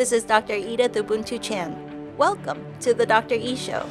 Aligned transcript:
This 0.00 0.12
is 0.12 0.24
Dr. 0.24 0.54
Edith 0.54 0.94
Ubuntu 0.94 1.38
Chan. 1.42 1.76
Welcome 2.16 2.64
to 2.80 2.94
the 2.94 3.04
Dr. 3.04 3.34
E 3.34 3.54
Show, 3.54 3.84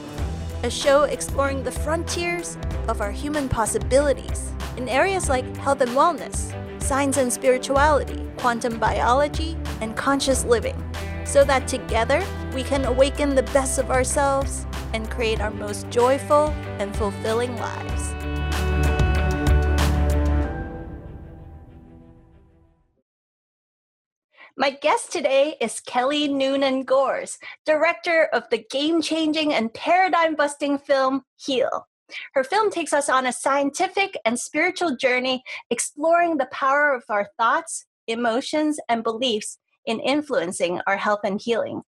a 0.64 0.70
show 0.72 1.04
exploring 1.04 1.62
the 1.62 1.72
frontiers 1.72 2.58
of 2.88 3.00
our 3.00 3.12
human 3.12 3.48
possibilities 3.48 4.52
in 4.76 4.90
areas 4.90 5.30
like 5.30 5.46
health 5.58 5.82
and 5.82 5.92
wellness, 5.92 6.52
science 6.82 7.18
and 7.18 7.32
spirituality, 7.32 8.28
quantum 8.38 8.80
biology, 8.80 9.56
and 9.82 9.96
conscious 9.96 10.44
living, 10.46 10.84
so 11.26 11.44
that 11.44 11.68
together 11.68 12.26
we 12.56 12.64
can 12.64 12.86
awaken 12.86 13.36
the 13.36 13.44
best 13.54 13.78
of 13.78 13.92
ourselves 13.92 14.66
and 14.96 15.12
create 15.12 15.40
our 15.40 15.52
most 15.52 15.88
joyful 15.92 16.48
and 16.80 16.96
fulfilling 16.96 17.56
lives. 17.58 18.19
My 24.60 24.72
guest 24.72 25.14
today 25.14 25.56
is 25.62 25.80
Kelly 25.80 26.28
Noonan 26.28 26.84
Gores, 26.84 27.38
director 27.66 28.28
of 28.34 28.44
the 28.52 28.66
game 28.70 29.02
changing 29.02 29.54
and 29.54 29.74
paradigm 29.74 30.36
busting 30.36 30.80
film 30.80 31.22
Heal. 31.38 31.88
Her 32.34 32.44
film 32.44 32.70
takes 32.70 32.92
us 32.92 33.08
on 33.08 33.26
a 33.26 33.32
scientific 33.32 34.18
and 34.26 34.38
spiritual 34.38 34.98
journey 34.98 35.44
exploring 35.70 36.36
the 36.36 36.50
power 36.52 36.94
of 36.94 37.06
our 37.08 37.30
thoughts, 37.38 37.86
emotions, 38.06 38.82
and 38.90 39.02
beliefs 39.02 39.60
in 39.86 40.02
influencing 40.02 40.82
our 40.86 40.98
health 40.98 41.22
and 41.24 41.40
healing. 41.40 41.84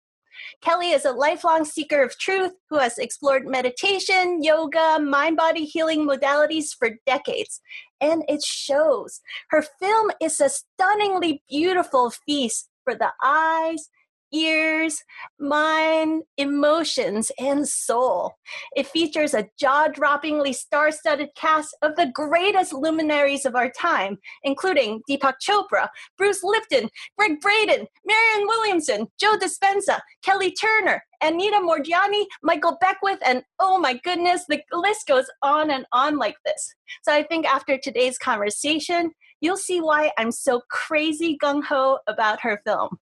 Kelly 0.61 0.91
is 0.91 1.05
a 1.05 1.11
lifelong 1.11 1.65
seeker 1.65 2.03
of 2.03 2.17
truth 2.17 2.53
who 2.69 2.77
has 2.77 2.97
explored 2.97 3.47
meditation, 3.47 4.43
yoga, 4.43 4.99
mind 4.99 5.37
body 5.37 5.65
healing 5.65 6.07
modalities 6.07 6.75
for 6.77 6.91
decades. 7.05 7.61
And 8.01 8.23
it 8.27 8.43
shows. 8.43 9.21
Her 9.49 9.61
film 9.61 10.11
is 10.21 10.39
a 10.39 10.49
stunningly 10.49 11.43
beautiful 11.49 12.11
feast 12.11 12.69
for 12.83 12.95
the 12.95 13.11
eyes, 13.23 13.89
ears, 14.33 15.03
mind, 15.39 16.23
emotions, 16.37 17.31
and 17.39 17.67
soul. 17.67 18.33
It 18.75 18.87
features 18.87 19.33
a 19.33 19.47
jaw 19.59 19.87
droppingly 19.87 20.53
star 20.55 20.91
studded 20.91 21.29
cast 21.35 21.75
of 21.81 21.95
the 21.95 22.11
greatest 22.13 22.73
luminaries 22.73 23.45
of 23.45 23.55
our 23.55 23.69
time, 23.69 24.17
including 24.43 25.01
Deepak 25.09 25.35
Chopra, 25.41 25.89
Bruce 26.17 26.43
Lipton, 26.43 26.89
Gregg 27.17 27.39
Braden, 27.41 27.87
Marianne 28.05 28.47
Williamson, 28.47 29.07
Joe 29.19 29.37
Dispenza, 29.37 29.99
Kelly 30.23 30.51
Turner, 30.51 31.03
Anita 31.21 31.57
Moorjani, 31.57 32.25
Michael 32.43 32.77
Beckwith, 32.79 33.19
and 33.25 33.43
oh 33.59 33.77
my 33.77 33.99
goodness, 34.03 34.45
the 34.47 34.61
list 34.71 35.07
goes 35.07 35.25
on 35.41 35.71
and 35.71 35.85
on 35.91 36.17
like 36.17 36.37
this. 36.45 36.75
So 37.03 37.13
I 37.13 37.23
think 37.23 37.45
after 37.45 37.77
today's 37.77 38.17
conversation, 38.17 39.11
you'll 39.41 39.57
see 39.57 39.81
why 39.81 40.11
I'm 40.17 40.31
so 40.31 40.61
crazy 40.69 41.37
gung 41.41 41.63
ho 41.63 41.99
about 42.07 42.41
her 42.41 42.61
film. 42.65 42.97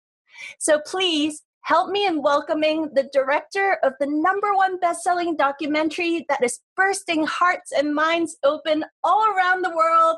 So 0.59 0.80
please 0.85 1.43
help 1.67 1.89
me 1.89 2.05
in 2.05 2.21
welcoming 2.21 2.89
the 2.93 3.09
director 3.11 3.77
of 3.83 3.91
the 3.99 4.07
number 4.07 4.53
one 4.53 4.80
best-selling 4.80 5.35
documentary 5.35 6.25
that 6.30 6.41
is 6.41 6.59
bursting 6.77 7.25
hearts 7.25 7.73
and 7.73 7.93
minds 7.93 8.38
open 8.45 8.85
all 9.03 9.25
around 9.33 9.63
the 9.63 9.75
world, 9.75 10.15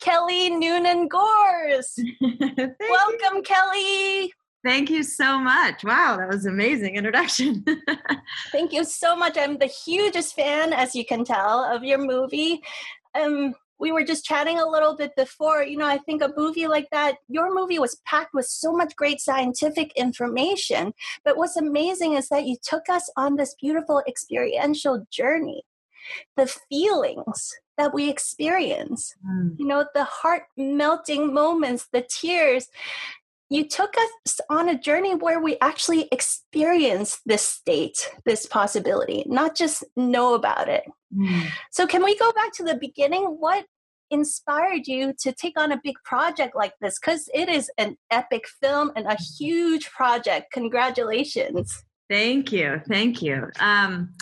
Kelly 0.00 0.50
Noonan 0.50 1.06
Gores. 1.06 1.96
Welcome, 2.20 3.36
you. 3.36 3.42
Kelly. 3.44 4.32
Thank 4.64 4.90
you 4.90 5.04
so 5.04 5.38
much. 5.38 5.84
Wow, 5.84 6.16
that 6.18 6.28
was 6.28 6.46
amazing 6.46 6.96
introduction. 6.96 7.64
Thank 8.50 8.72
you 8.72 8.82
so 8.82 9.14
much. 9.14 9.38
I'm 9.38 9.56
the 9.56 9.66
hugest 9.66 10.34
fan, 10.34 10.72
as 10.72 10.96
you 10.96 11.06
can 11.06 11.24
tell, 11.24 11.64
of 11.64 11.84
your 11.84 11.98
movie. 11.98 12.60
Um, 13.14 13.54
we 13.78 13.92
were 13.92 14.04
just 14.04 14.24
chatting 14.24 14.58
a 14.58 14.68
little 14.68 14.96
bit 14.96 15.14
before 15.16 15.62
you 15.62 15.76
know 15.76 15.86
i 15.86 15.98
think 15.98 16.22
a 16.22 16.32
movie 16.36 16.66
like 16.66 16.88
that 16.90 17.16
your 17.28 17.54
movie 17.54 17.78
was 17.78 18.00
packed 18.04 18.34
with 18.34 18.46
so 18.46 18.72
much 18.72 18.96
great 18.96 19.20
scientific 19.20 19.92
information 19.96 20.92
but 21.24 21.36
what's 21.36 21.56
amazing 21.56 22.14
is 22.14 22.28
that 22.28 22.46
you 22.46 22.56
took 22.62 22.88
us 22.88 23.10
on 23.16 23.36
this 23.36 23.54
beautiful 23.60 24.02
experiential 24.06 25.06
journey 25.10 25.62
the 26.36 26.46
feelings 26.46 27.54
that 27.76 27.94
we 27.94 28.08
experience 28.08 29.14
mm. 29.26 29.54
you 29.58 29.66
know 29.66 29.84
the 29.94 30.04
heart 30.04 30.44
melting 30.56 31.32
moments 31.32 31.88
the 31.92 32.02
tears 32.02 32.68
you 33.50 33.66
took 33.66 33.94
us 33.96 34.40
on 34.50 34.68
a 34.68 34.78
journey 34.78 35.14
where 35.14 35.40
we 35.40 35.56
actually 35.60 36.08
experience 36.12 37.20
this 37.24 37.42
state, 37.42 38.10
this 38.26 38.46
possibility, 38.46 39.24
not 39.26 39.56
just 39.56 39.84
know 39.96 40.34
about 40.34 40.68
it. 40.68 40.84
Mm. 41.16 41.46
So, 41.70 41.86
can 41.86 42.04
we 42.04 42.16
go 42.16 42.30
back 42.32 42.52
to 42.54 42.64
the 42.64 42.76
beginning? 42.76 43.22
What 43.24 43.64
inspired 44.10 44.86
you 44.86 45.14
to 45.20 45.32
take 45.32 45.58
on 45.58 45.72
a 45.72 45.80
big 45.82 45.96
project 46.04 46.54
like 46.54 46.74
this? 46.80 46.98
Because 46.98 47.28
it 47.34 47.48
is 47.48 47.70
an 47.78 47.96
epic 48.10 48.44
film 48.60 48.90
and 48.96 49.06
a 49.06 49.16
huge 49.38 49.90
project. 49.90 50.52
Congratulations. 50.52 51.84
Thank 52.10 52.52
you. 52.52 52.80
Thank 52.88 53.22
you. 53.22 53.50
Um, 53.60 54.14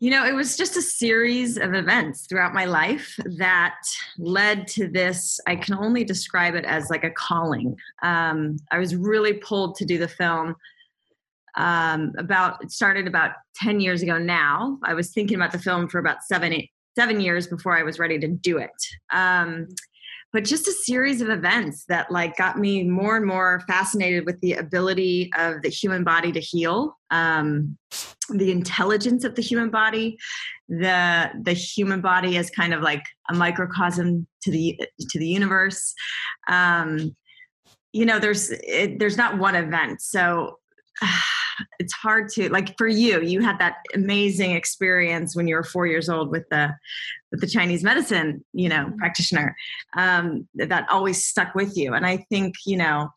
you 0.00 0.10
know, 0.10 0.24
it 0.24 0.34
was 0.34 0.56
just 0.56 0.78
a 0.78 0.82
series 0.82 1.58
of 1.58 1.74
events 1.74 2.26
throughout 2.26 2.54
my 2.54 2.64
life 2.64 3.20
that 3.36 3.76
led 4.16 4.66
to 4.68 4.88
this. 4.88 5.38
I 5.46 5.56
can 5.56 5.74
only 5.74 6.04
describe 6.04 6.54
it 6.54 6.64
as 6.64 6.88
like 6.88 7.04
a 7.04 7.10
calling. 7.10 7.76
Um, 8.02 8.56
I 8.72 8.78
was 8.78 8.96
really 8.96 9.34
pulled 9.34 9.76
to 9.76 9.84
do 9.84 9.98
the 9.98 10.08
film. 10.08 10.56
Um, 11.56 12.12
about 12.16 12.62
it 12.64 12.70
started 12.70 13.06
about 13.06 13.32
10 13.56 13.80
years 13.80 14.02
ago 14.02 14.16
now. 14.16 14.78
I 14.84 14.94
was 14.94 15.12
thinking 15.12 15.36
about 15.36 15.52
the 15.52 15.58
film 15.58 15.86
for 15.86 15.98
about 15.98 16.22
seven, 16.22 16.54
eight, 16.54 16.70
seven 16.98 17.20
years 17.20 17.46
before 17.46 17.76
I 17.76 17.82
was 17.82 17.98
ready 17.98 18.18
to 18.20 18.28
do 18.28 18.56
it. 18.56 18.70
Um, 19.12 19.68
but 20.32 20.44
just 20.44 20.68
a 20.68 20.72
series 20.72 21.20
of 21.20 21.28
events 21.28 21.84
that 21.88 22.10
like 22.10 22.36
got 22.36 22.58
me 22.58 22.84
more 22.84 23.16
and 23.16 23.26
more 23.26 23.62
fascinated 23.66 24.26
with 24.26 24.40
the 24.40 24.54
ability 24.54 25.30
of 25.36 25.62
the 25.62 25.68
human 25.68 26.04
body 26.04 26.30
to 26.32 26.40
heal 26.40 26.96
um, 27.10 27.76
the 28.30 28.52
intelligence 28.52 29.24
of 29.24 29.34
the 29.34 29.42
human 29.42 29.70
body 29.70 30.16
the 30.70 31.30
the 31.42 31.52
human 31.52 32.00
body 32.00 32.36
is 32.36 32.48
kind 32.48 32.72
of 32.72 32.80
like 32.80 33.02
a 33.28 33.34
microcosm 33.34 34.26
to 34.42 34.50
the 34.50 34.80
to 35.10 35.18
the 35.18 35.26
universe. 35.26 35.92
Um, 36.48 37.16
you 37.92 38.06
know 38.06 38.20
there's 38.20 38.50
it, 38.50 39.00
there's 39.00 39.16
not 39.16 39.38
one 39.38 39.56
event. 39.56 40.00
So 40.00 40.58
it's 41.78 41.92
hard 41.92 42.28
to 42.28 42.48
like 42.50 42.76
for 42.76 42.88
you 42.88 43.20
you 43.20 43.40
had 43.40 43.58
that 43.58 43.76
amazing 43.94 44.52
experience 44.52 45.34
when 45.34 45.46
you 45.46 45.54
were 45.54 45.62
four 45.62 45.86
years 45.86 46.08
old 46.08 46.30
with 46.30 46.48
the 46.50 46.74
with 47.30 47.40
the 47.40 47.46
chinese 47.46 47.82
medicine 47.82 48.44
you 48.52 48.68
know 48.68 48.86
mm-hmm. 48.86 48.98
practitioner 48.98 49.56
um, 49.96 50.46
that 50.54 50.86
always 50.90 51.24
stuck 51.24 51.54
with 51.54 51.76
you 51.76 51.94
and 51.94 52.06
i 52.06 52.16
think 52.28 52.54
you 52.66 52.76
know 52.76 53.08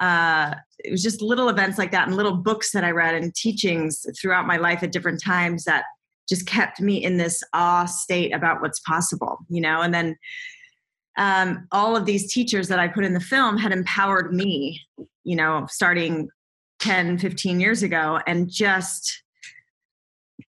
uh, 0.00 0.54
it 0.84 0.92
was 0.92 1.02
just 1.02 1.20
little 1.20 1.48
events 1.48 1.76
like 1.76 1.90
that 1.90 2.06
and 2.06 2.16
little 2.16 2.36
books 2.36 2.72
that 2.72 2.84
i 2.84 2.90
read 2.90 3.14
and 3.14 3.34
teachings 3.34 4.06
throughout 4.20 4.46
my 4.46 4.56
life 4.56 4.82
at 4.82 4.92
different 4.92 5.22
times 5.22 5.64
that 5.64 5.84
just 6.28 6.46
kept 6.46 6.80
me 6.80 7.02
in 7.02 7.16
this 7.16 7.42
awe 7.52 7.86
state 7.86 8.34
about 8.34 8.60
what's 8.60 8.80
possible 8.80 9.38
you 9.48 9.60
know 9.60 9.80
and 9.80 9.92
then 9.92 10.16
um, 11.16 11.66
all 11.72 11.96
of 11.96 12.06
these 12.06 12.32
teachers 12.32 12.68
that 12.68 12.78
i 12.78 12.86
put 12.86 13.04
in 13.04 13.14
the 13.14 13.20
film 13.20 13.56
had 13.56 13.72
empowered 13.72 14.32
me 14.32 14.80
you 15.24 15.34
know 15.34 15.66
starting 15.68 16.28
10 16.80 17.18
15 17.18 17.60
years 17.60 17.82
ago 17.82 18.20
and 18.26 18.50
just 18.50 19.22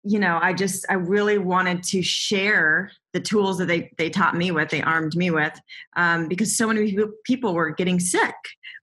you 0.03 0.19
know 0.19 0.39
i 0.41 0.53
just 0.53 0.85
i 0.89 0.93
really 0.93 1.37
wanted 1.37 1.81
to 1.83 2.01
share 2.01 2.91
the 3.13 3.19
tools 3.19 3.57
that 3.57 3.65
they 3.65 3.91
they 3.97 4.09
taught 4.09 4.35
me 4.35 4.51
with 4.51 4.69
they 4.69 4.81
armed 4.81 5.15
me 5.15 5.31
with 5.31 5.59
um, 5.95 6.27
because 6.27 6.55
so 6.55 6.67
many 6.67 6.95
people 7.25 7.53
were 7.53 7.71
getting 7.71 7.99
sick 7.99 8.35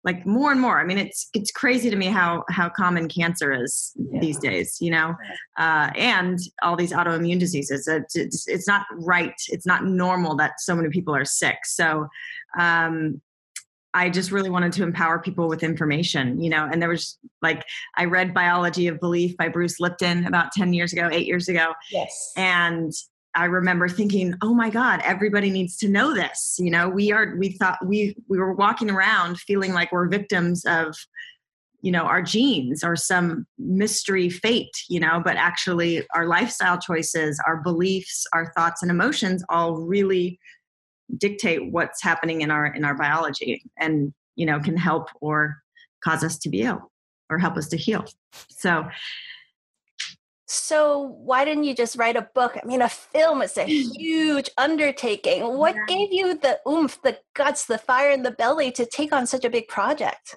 like 0.07 0.25
more 0.25 0.53
and 0.53 0.61
more. 0.61 0.81
I 0.81 0.85
mean 0.85 0.99
it's 0.99 1.29
it's 1.35 1.51
crazy 1.51 1.91
to 1.91 1.97
me 1.97 2.07
how 2.07 2.45
how 2.49 2.69
common 2.69 3.09
cancer 3.09 3.53
is 3.53 3.93
yeah. 3.97 4.21
these 4.21 4.39
days 4.39 4.79
you 4.81 4.91
know? 4.91 5.15
Uh, 5.59 5.91
and 5.97 6.39
all 6.63 6.77
these 6.77 6.93
autoimmune 6.93 7.41
diseases 7.41 7.89
it's, 7.89 8.17
it's, 8.17 8.49
it's 8.49 8.69
not 8.69 8.87
right 9.01 9.35
it's 9.49 9.67
not 9.67 9.85
normal 9.85 10.37
that 10.37 10.61
so 10.61 10.75
many 10.75 10.89
people 10.89 11.15
are 11.15 11.25
sick. 11.25 11.59
So 11.65 12.07
um, 12.59 13.21
I 13.97 14.11
just 14.11 14.31
really 14.31 14.51
wanted 14.51 14.75
to 14.75 14.83
empower 14.83 15.19
people 15.19 15.49
with 15.49 15.63
information, 15.63 16.39
you 16.39 16.51
know. 16.51 16.69
And 16.71 16.83
there 16.83 16.91
was 16.91 17.19
like 17.41 17.65
I 17.97 18.05
read 18.05 18.35
Biology 18.35 18.89
of 18.89 19.01
Belief 19.01 19.35
by 19.39 19.49
Bruce 19.49 19.81
Lipton 19.81 20.27
about 20.27 20.53
10 20.53 20.75
years 20.75 20.93
ago, 20.93 21.09
8 21.11 21.27
years 21.27 21.49
ago. 21.49 21.73
Yes. 21.91 22.33
And 22.37 22.93
I 23.35 23.47
remember 23.47 23.89
thinking, 23.89 24.35
"Oh 24.43 24.55
my 24.55 24.69
god, 24.69 25.01
everybody 25.03 25.51
needs 25.51 25.79
to 25.79 25.89
know 25.89 26.15
this." 26.15 26.57
You 26.59 26.71
know, 26.71 26.91
we 26.91 27.11
are 27.11 27.37
we 27.39 27.53
thought 27.53 27.79
we 27.87 28.15
we 28.29 28.39
were 28.39 28.53
walking 28.53 28.91
around 28.91 29.39
feeling 29.41 29.73
like 29.73 29.93
we're 29.93 30.09
victims 30.09 30.67
of 30.67 30.95
you 31.81 31.91
know 31.91 32.03
our 32.03 32.21
genes 32.21 32.85
or 32.85 32.97
some 32.97 33.47
mystery 33.59 34.31
fate 34.31 34.77
you 34.89 34.99
know 34.99 35.21
but 35.23 35.37
actually 35.37 36.05
our 36.15 36.27
lifestyle 36.27 36.79
choices 36.79 37.39
our 37.47 37.59
beliefs 37.59 38.25
our 38.33 38.51
thoughts 38.57 38.81
and 38.83 38.91
emotions 38.91 39.45
all 39.51 39.77
really 39.77 40.41
dictate 41.17 41.73
what's 41.73 42.03
happening 42.03 42.41
in 42.41 42.51
our 42.51 42.67
in 42.67 42.85
our 42.85 42.95
biology 42.95 43.63
and 43.79 44.13
you 44.35 44.47
know 44.47 44.61
can 44.61 44.77
help 44.77 45.09
or 45.21 45.63
cause 46.03 46.25
us 46.25 46.39
to 46.39 46.49
be 46.49 46.63
ill 46.63 46.91
or 47.31 47.39
help 47.39 47.57
us 47.57 47.69
to 47.69 47.77
heal. 47.77 48.05
So 48.49 48.87
so 50.49 51.17
why 51.19 51.45
didn't 51.45 51.65
you 51.65 51.75
just 51.75 51.97
write 51.97 52.17
a 52.17 52.29
book? 52.35 52.57
I 52.63 52.67
mean 52.67 52.83
a 52.83 52.89
film 52.89 53.43
is 53.43 53.57
a 53.57 53.65
huge 53.65 54.51
undertaking. 54.59 55.43
What 55.57 55.75
yeah. 55.75 55.85
gave 55.87 56.13
you 56.13 56.39
the 56.39 56.61
oomph 56.69 57.01
the 57.03 57.19
guts 57.35 57.67
the 57.67 57.79
fire 57.79 58.11
in 58.11 58.23
the 58.23 58.31
belly 58.31 58.71
to 58.73 58.87
take 58.87 59.13
on 59.13 59.27
such 59.27 59.45
a 59.45 59.51
big 59.51 59.69
project? 59.69 60.37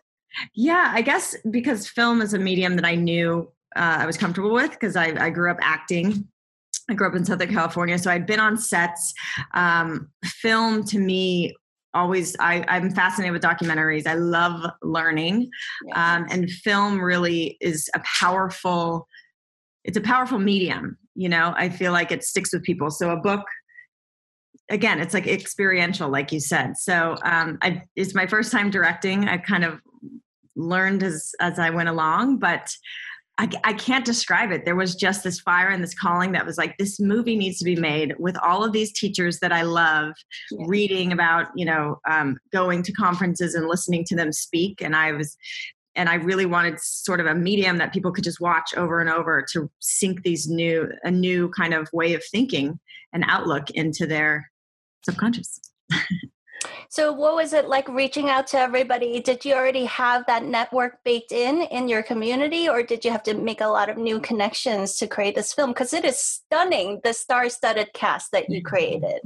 Yeah, 0.53 0.91
I 0.93 1.01
guess 1.01 1.35
because 1.49 1.87
film 1.87 2.21
is 2.21 2.33
a 2.33 2.39
medium 2.39 2.75
that 2.75 2.85
I 2.85 2.95
knew 2.95 3.51
uh, 3.75 3.97
I 3.99 4.05
was 4.05 4.17
comfortable 4.17 4.51
with 4.51 4.71
because 4.71 4.95
I, 4.95 5.13
I 5.25 5.29
grew 5.29 5.51
up 5.51 5.57
acting 5.61 6.27
I 6.89 6.93
grew 6.93 7.07
up 7.07 7.15
in 7.15 7.25
Southern 7.25 7.53
California, 7.53 7.97
so 7.97 8.11
I'd 8.11 8.25
been 8.25 8.39
on 8.39 8.57
sets. 8.57 9.13
Um, 9.53 10.09
film 10.25 10.83
to 10.85 10.99
me 10.99 11.55
always 11.95 12.35
I, 12.39 12.63
i'm 12.67 12.91
fascinated 12.91 13.33
with 13.33 13.41
documentaries. 13.41 14.05
I 14.05 14.13
love 14.13 14.69
learning. 14.83 15.49
Um, 15.95 16.27
and 16.29 16.49
film 16.49 16.99
really 16.99 17.57
is 17.61 17.89
a 17.95 18.01
powerful 18.19 19.07
it's 19.83 19.97
a 19.97 20.01
powerful 20.01 20.39
medium 20.39 20.97
you 21.15 21.27
know? 21.27 21.53
I 21.57 21.67
feel 21.67 21.91
like 21.91 22.11
it 22.13 22.23
sticks 22.23 22.53
with 22.53 22.63
people. 22.63 22.89
So 22.91 23.11
a 23.11 23.17
book 23.17 23.45
again 24.69 24.99
it's 24.99 25.15
like 25.15 25.27
experiential 25.27 26.09
like 26.09 26.31
you 26.31 26.39
said. 26.39 26.77
So 26.77 27.15
um, 27.23 27.57
I, 27.61 27.83
it's 27.95 28.13
my 28.13 28.27
first 28.27 28.51
time 28.51 28.69
directing. 28.69 29.27
I 29.27 29.37
kind 29.37 29.63
of 29.63 29.79
learned 30.55 31.03
as 31.03 31.31
as 31.39 31.57
i 31.57 31.69
went 31.69 31.87
along 31.87 32.37
but 32.37 32.69
I, 33.39 33.49
I, 33.63 33.73
can't 33.73 34.03
describe 34.03 34.51
it. 34.51 34.65
There 34.65 34.75
was 34.75 34.95
just 34.95 35.23
this 35.23 35.39
fire 35.39 35.69
and 35.69 35.81
this 35.81 35.95
calling 35.95 36.33
that 36.33 36.45
was 36.45 36.57
like, 36.57 36.77
this 36.77 36.99
movie 36.99 37.37
needs 37.37 37.57
to 37.59 37.63
be 37.63 37.77
made 37.77 38.13
with 38.19 38.35
all 38.43 38.65
of 38.65 38.73
these 38.73 38.91
teachers 38.91 39.39
that 39.39 39.53
I 39.53 39.61
love, 39.61 40.13
yeah. 40.51 40.65
reading 40.67 41.13
about, 41.13 41.47
you 41.55 41.63
know, 41.65 42.01
um, 42.09 42.37
going 42.51 42.83
to 42.83 42.91
conferences 42.91 43.55
and 43.55 43.65
listening 43.65 44.03
to 44.05 44.15
them 44.15 44.33
speak. 44.33 44.81
And 44.81 44.93
I 44.93 45.13
was, 45.13 45.37
and 45.95 46.09
I 46.09 46.15
really 46.15 46.45
wanted 46.45 46.81
sort 46.81 47.21
of 47.21 47.27
a 47.27 47.33
medium 47.33 47.77
that 47.77 47.93
people 47.93 48.11
could 48.11 48.25
just 48.25 48.41
watch 48.41 48.75
over 48.75 48.99
and 48.99 49.09
over 49.09 49.45
to 49.53 49.71
sink 49.79 50.23
these 50.23 50.49
new, 50.49 50.91
a 51.03 51.11
new 51.11 51.47
kind 51.51 51.73
of 51.73 51.87
way 51.93 52.13
of 52.15 52.23
thinking 52.25 52.77
and 53.13 53.23
outlook 53.25 53.69
into 53.69 54.05
their 54.05 54.51
subconscious. 55.05 55.61
So, 56.89 57.11
what 57.11 57.35
was 57.35 57.53
it 57.53 57.67
like 57.67 57.87
reaching 57.87 58.29
out 58.29 58.47
to 58.47 58.59
everybody? 58.59 59.19
Did 59.19 59.45
you 59.45 59.53
already 59.53 59.85
have 59.85 60.25
that 60.25 60.43
network 60.43 61.03
baked 61.03 61.31
in 61.31 61.61
in 61.63 61.87
your 61.87 62.03
community, 62.03 62.67
or 62.67 62.83
did 62.83 63.05
you 63.05 63.11
have 63.11 63.23
to 63.23 63.33
make 63.33 63.61
a 63.61 63.67
lot 63.67 63.89
of 63.89 63.97
new 63.97 64.19
connections 64.19 64.97
to 64.97 65.07
create 65.07 65.35
this 65.35 65.53
film? 65.53 65.71
Because 65.71 65.93
it 65.93 66.05
is 66.05 66.19
stunning, 66.19 66.99
the 67.03 67.13
star-studded 67.13 67.93
cast 67.93 68.31
that 68.31 68.49
you 68.49 68.59
mm-hmm. 68.59 68.67
created. 68.67 69.21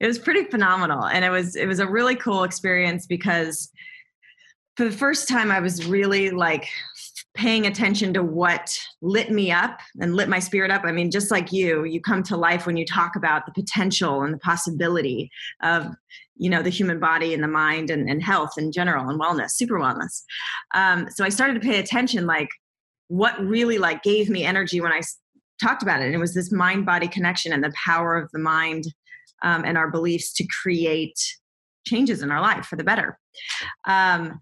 It 0.00 0.06
was 0.06 0.18
pretty 0.18 0.44
phenomenal, 0.44 1.04
and 1.04 1.24
it 1.24 1.30
was 1.30 1.56
it 1.56 1.66
was 1.66 1.80
a 1.80 1.88
really 1.88 2.16
cool 2.16 2.44
experience 2.44 3.06
because 3.06 3.70
for 4.76 4.84
the 4.84 4.96
first 4.96 5.28
time, 5.28 5.50
I 5.50 5.58
was 5.58 5.86
really 5.86 6.30
like 6.30 6.68
paying 7.38 7.68
attention 7.68 8.12
to 8.12 8.20
what 8.20 8.76
lit 9.00 9.30
me 9.30 9.52
up 9.52 9.78
and 10.00 10.16
lit 10.16 10.28
my 10.28 10.40
spirit 10.40 10.72
up. 10.72 10.82
I 10.84 10.90
mean, 10.90 11.08
just 11.08 11.30
like 11.30 11.52
you, 11.52 11.84
you 11.84 12.00
come 12.00 12.24
to 12.24 12.36
life 12.36 12.66
when 12.66 12.76
you 12.76 12.84
talk 12.84 13.14
about 13.14 13.46
the 13.46 13.52
potential 13.52 14.22
and 14.22 14.34
the 14.34 14.38
possibility 14.38 15.30
of, 15.62 15.86
you 16.36 16.50
know, 16.50 16.62
the 16.62 16.68
human 16.68 16.98
body 16.98 17.32
and 17.32 17.42
the 17.42 17.48
mind 17.48 17.90
and, 17.90 18.10
and 18.10 18.24
health 18.24 18.58
in 18.58 18.72
general 18.72 19.08
and 19.08 19.20
wellness, 19.20 19.50
super 19.50 19.78
wellness. 19.78 20.24
Um, 20.74 21.08
so 21.10 21.24
I 21.24 21.28
started 21.28 21.54
to 21.54 21.60
pay 21.60 21.78
attention, 21.78 22.26
like 22.26 22.48
what 23.06 23.38
really 23.40 23.78
like 23.78 24.02
gave 24.02 24.28
me 24.28 24.42
energy 24.42 24.80
when 24.80 24.92
I 24.92 25.00
talked 25.62 25.84
about 25.84 26.00
it. 26.00 26.06
And 26.06 26.14
it 26.16 26.18
was 26.18 26.34
this 26.34 26.50
mind 26.50 26.86
body 26.86 27.06
connection 27.06 27.52
and 27.52 27.62
the 27.62 27.72
power 27.84 28.16
of 28.16 28.28
the 28.32 28.40
mind 28.40 28.84
um, 29.44 29.64
and 29.64 29.78
our 29.78 29.88
beliefs 29.88 30.32
to 30.34 30.46
create 30.60 31.18
changes 31.86 32.20
in 32.20 32.32
our 32.32 32.40
life 32.40 32.66
for 32.66 32.74
the 32.74 32.82
better. 32.82 33.16
Um, 33.86 34.40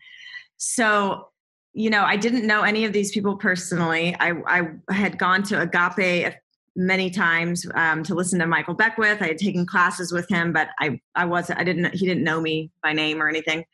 so 0.57 1.29
you 1.77 1.91
know, 1.91 2.05
I 2.05 2.17
didn't 2.17 2.47
know 2.47 2.63
any 2.63 2.87
of 2.87 2.95
these 2.95 3.13
people 3.13 3.37
personally. 3.37 4.17
I, 4.19 4.33
I 4.89 4.95
had 4.95 5.19
gone 5.19 5.43
to 5.45 5.61
Agape 5.61 6.35
many 6.75 7.11
times 7.11 7.67
um, 7.75 8.03
to 8.05 8.15
listen 8.15 8.39
to 8.39 8.47
Michael 8.47 8.73
Beckwith. 8.73 9.21
I 9.21 9.27
had 9.27 9.37
taken 9.37 9.67
classes 9.67 10.11
with 10.11 10.27
him, 10.27 10.55
but 10.55 10.71
I, 10.81 10.99
I 11.15 11.27
wasn't, 11.27 11.59
I 11.59 11.65
didn't, 11.65 11.95
he 11.95 12.07
didn't 12.07 12.25
know 12.25 12.41
me 12.41 12.71
by 12.83 12.95
name 12.95 13.21
or 13.21 13.29
anything. 13.29 13.67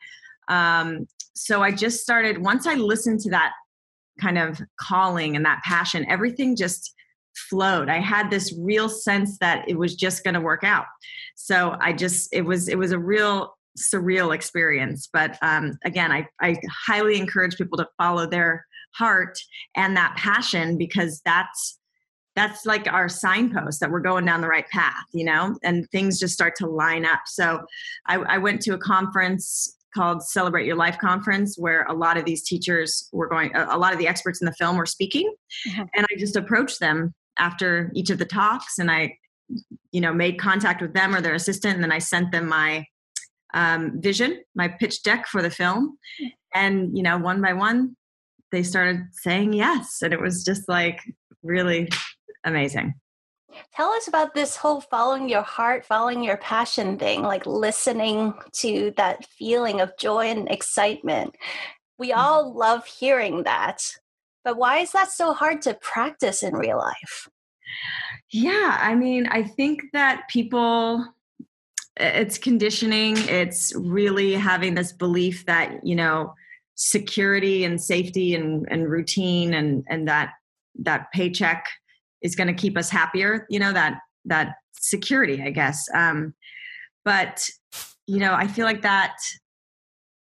Um, 0.49 1.07
so 1.33 1.63
I 1.63 1.71
just 1.71 2.01
started, 2.01 2.43
once 2.43 2.67
I 2.67 2.73
listened 2.73 3.21
to 3.21 3.29
that 3.29 3.53
kind 4.19 4.37
of 4.37 4.59
calling 4.75 5.37
and 5.37 5.45
that 5.45 5.63
passion, 5.63 6.05
everything 6.09 6.57
just 6.57 6.93
flowed. 7.49 7.87
I 7.87 8.01
had 8.01 8.29
this 8.29 8.53
real 8.59 8.89
sense 8.89 9.37
that 9.37 9.63
it 9.69 9.77
was 9.77 9.95
just 9.95 10.25
going 10.25 10.33
to 10.33 10.41
work 10.41 10.65
out. 10.65 10.87
So 11.35 11.77
I 11.79 11.93
just, 11.93 12.33
it 12.33 12.41
was, 12.41 12.67
it 12.67 12.77
was 12.77 12.91
a 12.91 12.99
real 12.99 13.55
surreal 13.77 14.33
experience. 14.33 15.09
But 15.11 15.37
um, 15.41 15.77
again, 15.85 16.11
I, 16.11 16.27
I 16.41 16.57
highly 16.87 17.17
encourage 17.17 17.57
people 17.57 17.77
to 17.77 17.87
follow 17.97 18.27
their 18.27 18.65
heart 18.95 19.37
and 19.75 19.97
that 19.97 20.15
passion 20.17 20.77
because 20.77 21.21
that's 21.25 21.79
that's 22.35 22.65
like 22.65 22.91
our 22.91 23.07
signpost 23.07 23.79
that 23.79 23.91
we're 23.91 23.99
going 23.99 24.25
down 24.25 24.41
the 24.41 24.47
right 24.47 24.67
path, 24.69 25.05
you 25.13 25.23
know, 25.23 25.55
and 25.63 25.87
things 25.91 26.19
just 26.19 26.33
start 26.33 26.55
to 26.55 26.67
line 26.67 27.05
up. 27.05 27.19
So 27.27 27.61
I, 28.07 28.15
I 28.15 28.37
went 28.39 28.59
to 28.63 28.73
a 28.73 28.77
conference 28.77 29.77
called 29.95 30.23
Celebrate 30.23 30.65
Your 30.65 30.75
Life 30.75 30.97
conference 30.97 31.57
where 31.57 31.83
a 31.83 31.93
lot 31.93 32.17
of 32.17 32.25
these 32.25 32.41
teachers 32.43 33.07
were 33.11 33.27
going, 33.27 33.55
a 33.55 33.77
lot 33.77 33.93
of 33.93 33.99
the 33.99 34.07
experts 34.07 34.41
in 34.41 34.47
the 34.47 34.53
film 34.53 34.77
were 34.77 34.87
speaking. 34.87 35.31
Mm-hmm. 35.69 35.83
And 35.93 36.07
I 36.11 36.15
just 36.17 36.35
approached 36.35 36.79
them 36.79 37.13
after 37.37 37.91
each 37.93 38.09
of 38.09 38.17
the 38.17 38.25
talks 38.25 38.79
and 38.79 38.89
I, 38.89 39.15
you 39.91 40.01
know, 40.01 40.11
made 40.11 40.39
contact 40.39 40.81
with 40.81 40.93
them 40.93 41.15
or 41.15 41.21
their 41.21 41.35
assistant. 41.35 41.75
And 41.75 41.83
then 41.83 41.91
I 41.91 41.99
sent 41.99 42.31
them 42.31 42.47
my 42.47 42.85
um, 43.53 44.01
vision, 44.01 44.41
my 44.55 44.67
pitch 44.67 45.03
deck 45.03 45.27
for 45.27 45.41
the 45.41 45.49
film. 45.49 45.97
And, 46.53 46.95
you 46.95 47.03
know, 47.03 47.17
one 47.17 47.41
by 47.41 47.53
one, 47.53 47.95
they 48.51 48.63
started 48.63 49.01
saying 49.11 49.53
yes. 49.53 49.99
And 50.01 50.13
it 50.13 50.21
was 50.21 50.43
just 50.43 50.69
like 50.69 51.01
really 51.41 51.89
amazing. 52.43 52.93
Tell 53.75 53.89
us 53.91 54.07
about 54.07 54.33
this 54.33 54.55
whole 54.55 54.81
following 54.81 55.29
your 55.29 55.43
heart, 55.43 55.85
following 55.85 56.23
your 56.23 56.37
passion 56.37 56.97
thing, 56.97 57.21
like 57.21 57.45
listening 57.45 58.33
to 58.53 58.93
that 58.97 59.25
feeling 59.25 59.79
of 59.79 59.97
joy 59.97 60.27
and 60.27 60.49
excitement. 60.49 61.35
We 61.99 62.09
mm-hmm. 62.09 62.19
all 62.19 62.57
love 62.57 62.85
hearing 62.85 63.43
that. 63.43 63.83
But 64.43 64.57
why 64.57 64.79
is 64.79 64.91
that 64.91 65.11
so 65.11 65.33
hard 65.33 65.61
to 65.63 65.75
practice 65.75 66.43
in 66.43 66.55
real 66.55 66.77
life? 66.77 67.29
Yeah, 68.31 68.77
I 68.79 68.95
mean, 68.95 69.27
I 69.27 69.43
think 69.43 69.81
that 69.93 70.27
people 70.29 71.05
it's 71.97 72.37
conditioning. 72.37 73.17
It's 73.17 73.73
really 73.75 74.33
having 74.33 74.73
this 74.73 74.91
belief 74.91 75.45
that 75.45 75.85
you 75.85 75.95
know 75.95 76.33
security 76.75 77.63
and 77.63 77.79
safety 77.79 78.33
and, 78.33 78.67
and 78.69 78.89
routine 78.89 79.53
and 79.53 79.83
and 79.89 80.07
that 80.07 80.31
that 80.79 81.11
paycheck 81.13 81.65
is 82.21 82.35
going 82.35 82.47
to 82.47 82.53
keep 82.53 82.75
us 82.75 82.89
happier 82.89 83.45
you 83.47 83.59
know 83.59 83.71
that 83.71 83.99
that 84.25 84.55
security 84.73 85.41
i 85.43 85.51
guess. 85.51 85.87
Um 85.93 86.33
but 87.05 87.47
you 88.07 88.19
know 88.19 88.33
i 88.33 88.47
feel 88.47 88.65
like 88.65 88.81
that 88.81 89.15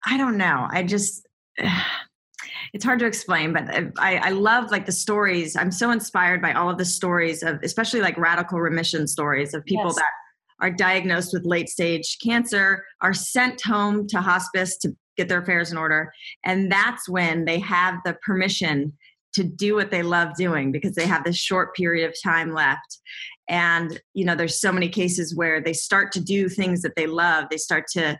i 0.07 0.17
don't 0.17 0.37
know. 0.37 0.67
I 0.71 0.83
just 0.83 1.27
it's 2.73 2.83
hard 2.83 2.99
to 2.99 3.05
explain 3.05 3.53
but 3.53 3.69
I, 3.99 4.17
I 4.17 4.29
love 4.31 4.71
like 4.71 4.87
the 4.87 4.91
stories. 4.91 5.55
I'm 5.55 5.71
so 5.71 5.91
inspired 5.91 6.41
by 6.41 6.53
all 6.53 6.71
of 6.71 6.79
the 6.79 6.85
stories 6.85 7.43
of 7.43 7.59
especially 7.61 8.01
like 8.01 8.17
radical 8.17 8.59
remission 8.59 9.07
stories 9.07 9.53
of 9.53 9.63
people 9.65 9.87
yes. 9.87 9.95
that 9.95 10.11
are 10.61 10.71
diagnosed 10.71 11.33
with 11.33 11.45
late 11.45 11.69
stage 11.69 12.17
cancer 12.23 12.85
are 13.01 13.13
sent 13.13 13.61
home 13.61 14.07
to 14.07 14.21
hospice 14.21 14.77
to 14.77 14.95
get 15.17 15.27
their 15.27 15.41
affairs 15.41 15.71
in 15.71 15.77
order. 15.77 16.13
And 16.45 16.71
that's 16.71 17.09
when 17.09 17.45
they 17.45 17.59
have 17.59 17.95
the 18.05 18.15
permission 18.25 18.93
to 19.33 19.43
do 19.43 19.75
what 19.75 19.91
they 19.91 20.03
love 20.03 20.35
doing 20.35 20.71
because 20.71 20.93
they 20.93 21.07
have 21.07 21.23
this 21.23 21.37
short 21.37 21.75
period 21.75 22.07
of 22.07 22.15
time 22.23 22.53
left. 22.53 22.99
And, 23.49 23.99
you 24.13 24.23
know, 24.23 24.35
there's 24.35 24.59
so 24.59 24.71
many 24.71 24.87
cases 24.87 25.35
where 25.35 25.61
they 25.61 25.73
start 25.73 26.11
to 26.13 26.21
do 26.21 26.47
things 26.47 26.81
that 26.81 26.95
they 26.95 27.07
love. 27.07 27.45
They 27.49 27.57
start 27.57 27.85
to 27.93 28.19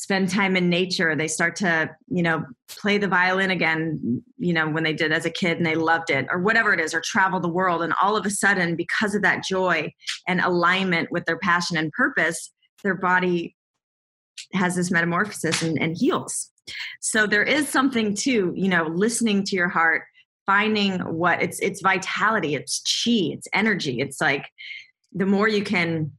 spend 0.00 0.30
time 0.30 0.56
in 0.56 0.70
nature 0.70 1.14
they 1.14 1.28
start 1.28 1.54
to 1.54 1.90
you 2.10 2.22
know 2.22 2.44
play 2.68 2.98
the 2.98 3.08
violin 3.08 3.50
again 3.50 4.22
you 4.36 4.52
know 4.52 4.68
when 4.68 4.82
they 4.82 4.92
did 4.92 5.12
as 5.12 5.24
a 5.24 5.30
kid 5.30 5.56
and 5.56 5.64
they 5.64 5.76
loved 5.76 6.10
it 6.10 6.26
or 6.30 6.40
whatever 6.40 6.74
it 6.74 6.80
is 6.80 6.92
or 6.92 7.00
travel 7.00 7.40
the 7.40 7.48
world. 7.48 7.82
And 7.82 7.94
all 8.02 8.16
of 8.16 8.26
a 8.26 8.30
sudden 8.30 8.76
because 8.76 9.14
of 9.14 9.22
that 9.22 9.44
joy 9.44 9.92
and 10.26 10.40
alignment 10.40 11.10
with 11.10 11.24
their 11.24 11.38
passion 11.38 11.76
and 11.76 11.92
purpose 11.92 12.50
their 12.82 12.94
body 12.94 13.54
has 14.54 14.74
this 14.74 14.90
metamorphosis 14.90 15.62
and, 15.62 15.80
and 15.80 15.96
heals. 15.96 16.50
So 17.00 17.26
there 17.26 17.44
is 17.44 17.68
something 17.68 18.14
to 18.16 18.52
you 18.54 18.68
know 18.68 18.84
listening 18.84 19.44
to 19.44 19.56
your 19.56 19.68
heart 19.68 20.02
finding 20.46 20.98
what 21.00 21.40
it's 21.40 21.60
it's 21.60 21.80
vitality 21.80 22.54
it's 22.54 22.80
chi 22.80 23.32
it's 23.32 23.46
energy. 23.52 24.00
It's 24.00 24.20
like 24.20 24.46
the 25.12 25.26
more 25.26 25.48
you 25.48 25.62
can 25.62 26.12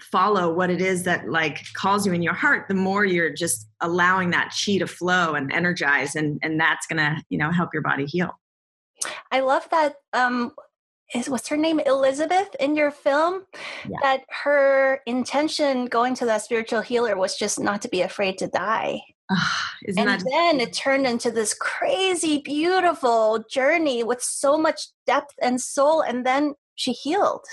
follow 0.00 0.52
what 0.52 0.70
it 0.70 0.80
is 0.80 1.02
that 1.04 1.28
like 1.28 1.64
calls 1.74 2.06
you 2.06 2.12
in 2.12 2.22
your 2.22 2.34
heart 2.34 2.66
the 2.68 2.74
more 2.74 3.04
you're 3.04 3.32
just 3.32 3.68
allowing 3.80 4.30
that 4.30 4.54
chi 4.64 4.78
to 4.78 4.86
flow 4.86 5.34
and 5.34 5.52
energize 5.52 6.14
and 6.14 6.38
and 6.42 6.58
that's 6.60 6.86
gonna 6.86 7.22
you 7.28 7.38
know 7.38 7.50
help 7.50 7.70
your 7.72 7.82
body 7.82 8.06
heal. 8.06 8.30
I 9.30 9.40
love 9.40 9.68
that 9.70 9.94
um 10.12 10.52
is 11.14 11.28
what's 11.28 11.48
her 11.48 11.56
name? 11.56 11.80
Elizabeth 11.80 12.54
in 12.58 12.74
your 12.74 12.90
film? 12.90 13.44
Yeah. 13.88 13.98
that 14.02 14.24
her 14.44 15.00
intention 15.06 15.86
going 15.86 16.14
to 16.14 16.24
that 16.26 16.42
spiritual 16.42 16.80
healer 16.80 17.16
was 17.16 17.36
just 17.36 17.60
not 17.60 17.82
to 17.82 17.88
be 17.88 18.00
afraid 18.02 18.38
to 18.38 18.46
die. 18.48 19.00
And 19.96 20.08
that- 20.08 20.24
then 20.30 20.60
it 20.60 20.72
turned 20.72 21.06
into 21.06 21.30
this 21.30 21.54
crazy 21.54 22.38
beautiful 22.38 23.44
journey 23.50 24.04
with 24.04 24.22
so 24.22 24.56
much 24.56 24.88
depth 25.06 25.34
and 25.40 25.60
soul 25.60 26.00
and 26.02 26.24
then 26.24 26.54
she 26.74 26.92
healed 26.92 27.44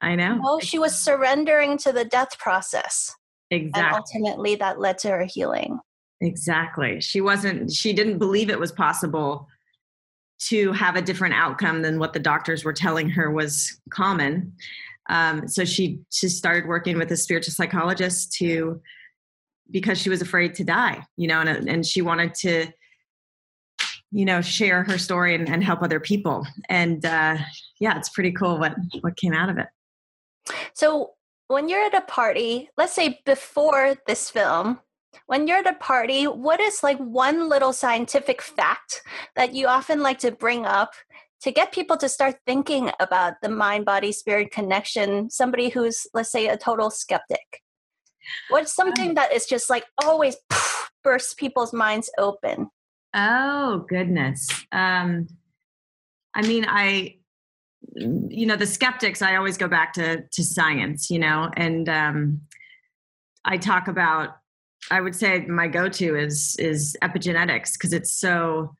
I 0.00 0.14
know. 0.16 0.40
Oh, 0.44 0.60
she 0.60 0.78
was 0.78 0.98
surrendering 0.98 1.76
to 1.78 1.92
the 1.92 2.04
death 2.04 2.38
process. 2.38 3.14
Exactly. 3.50 3.82
And 3.82 3.94
ultimately 3.94 4.54
that 4.56 4.80
led 4.80 4.98
to 4.98 5.10
her 5.10 5.24
healing. 5.24 5.80
Exactly. 6.20 7.00
She 7.00 7.20
wasn't, 7.20 7.72
she 7.72 7.92
didn't 7.92 8.18
believe 8.18 8.50
it 8.50 8.60
was 8.60 8.72
possible 8.72 9.48
to 10.48 10.72
have 10.72 10.96
a 10.96 11.02
different 11.02 11.34
outcome 11.34 11.82
than 11.82 11.98
what 11.98 12.12
the 12.12 12.18
doctors 12.18 12.64
were 12.64 12.72
telling 12.72 13.10
her 13.10 13.30
was 13.30 13.78
common. 13.90 14.52
Um, 15.08 15.48
so 15.48 15.64
she 15.64 16.00
she 16.10 16.28
started 16.28 16.66
working 16.66 16.96
with 16.96 17.10
a 17.10 17.16
spiritual 17.16 17.52
psychologist 17.52 18.32
to 18.34 18.80
because 19.70 20.00
she 20.00 20.08
was 20.08 20.22
afraid 20.22 20.54
to 20.54 20.64
die, 20.64 21.04
you 21.16 21.26
know, 21.28 21.40
and 21.40 21.68
and 21.68 21.84
she 21.84 22.00
wanted 22.00 22.34
to, 22.34 22.68
you 24.12 24.24
know, 24.24 24.40
share 24.40 24.82
her 24.84 24.98
story 24.98 25.34
and, 25.34 25.48
and 25.48 25.64
help 25.64 25.82
other 25.82 26.00
people. 26.00 26.46
And 26.68 27.04
uh, 27.04 27.38
yeah, 27.80 27.98
it's 27.98 28.08
pretty 28.08 28.32
cool 28.32 28.58
what 28.58 28.74
what 29.00 29.16
came 29.16 29.32
out 29.32 29.48
of 29.48 29.58
it. 29.58 29.66
So 30.74 31.12
when 31.48 31.68
you're 31.68 31.84
at 31.84 31.94
a 31.94 32.02
party, 32.02 32.70
let's 32.76 32.92
say 32.92 33.20
before 33.24 33.96
this 34.06 34.30
film, 34.30 34.78
when 35.26 35.46
you're 35.46 35.58
at 35.58 35.66
a 35.66 35.74
party, 35.74 36.24
what 36.24 36.60
is 36.60 36.82
like 36.82 36.98
one 36.98 37.48
little 37.48 37.72
scientific 37.72 38.40
fact 38.40 39.02
that 39.36 39.54
you 39.54 39.66
often 39.66 40.00
like 40.00 40.18
to 40.20 40.30
bring 40.30 40.64
up 40.64 40.92
to 41.42 41.50
get 41.50 41.72
people 41.72 41.96
to 41.96 42.08
start 42.08 42.36
thinking 42.46 42.90
about 43.00 43.34
the 43.42 43.48
mind 43.48 43.84
body 43.84 44.12
spirit 44.12 44.52
connection? 44.52 45.30
Somebody 45.30 45.68
who's, 45.68 46.06
let's 46.14 46.30
say, 46.30 46.48
a 46.48 46.56
total 46.56 46.90
skeptic. 46.90 47.62
What's 48.48 48.74
something 48.74 49.14
that 49.14 49.32
is 49.32 49.46
just 49.46 49.70
like 49.70 49.84
always 50.04 50.36
poof, 50.48 50.90
bursts 51.04 51.34
people's 51.34 51.72
minds 51.72 52.10
open? 52.18 52.68
Oh, 53.14 53.84
goodness. 53.88 54.48
Um, 54.70 55.26
I 56.34 56.42
mean, 56.42 56.64
I, 56.68 57.16
you 57.94 58.46
know, 58.46 58.56
the 58.56 58.66
skeptics, 58.66 59.22
I 59.22 59.36
always 59.36 59.56
go 59.56 59.68
back 59.68 59.92
to, 59.94 60.22
to 60.22 60.44
science, 60.44 61.10
you 61.10 61.18
know, 61.18 61.50
and 61.56 61.88
um, 61.88 62.40
I 63.44 63.56
talk 63.56 63.88
about 63.88 64.36
I 64.90 65.00
would 65.00 65.14
say 65.14 65.40
my 65.46 65.68
go-to 65.68 66.16
is 66.16 66.56
is 66.58 66.96
epigenetics 67.02 67.74
because 67.74 67.92
it's 67.92 68.12
so 68.12 68.74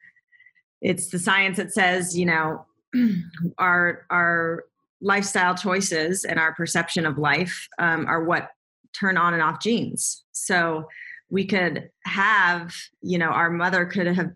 it's 0.81 1.09
the 1.09 1.19
science 1.19 1.59
that 1.59 1.73
says 1.73 2.17
you 2.17 2.27
know 2.27 2.65
our 3.59 4.07
our 4.11 4.65
lifestyle 5.03 5.55
choices 5.55 6.25
and 6.25 6.39
our 6.39 6.55
perception 6.55 7.07
of 7.07 7.19
life 7.19 7.69
um, 7.79 8.07
are 8.07 8.25
what 8.25 8.51
turn 8.93 9.17
on 9.17 9.33
and 9.33 9.43
off 9.43 9.61
genes. 9.61 10.25
So 10.33 10.87
we 11.29 11.45
could 11.47 11.91
have 12.05 12.75
you 13.03 13.19
know 13.19 13.29
our 13.29 13.51
mother 13.51 13.85
could 13.85 14.07
have 14.07 14.31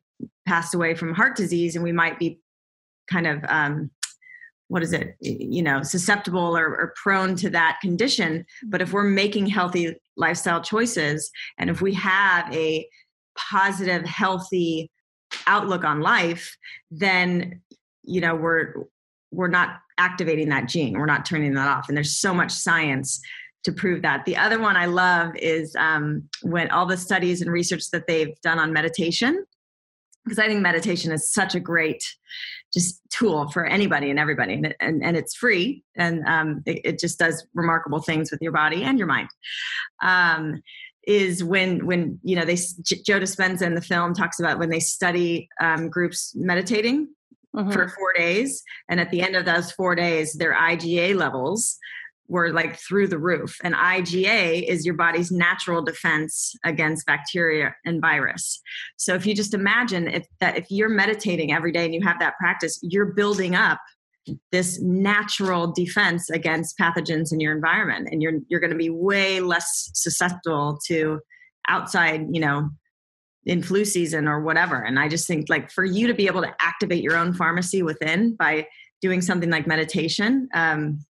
passed 0.46 0.74
away 0.74 0.94
from 0.94 1.14
heart 1.14 1.36
disease 1.36 1.74
and 1.74 1.84
we 1.84 1.92
might 1.92 2.18
be 2.18 2.40
kind 3.10 3.26
of 3.26 3.44
um, 3.48 3.90
what 4.74 4.82
is 4.82 4.92
it 4.92 5.14
you 5.20 5.62
know 5.62 5.84
susceptible 5.84 6.58
or, 6.58 6.66
or, 6.66 6.92
prone 7.00 7.36
to 7.36 7.48
that 7.48 7.78
condition. 7.80 8.44
But 8.64 8.82
if 8.82 8.92
we're 8.92 9.04
making 9.04 9.46
healthy 9.46 9.94
lifestyle 10.16 10.60
choices 10.60 11.30
and 11.58 11.70
if 11.70 11.80
we 11.80 11.94
have 11.94 12.52
a 12.52 12.84
positive 13.38 14.04
healthy 14.04 14.90
outlook 15.46 15.84
on 15.84 16.00
life 16.00 16.56
then 16.90 17.62
you 18.02 18.20
know 18.20 18.34
we're 18.34 18.74
we're 19.30 19.46
not 19.46 19.78
activating 19.98 20.48
that 20.48 20.66
gene. 20.66 20.98
We're 20.98 21.06
not 21.06 21.24
turning 21.24 21.54
that 21.54 21.68
off. 21.68 21.88
And 21.88 21.96
there's 21.96 22.16
so 22.16 22.34
much 22.34 22.50
science 22.50 23.20
to 23.62 23.70
prove 23.70 24.02
that. 24.02 24.24
The 24.24 24.36
other 24.36 24.58
one 24.58 24.76
i 24.76 24.86
love 24.86 25.36
is 25.36 25.76
um, 25.76 26.28
when 26.42 26.68
all 26.72 26.84
the 26.84 26.96
studies 26.96 27.42
and 27.42 27.52
research 27.52 27.90
that 27.92 28.08
they've 28.08 28.34
done 28.40 28.58
on 28.58 28.72
meditation 28.72 29.46
because 30.24 30.38
I 30.38 30.46
think 30.46 30.62
meditation 30.62 31.12
is 31.12 31.30
such 31.30 31.54
a 31.54 31.60
great 31.60 32.02
just 32.74 33.00
tool 33.10 33.48
for 33.50 33.64
anybody 33.64 34.10
and 34.10 34.18
everybody, 34.18 34.54
and, 34.54 34.74
and, 34.80 35.02
and 35.02 35.16
it's 35.16 35.34
free, 35.34 35.82
and 35.96 36.24
um, 36.26 36.62
it, 36.66 36.80
it, 36.84 36.98
just 36.98 37.18
does 37.18 37.46
remarkable 37.54 38.00
things 38.00 38.30
with 38.30 38.42
your 38.42 38.52
body 38.52 38.82
and 38.82 38.98
your 38.98 39.06
mind. 39.06 39.28
Um, 40.02 40.62
is 41.06 41.44
when 41.44 41.86
when 41.86 42.18
you 42.22 42.34
know 42.34 42.44
they 42.44 42.56
Joe 42.56 43.20
Dispenza 43.20 43.62
in 43.62 43.74
the 43.74 43.82
film 43.82 44.14
talks 44.14 44.40
about 44.40 44.58
when 44.58 44.70
they 44.70 44.80
study 44.80 45.48
um, 45.60 45.88
groups 45.88 46.34
meditating 46.34 47.08
mm-hmm. 47.54 47.70
for 47.70 47.88
four 47.88 48.12
days, 48.14 48.62
and 48.88 49.00
at 49.00 49.10
the 49.10 49.22
end 49.22 49.36
of 49.36 49.44
those 49.44 49.70
four 49.70 49.94
days, 49.94 50.34
their 50.34 50.54
IGA 50.54 51.14
levels 51.14 51.78
were 52.28 52.52
like 52.52 52.78
through 52.78 53.08
the 53.08 53.18
roof. 53.18 53.58
And 53.62 53.74
IgA 53.74 54.66
is 54.66 54.86
your 54.86 54.94
body's 54.94 55.30
natural 55.30 55.82
defense 55.82 56.54
against 56.64 57.06
bacteria 57.06 57.74
and 57.84 58.00
virus. 58.00 58.60
So 58.96 59.14
if 59.14 59.26
you 59.26 59.34
just 59.34 59.54
imagine 59.54 60.08
if 60.08 60.26
that 60.40 60.56
if 60.56 60.66
you're 60.70 60.88
meditating 60.88 61.52
every 61.52 61.72
day 61.72 61.84
and 61.84 61.94
you 61.94 62.00
have 62.02 62.18
that 62.20 62.36
practice, 62.38 62.78
you're 62.82 63.12
building 63.12 63.54
up 63.54 63.78
this 64.52 64.80
natural 64.80 65.70
defense 65.72 66.30
against 66.30 66.78
pathogens 66.78 67.30
in 67.30 67.40
your 67.40 67.54
environment 67.54 68.08
and 68.10 68.22
you're 68.22 68.40
you're 68.48 68.60
going 68.60 68.72
to 68.72 68.76
be 68.76 68.88
way 68.88 69.40
less 69.40 69.90
susceptible 69.92 70.78
to 70.86 71.20
outside, 71.68 72.26
you 72.30 72.40
know, 72.40 72.70
in 73.46 73.62
flu 73.62 73.84
season 73.84 74.26
or 74.26 74.40
whatever. 74.40 74.82
And 74.82 74.98
I 74.98 75.08
just 75.08 75.26
think 75.26 75.50
like 75.50 75.70
for 75.70 75.84
you 75.84 76.06
to 76.06 76.14
be 76.14 76.26
able 76.26 76.40
to 76.42 76.54
activate 76.60 77.02
your 77.02 77.16
own 77.16 77.34
pharmacy 77.34 77.82
within 77.82 78.34
by 78.36 78.66
doing 79.02 79.20
something 79.20 79.50
like 79.50 79.66
meditation, 79.66 80.48
um, 80.54 81.04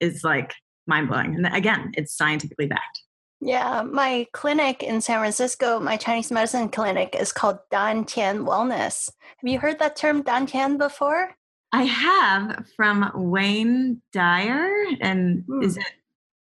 is 0.00 0.24
like 0.24 0.54
mind 0.86 1.08
blowing. 1.08 1.34
And 1.34 1.46
again, 1.46 1.92
it's 1.96 2.16
scientifically 2.16 2.66
backed. 2.66 3.02
Yeah, 3.40 3.82
my 3.82 4.26
clinic 4.32 4.82
in 4.82 5.00
San 5.00 5.20
Francisco, 5.20 5.80
my 5.80 5.96
Chinese 5.96 6.30
medicine 6.30 6.68
clinic, 6.68 7.16
is 7.18 7.32
called 7.32 7.58
Dan 7.70 8.04
Tian 8.04 8.44
Wellness. 8.44 9.10
Have 9.38 9.50
you 9.50 9.58
heard 9.58 9.78
that 9.78 9.96
term 9.96 10.22
Dan 10.22 10.44
Tian 10.46 10.76
before? 10.76 11.34
I 11.72 11.84
have 11.84 12.66
from 12.76 13.10
Wayne 13.14 14.02
Dyer, 14.12 14.70
and 15.00 15.44
hmm. 15.46 15.62
is 15.62 15.76
it 15.78 15.92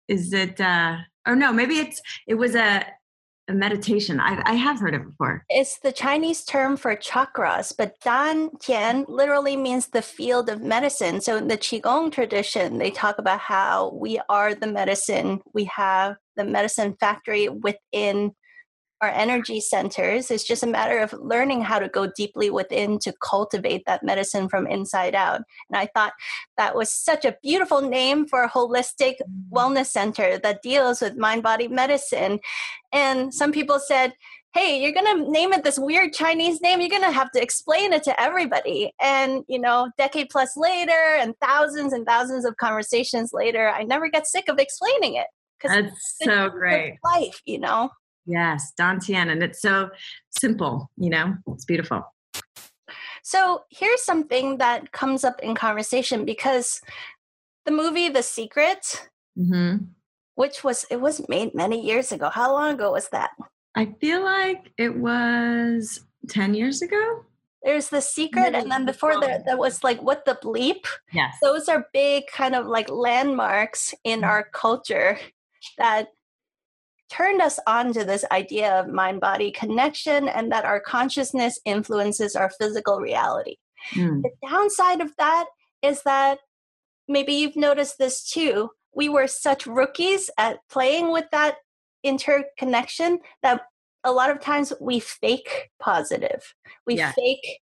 is 0.07 0.33
it? 0.33 0.59
uh 0.59 0.97
Oh 1.25 1.35
no, 1.35 1.53
maybe 1.53 1.75
it's 1.75 2.01
it 2.27 2.35
was 2.35 2.55
a 2.55 2.85
meditation. 3.53 4.19
I, 4.19 4.41
I 4.45 4.53
have 4.53 4.79
heard 4.79 4.95
it 4.95 5.05
before. 5.05 5.43
It's 5.49 5.79
the 5.79 5.91
Chinese 5.91 6.43
term 6.43 6.77
for 6.77 6.95
chakras, 6.95 7.73
but 7.77 7.99
Dan 8.03 8.49
Tian 8.59 9.05
literally 9.07 9.57
means 9.57 9.87
the 9.87 10.01
field 10.01 10.49
of 10.49 10.61
medicine. 10.61 11.21
So 11.21 11.37
in 11.37 11.47
the 11.47 11.57
Qigong 11.57 12.11
tradition, 12.11 12.77
they 12.77 12.91
talk 12.91 13.17
about 13.17 13.39
how 13.39 13.91
we 13.93 14.19
are 14.29 14.55
the 14.55 14.67
medicine. 14.67 15.41
We 15.53 15.65
have 15.65 16.15
the 16.35 16.45
medicine 16.45 16.95
factory 16.99 17.49
within 17.49 18.33
our 19.01 19.09
energy 19.09 19.61
centers. 19.61 20.29
It's 20.29 20.43
just 20.43 20.63
a 20.63 20.67
matter 20.67 20.99
of 20.99 21.13
learning 21.13 21.61
how 21.61 21.79
to 21.79 21.87
go 21.87 22.07
deeply 22.15 22.49
within 22.49 22.99
to 22.99 23.13
cultivate 23.23 23.83
that 23.85 24.03
medicine 24.03 24.49
from 24.49 24.67
inside 24.67 25.15
out. 25.15 25.41
And 25.69 25.77
I 25.77 25.87
thought 25.93 26.13
that 26.57 26.75
was 26.75 26.91
such 26.91 27.25
a 27.25 27.35
beautiful 27.41 27.81
name 27.81 28.27
for 28.27 28.43
a 28.43 28.49
holistic 28.49 29.15
wellness 29.51 29.87
center 29.87 30.37
that 30.39 30.61
deals 30.61 31.01
with 31.01 31.17
mind 31.17 31.43
body 31.43 31.67
medicine. 31.67 32.39
And 32.91 33.33
some 33.33 33.51
people 33.51 33.79
said, 33.79 34.13
hey 34.53 34.81
you're 34.81 34.91
gonna 34.91 35.29
name 35.29 35.53
it 35.53 35.63
this 35.63 35.77
weird 35.77 36.11
chinese 36.11 36.59
name 36.59 36.79
you're 36.79 36.89
gonna 36.89 37.11
have 37.11 37.29
to 37.31 37.41
explain 37.41 37.93
it 37.93 38.01
to 38.01 38.19
everybody 38.19 38.91
and 38.99 39.43
you 39.47 39.59
know 39.59 39.91
decade 39.97 40.27
plus 40.29 40.57
later 40.57 41.17
and 41.19 41.35
thousands 41.39 41.93
and 41.93 42.05
thousands 42.05 42.45
of 42.45 42.57
conversations 42.57 43.31
later 43.31 43.69
i 43.69 43.83
never 43.83 44.09
get 44.09 44.25
sick 44.25 44.49
of 44.49 44.57
explaining 44.57 45.13
it 45.13 45.27
because 45.61 45.83
that's 45.83 46.17
so 46.23 46.49
great 46.49 46.97
life 47.03 47.41
you 47.45 47.59
know 47.59 47.89
Yes, 48.29 48.73
Dantian. 48.79 49.31
And 49.31 49.41
it's 49.41 49.59
so 49.59 49.89
simple, 50.39 50.89
you 50.97 51.09
know, 51.09 51.35
it's 51.47 51.65
beautiful. 51.65 52.05
So 53.23 53.63
here's 53.69 54.03
something 54.03 54.59
that 54.59 54.91
comes 54.91 55.23
up 55.23 55.41
in 55.41 55.55
conversation 55.55 56.25
because 56.25 56.79
the 57.65 57.71
movie 57.71 58.09
The 58.09 58.21
Secret, 58.21 59.09
mm-hmm. 59.37 59.85
which 60.35 60.63
was 60.63 60.85
it 60.91 61.01
was 61.01 61.27
made 61.27 61.55
many 61.55 61.83
years 61.83 62.11
ago. 62.11 62.29
How 62.29 62.53
long 62.53 62.75
ago 62.75 62.91
was 62.91 63.09
that? 63.09 63.31
I 63.75 63.95
feel 63.99 64.23
like 64.23 64.71
it 64.77 64.95
was 64.95 66.05
10 66.29 66.53
years 66.53 66.81
ago. 66.81 67.25
There's 67.63 67.89
the 67.89 67.99
secret, 67.99 68.55
and 68.55 68.71
then 68.71 68.85
before 68.85 69.19
that, 69.19 69.45
that 69.45 69.57
was 69.57 69.83
like 69.83 70.01
what 70.01 70.23
the 70.23 70.39
bleep. 70.41 70.85
Yes, 71.11 71.35
those 71.41 71.67
are 71.67 71.87
big 71.91 72.23
kind 72.27 72.55
of 72.55 72.67
like 72.67 72.89
landmarks 72.89 73.93
in 74.05 74.21
mm-hmm. 74.21 74.29
our 74.29 74.43
culture 74.53 75.19
that 75.77 76.13
turned 77.09 77.41
us 77.41 77.59
on 77.67 77.93
to 77.93 78.03
this 78.03 78.25
idea 78.31 78.79
of 78.79 78.87
mind 78.87 79.19
body 79.19 79.51
connection 79.51 80.27
and 80.27 80.51
that 80.51 80.65
our 80.65 80.79
consciousness 80.79 81.59
influences 81.65 82.35
our 82.35 82.51
physical 82.59 82.99
reality. 82.99 83.55
Mm. 83.93 84.23
The 84.23 84.47
downside 84.47 85.01
of 85.01 85.15
that 85.17 85.45
is 85.81 86.03
that 86.03 86.39
maybe 87.07 87.33
you've 87.33 87.55
noticed 87.55 87.97
this 87.97 88.23
too. 88.29 88.69
We 88.93 89.09
were 89.09 89.27
such 89.27 89.65
rookies 89.65 90.29
at 90.37 90.59
playing 90.69 91.11
with 91.11 91.25
that 91.31 91.57
interconnection 92.03 93.19
that 93.43 93.61
a 94.03 94.11
lot 94.11 94.29
of 94.29 94.39
times 94.39 94.71
we 94.79 94.99
fake 94.99 95.69
positive. 95.79 96.53
We 96.85 96.97
yeah. 96.97 97.11
fake 97.11 97.59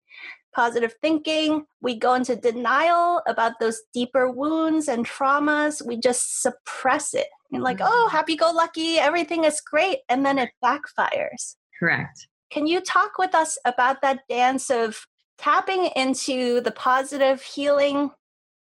positive 0.54 0.96
thinking. 1.02 1.66
We 1.82 1.96
go 1.96 2.14
into 2.14 2.36
denial 2.36 3.22
about 3.28 3.60
those 3.60 3.82
deeper 3.94 4.32
wounds 4.32 4.88
and 4.88 5.06
traumas. 5.06 5.86
We 5.86 5.98
just 5.98 6.42
suppress 6.42 7.14
it. 7.14 7.28
And 7.56 7.64
like, 7.64 7.78
mm-hmm. 7.78 7.92
oh, 7.92 8.08
happy 8.10 8.36
go 8.36 8.52
lucky, 8.52 8.98
everything 8.98 9.44
is 9.44 9.62
great. 9.62 10.00
And 10.10 10.26
then 10.26 10.38
it 10.40 10.50
backfires. 10.64 11.56
Correct. 11.80 12.28
Can 12.52 12.68
you 12.68 12.82
talk 12.82 13.18
with 13.18 13.36
us 13.36 13.58
about 13.66 14.02
that 14.02 14.22
dance 14.30 14.70
of 14.70 15.06
tapping 15.38 15.88
into 15.96 16.62
the 16.62 16.72
positive 16.72 17.42
healing 17.42 18.12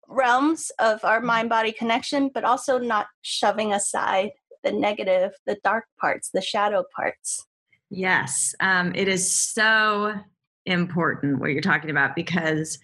realms 0.08 0.72
of 0.80 1.04
our 1.04 1.18
mm-hmm. 1.18 1.28
mind 1.28 1.50
body 1.50 1.72
connection, 1.72 2.30
but 2.34 2.44
also 2.44 2.78
not 2.78 3.08
shoving 3.22 3.74
aside 3.74 4.32
the 4.64 4.72
negative, 4.72 5.32
the 5.46 5.58
dark 5.64 5.86
parts, 6.00 6.30
the 6.34 6.42
shadow 6.42 6.84
parts? 6.96 7.46
Yes, 7.90 8.54
um, 8.60 8.94
it 8.96 9.08
is 9.08 9.34
so 9.34 10.14
important 10.66 11.40
what 11.40 11.52
you're 11.52 11.62
talking 11.62 11.90
about 11.90 12.16
because 12.16 12.80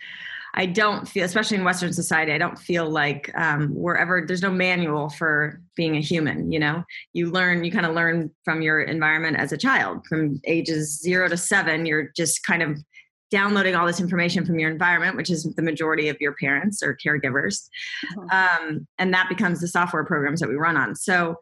I 0.56 0.68
don't 0.68 1.08
feel, 1.08 1.26
especially 1.26 1.58
in 1.58 1.64
Western 1.64 1.94
society, 1.94 2.32
I 2.32 2.38
don't 2.38 2.60
feel 2.60 2.88
like 2.88 3.32
um, 3.36 3.70
wherever 3.70 4.24
there's 4.26 4.44
no 4.44 4.52
manual 4.52 5.10
for 5.10 5.60
being 5.76 5.98
a 5.98 6.02
human. 6.02 6.52
You 6.52 6.60
know, 6.60 6.84
you 7.14 7.32
learn, 7.32 7.64
you 7.64 7.72
kind 7.72 7.88
of 7.88 7.96
learn 7.96 8.30
from 8.46 8.62
your 8.62 8.82
environment 8.82 9.38
as 9.38 9.52
a 9.52 9.58
child. 9.58 10.06
From 10.08 10.40
ages 10.46 11.02
zero 11.02 11.28
to 11.28 11.38
seven, 11.38 11.88
you're 11.88 12.12
just 12.16 12.46
kind 12.46 12.62
of 12.62 12.78
downloading 13.32 13.74
all 13.74 13.88
this 13.88 14.00
information 14.00 14.46
from 14.46 14.60
your 14.60 14.70
environment, 14.70 15.18
which 15.18 15.32
is 15.32 15.52
the 15.56 15.64
majority 15.64 16.08
of 16.08 16.18
your 16.22 16.36
parents 16.36 16.84
or 16.84 16.96
caregivers, 17.04 17.68
mm-hmm. 18.16 18.30
um, 18.30 18.88
and 19.00 19.12
that 19.12 19.28
becomes 19.30 19.60
the 19.60 19.68
software 19.68 20.06
programs 20.06 20.40
that 20.40 20.50
we 20.50 20.56
run 20.56 20.78
on. 20.78 20.96
So. 20.96 21.36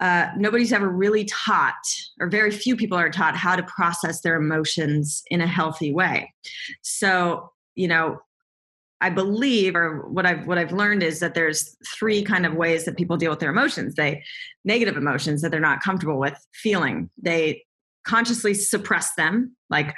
Uh, 0.00 0.28
nobody's 0.36 0.72
ever 0.72 0.88
really 0.88 1.24
taught, 1.24 1.72
or 2.18 2.28
very 2.28 2.50
few 2.50 2.74
people 2.74 2.98
are 2.98 3.08
taught, 3.08 3.36
how 3.36 3.54
to 3.54 3.62
process 3.62 4.22
their 4.22 4.34
emotions 4.34 5.22
in 5.28 5.40
a 5.40 5.46
healthy 5.46 5.94
way. 5.94 6.34
So, 6.82 7.52
you 7.76 7.86
know, 7.86 8.18
I 9.04 9.10
believe, 9.10 9.76
or 9.76 10.08
what 10.08 10.24
I've 10.24 10.46
what 10.46 10.56
I've 10.56 10.72
learned 10.72 11.02
is 11.02 11.20
that 11.20 11.34
there's 11.34 11.76
three 11.94 12.22
kind 12.22 12.46
of 12.46 12.54
ways 12.54 12.86
that 12.86 12.96
people 12.96 13.18
deal 13.18 13.30
with 13.30 13.38
their 13.38 13.50
emotions. 13.50 13.96
They 13.96 14.24
negative 14.64 14.96
emotions 14.96 15.42
that 15.42 15.50
they're 15.50 15.60
not 15.60 15.82
comfortable 15.82 16.18
with 16.18 16.34
feeling. 16.54 17.10
They 17.20 17.66
consciously 18.06 18.54
suppress 18.54 19.14
them, 19.14 19.54
like 19.68 19.94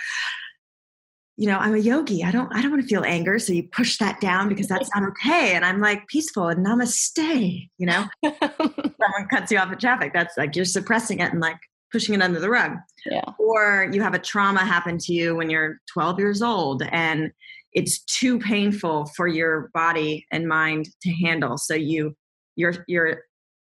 you 1.36 1.46
know, 1.46 1.58
I'm 1.58 1.74
a 1.74 1.78
yogi. 1.78 2.24
I 2.24 2.32
don't 2.32 2.52
I 2.52 2.60
don't 2.60 2.72
want 2.72 2.82
to 2.82 2.88
feel 2.88 3.04
anger, 3.04 3.38
so 3.38 3.52
you 3.52 3.62
push 3.62 3.98
that 3.98 4.20
down 4.20 4.48
because 4.48 4.66
that's 4.66 4.90
not 4.92 5.04
okay. 5.10 5.54
And 5.54 5.64
I'm 5.64 5.80
like 5.80 6.08
peaceful 6.08 6.48
and 6.48 6.66
namaste. 6.66 7.68
You 7.78 7.86
know, 7.86 8.06
someone 8.24 9.28
cuts 9.30 9.52
you 9.52 9.58
off 9.58 9.70
in 9.70 9.78
traffic. 9.78 10.12
That's 10.12 10.36
like 10.36 10.56
you're 10.56 10.64
suppressing 10.64 11.20
it 11.20 11.30
and 11.30 11.40
like 11.40 11.58
pushing 11.92 12.16
it 12.16 12.22
under 12.22 12.40
the 12.40 12.50
rug. 12.50 12.72
Yeah. 13.04 13.22
Or 13.38 13.88
you 13.92 14.02
have 14.02 14.14
a 14.14 14.18
trauma 14.18 14.64
happen 14.64 14.98
to 14.98 15.12
you 15.12 15.36
when 15.36 15.48
you're 15.48 15.78
12 15.92 16.18
years 16.18 16.42
old 16.42 16.82
and 16.90 17.30
it's 17.76 18.00
too 18.04 18.38
painful 18.40 19.04
for 19.14 19.28
your 19.28 19.70
body 19.74 20.26
and 20.32 20.48
mind 20.48 20.88
to 21.02 21.12
handle 21.12 21.56
so 21.56 21.74
you 21.74 22.16
your 22.56 22.72
your 22.88 23.22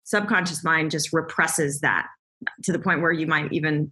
subconscious 0.04 0.64
mind 0.64 0.92
just 0.92 1.12
represses 1.12 1.82
that 1.82 2.08
to 2.64 2.72
the 2.72 2.80
point 2.80 3.02
where 3.02 3.12
you 3.12 3.28
might 3.28 3.52
even 3.52 3.92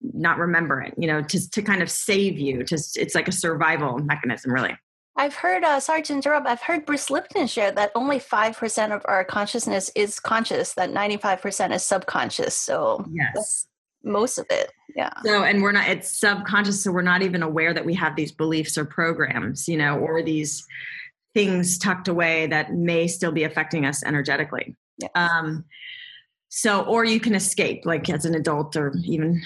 not 0.00 0.38
remember 0.38 0.80
it 0.80 0.94
you 0.96 1.06
know 1.06 1.22
to, 1.22 1.48
to 1.50 1.62
kind 1.62 1.82
of 1.82 1.90
save 1.90 2.38
you 2.38 2.64
just 2.64 2.96
it's 2.96 3.14
like 3.14 3.28
a 3.28 3.32
survival 3.32 3.98
mechanism 3.98 4.52
really 4.52 4.76
I've 5.14 5.34
heard, 5.34 5.62
uh, 5.62 5.78
sorry 5.78 6.00
to 6.04 6.14
interrupt, 6.14 6.46
I've 6.46 6.62
heard 6.62 6.86
Bruce 6.86 7.10
Lipton 7.10 7.46
share 7.46 7.70
that 7.72 7.92
only 7.94 8.18
5% 8.18 8.96
of 8.96 9.02
our 9.04 9.24
consciousness 9.24 9.90
is 9.94 10.18
conscious, 10.18 10.72
that 10.72 10.90
95% 10.90 11.74
is 11.74 11.82
subconscious. 11.82 12.56
So, 12.56 13.04
yes, 13.12 13.66
most 14.04 14.38
of 14.38 14.46
it 14.50 14.72
yeah 14.96 15.10
so 15.24 15.42
and 15.42 15.62
we're 15.62 15.72
not 15.72 15.88
it's 15.88 16.18
subconscious 16.18 16.82
so 16.82 16.90
we're 16.90 17.02
not 17.02 17.22
even 17.22 17.42
aware 17.42 17.72
that 17.72 17.84
we 17.84 17.94
have 17.94 18.16
these 18.16 18.32
beliefs 18.32 18.76
or 18.76 18.84
programs 18.84 19.68
you 19.68 19.76
know 19.76 19.98
or 19.98 20.22
these 20.22 20.66
things 21.34 21.78
tucked 21.78 22.08
away 22.08 22.46
that 22.46 22.74
may 22.74 23.06
still 23.06 23.32
be 23.32 23.44
affecting 23.44 23.86
us 23.86 24.02
energetically 24.04 24.76
yes. 24.98 25.10
um 25.14 25.64
so 26.48 26.82
or 26.82 27.04
you 27.04 27.20
can 27.20 27.34
escape 27.34 27.86
like 27.86 28.08
as 28.10 28.24
an 28.24 28.34
adult 28.34 28.76
or 28.76 28.94
even 29.04 29.40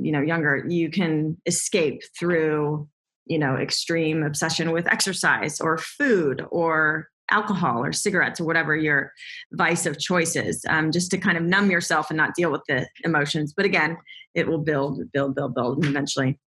you 0.00 0.12
know 0.12 0.20
younger 0.20 0.64
you 0.68 0.90
can 0.90 1.36
escape 1.46 2.02
through 2.18 2.88
you 3.26 3.38
know 3.38 3.56
extreme 3.56 4.22
obsession 4.22 4.72
with 4.72 4.86
exercise 4.86 5.60
or 5.60 5.78
food 5.78 6.44
or 6.50 7.08
alcohol 7.30 7.84
or 7.84 7.92
cigarettes 7.92 8.40
or 8.40 8.44
whatever 8.44 8.76
your 8.76 9.12
vice 9.52 9.86
of 9.86 9.98
choice 9.98 10.36
is, 10.36 10.64
um, 10.68 10.92
just 10.92 11.10
to 11.10 11.18
kind 11.18 11.36
of 11.36 11.42
numb 11.42 11.70
yourself 11.70 12.10
and 12.10 12.16
not 12.16 12.34
deal 12.34 12.50
with 12.50 12.62
the 12.68 12.88
emotions. 13.04 13.52
But 13.56 13.66
again, 13.66 13.96
it 14.34 14.46
will 14.46 14.58
build, 14.58 15.00
build, 15.12 15.34
build, 15.34 15.54
build, 15.54 15.78
and 15.78 15.86
eventually 15.86 16.38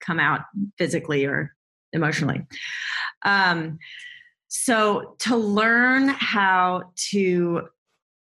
come 0.00 0.20
out 0.20 0.42
physically 0.76 1.24
or 1.24 1.54
emotionally. 1.92 2.46
Um, 3.24 3.78
so 4.48 5.16
to 5.20 5.36
learn 5.36 6.08
how 6.08 6.92
to 7.10 7.68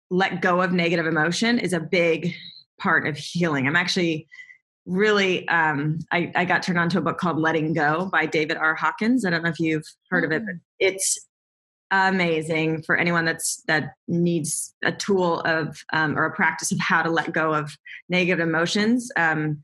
let 0.10 0.42
go 0.42 0.62
of 0.62 0.72
negative 0.72 1.06
emotion 1.06 1.60
is 1.60 1.74
a 1.74 1.80
big 1.80 2.34
part 2.80 3.08
of 3.08 3.18
healing. 3.18 3.68
I'm 3.68 3.76
actually 3.76 4.28
really 4.88 5.48
um, 5.50 6.00
I, 6.12 6.32
I, 6.36 6.46
got 6.46 6.64
turned 6.64 6.80
on 6.80 6.90
to 6.90 7.00
a 7.00 7.02
book 7.02 7.18
called 7.18 7.38
letting 7.38 7.74
go 7.74 8.10
by 8.10 8.26
david 8.26 8.56
r 8.56 8.74
hawkins 8.74 9.26
i 9.26 9.30
don't 9.30 9.44
know 9.44 9.50
if 9.50 9.60
you've 9.60 9.86
heard 10.10 10.24
of 10.24 10.32
it 10.32 10.44
but 10.46 10.56
mm. 10.56 10.60
it's 10.80 11.27
amazing 11.92 12.84
for 12.84 12.98
anyone 12.98 13.26
that's 13.26 13.62
that 13.68 13.94
needs 14.08 14.74
a 14.84 14.92
tool 14.92 15.40
of 15.42 15.82
um, 15.94 16.18
or 16.18 16.26
a 16.26 16.36
practice 16.36 16.72
of 16.72 16.80
how 16.80 17.02
to 17.02 17.10
let 17.10 17.32
go 17.32 17.54
of 17.54 17.72
negative 18.10 18.40
emotions 18.40 19.10
um, 19.16 19.64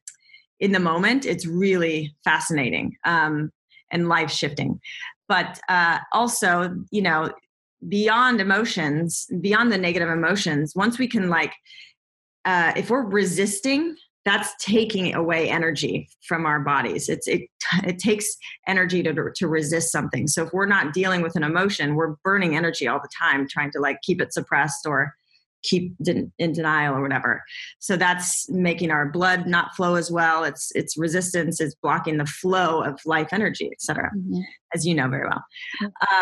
in 0.60 0.72
the 0.72 0.80
moment 0.80 1.26
it's 1.26 1.46
really 1.46 2.16
fascinating 2.24 2.96
um, 3.06 3.52
and 3.92 4.08
life 4.08 4.32
shifting 4.32 4.80
but 5.28 5.60
uh, 5.68 6.00
also 6.14 6.74
you 6.92 7.02
know 7.02 7.30
beyond 7.90 8.40
emotions 8.40 9.28
beyond 9.42 9.72
the 9.72 9.78
negative 9.78 10.10
emotions 10.10 10.74
once 10.76 10.98
we 10.98 11.08
can 11.08 11.30
like 11.30 11.54
uh, 12.46 12.72
if 12.78 12.90
we're 12.90 13.04
resisting 13.04 13.96
that's 14.26 14.54
taking 14.64 15.14
away 15.14 15.50
energy 15.50 16.10
from 16.28 16.46
our 16.46 16.60
bodies. 16.60 17.10
It's 17.10 17.28
it, 17.28 17.44
it 17.84 18.00
takes 18.00 18.36
energy 18.68 19.04
to, 19.04 19.32
to 19.36 19.48
resist 19.48 19.92
something. 19.92 20.28
So 20.28 20.44
if 20.44 20.54
we're 20.54 20.66
not 20.66 20.94
dealing 20.94 21.22
with 21.22 21.36
an 21.36 21.44
emotion 21.44 21.96
we're 21.96 22.16
burning 22.24 22.56
energy 22.56 22.88
all 22.88 23.00
the 23.00 23.10
time 23.18 23.48
trying 23.48 23.72
to 23.72 23.80
like 23.80 24.02
keep 24.02 24.22
it 24.22 24.34
suppressed 24.34 24.86
or 24.86 25.14
keep 25.64 25.96
in 26.06 26.32
denial 26.38 26.96
or 26.96 27.02
whatever. 27.02 27.42
So 27.80 27.96
that's 27.96 28.50
making 28.50 28.92
our 28.92 29.10
blood 29.10 29.48
not 29.48 29.76
flow 29.76 29.96
as 29.96 30.12
well. 30.12 30.44
It's 30.44 30.72
it's 30.76 30.98
resistance 30.98 31.62
is 31.62 31.76
blocking 31.82 32.18
the 32.18 32.26
flow 32.26 32.84
of 32.84 33.00
life 33.06 33.30
energy 33.32 33.70
etc 33.72 34.12
mm-hmm. 34.16 34.42
as 34.74 34.86
you 34.86 34.94
know 34.94 35.08
very 35.10 35.28
well. 35.28 35.44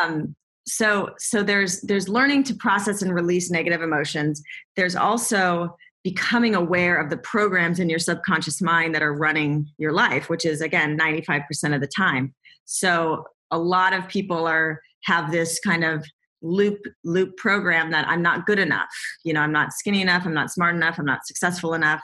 Um, 0.03 0.35
so 0.67 1.09
so 1.17 1.41
there's 1.41 1.81
there's 1.81 2.07
learning 2.07 2.43
to 2.43 2.55
process 2.55 3.01
and 3.01 3.13
release 3.13 3.49
negative 3.49 3.81
emotions. 3.81 4.41
There's 4.75 4.95
also 4.95 5.75
becoming 6.03 6.55
aware 6.55 6.97
of 6.97 7.09
the 7.09 7.17
programs 7.17 7.79
in 7.79 7.89
your 7.89 7.99
subconscious 7.99 8.61
mind 8.61 8.95
that 8.95 9.03
are 9.03 9.13
running 9.13 9.67
your 9.77 9.91
life 9.91 10.29
which 10.29 10.45
is 10.45 10.61
again 10.61 10.97
95% 10.97 11.75
of 11.75 11.81
the 11.81 11.87
time. 11.87 12.33
So 12.65 13.25
a 13.51 13.57
lot 13.57 13.93
of 13.93 14.07
people 14.07 14.47
are 14.47 14.79
have 15.03 15.31
this 15.31 15.59
kind 15.59 15.83
of 15.83 16.05
loop 16.43 16.79
loop 17.03 17.37
program 17.37 17.91
that 17.91 18.07
i'm 18.07 18.21
not 18.21 18.47
good 18.47 18.59
enough. 18.59 18.89
You 19.23 19.33
know 19.33 19.41
i'm 19.41 19.51
not 19.51 19.73
skinny 19.73 20.01
enough 20.01 20.25
i'm 20.25 20.33
not 20.33 20.51
smart 20.51 20.75
enough 20.75 20.97
i'm 20.97 21.05
not 21.05 21.25
successful 21.25 21.73
enough. 21.73 22.01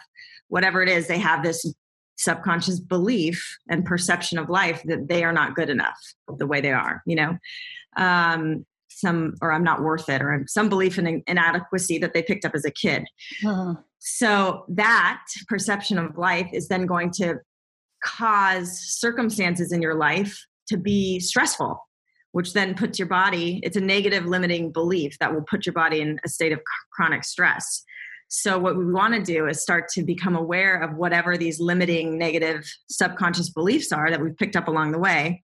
Whatever 0.50 0.82
it 0.84 0.90
is 0.90 1.08
they 1.08 1.20
have 1.20 1.44
this 1.44 1.66
subconscious 2.18 2.80
belief 2.80 3.58
and 3.70 3.86
perception 3.86 4.40
of 4.40 4.50
life 4.50 4.82
that 4.86 5.08
they 5.08 5.24
are 5.24 5.34
not 5.34 5.56
good 5.56 5.70
enough 5.70 5.98
the 6.38 6.48
way 6.48 6.62
they 6.62 6.72
are 6.72 7.02
you 7.06 7.16
know? 7.16 7.38
Um, 7.96 8.66
some 9.00 9.34
or 9.42 9.52
i'm 9.52 9.64
not 9.64 9.82
worth 9.82 10.10
it 10.10 10.22
or 10.22 10.44
some 10.48 10.70
belief 10.70 10.98
in 10.98 11.24
inadequacy 11.28 11.98
that 11.98 12.14
they 12.14 12.24
picked 12.24 12.46
up 12.46 12.54
as 12.56 12.66
a 12.66 12.72
kid 12.72 13.04
uh-huh. 13.46 13.76
So 14.00 14.66
that 14.70 15.24
perception 15.48 15.98
of 15.98 16.18
life 16.18 16.50
is 16.54 16.68
then 16.68 16.86
going 16.86 17.12
to 17.14 17.40
cause 18.04 18.80
circumstances 18.80 19.72
in 19.72 19.82
your 19.82 19.96
life 19.96 20.46
to 20.70 20.78
be 20.78 21.20
stressful, 21.20 21.80
which 22.32 22.54
then 22.54 22.76
puts 22.76 23.00
your 23.00 23.08
body, 23.08 23.60
it's 23.64 23.78
a 23.78 23.82
negative 23.82 24.26
limiting 24.26 24.72
belief 24.72 25.18
that 25.20 25.34
will 25.34 25.42
put 25.42 25.66
your 25.66 25.74
body 25.74 26.02
in 26.02 26.20
a 26.24 26.30
state 26.30 26.52
of 26.52 26.62
chronic 26.94 27.24
stress. 27.24 27.84
So, 28.30 28.60
what 28.60 28.78
we 28.78 28.86
want 28.86 29.14
to 29.14 29.22
do 29.22 29.48
is 29.48 29.62
start 29.62 29.88
to 29.94 30.04
become 30.04 30.36
aware 30.36 30.82
of 30.82 30.98
whatever 30.98 31.38
these 31.38 31.62
limiting 31.62 32.18
negative 32.18 32.70
subconscious 32.90 33.50
beliefs 33.50 33.94
are 33.94 34.12
that 34.12 34.22
we've 34.22 34.38
picked 34.38 34.58
up 34.58 34.68
along 34.68 34.92
the 34.92 35.00
way, 35.00 35.44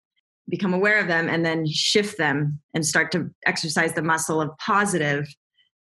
become 0.49 0.73
aware 0.73 0.99
of 0.99 1.07
them, 1.07 1.29
and 1.29 1.45
then 1.45 1.65
shift 1.65 2.17
them 2.17 2.59
and 2.73 2.85
start 2.85 3.11
to 3.13 3.29
exercise 3.45 3.93
the 3.93 4.01
muscle 4.01 4.41
of 4.41 4.49
positive, 4.57 5.27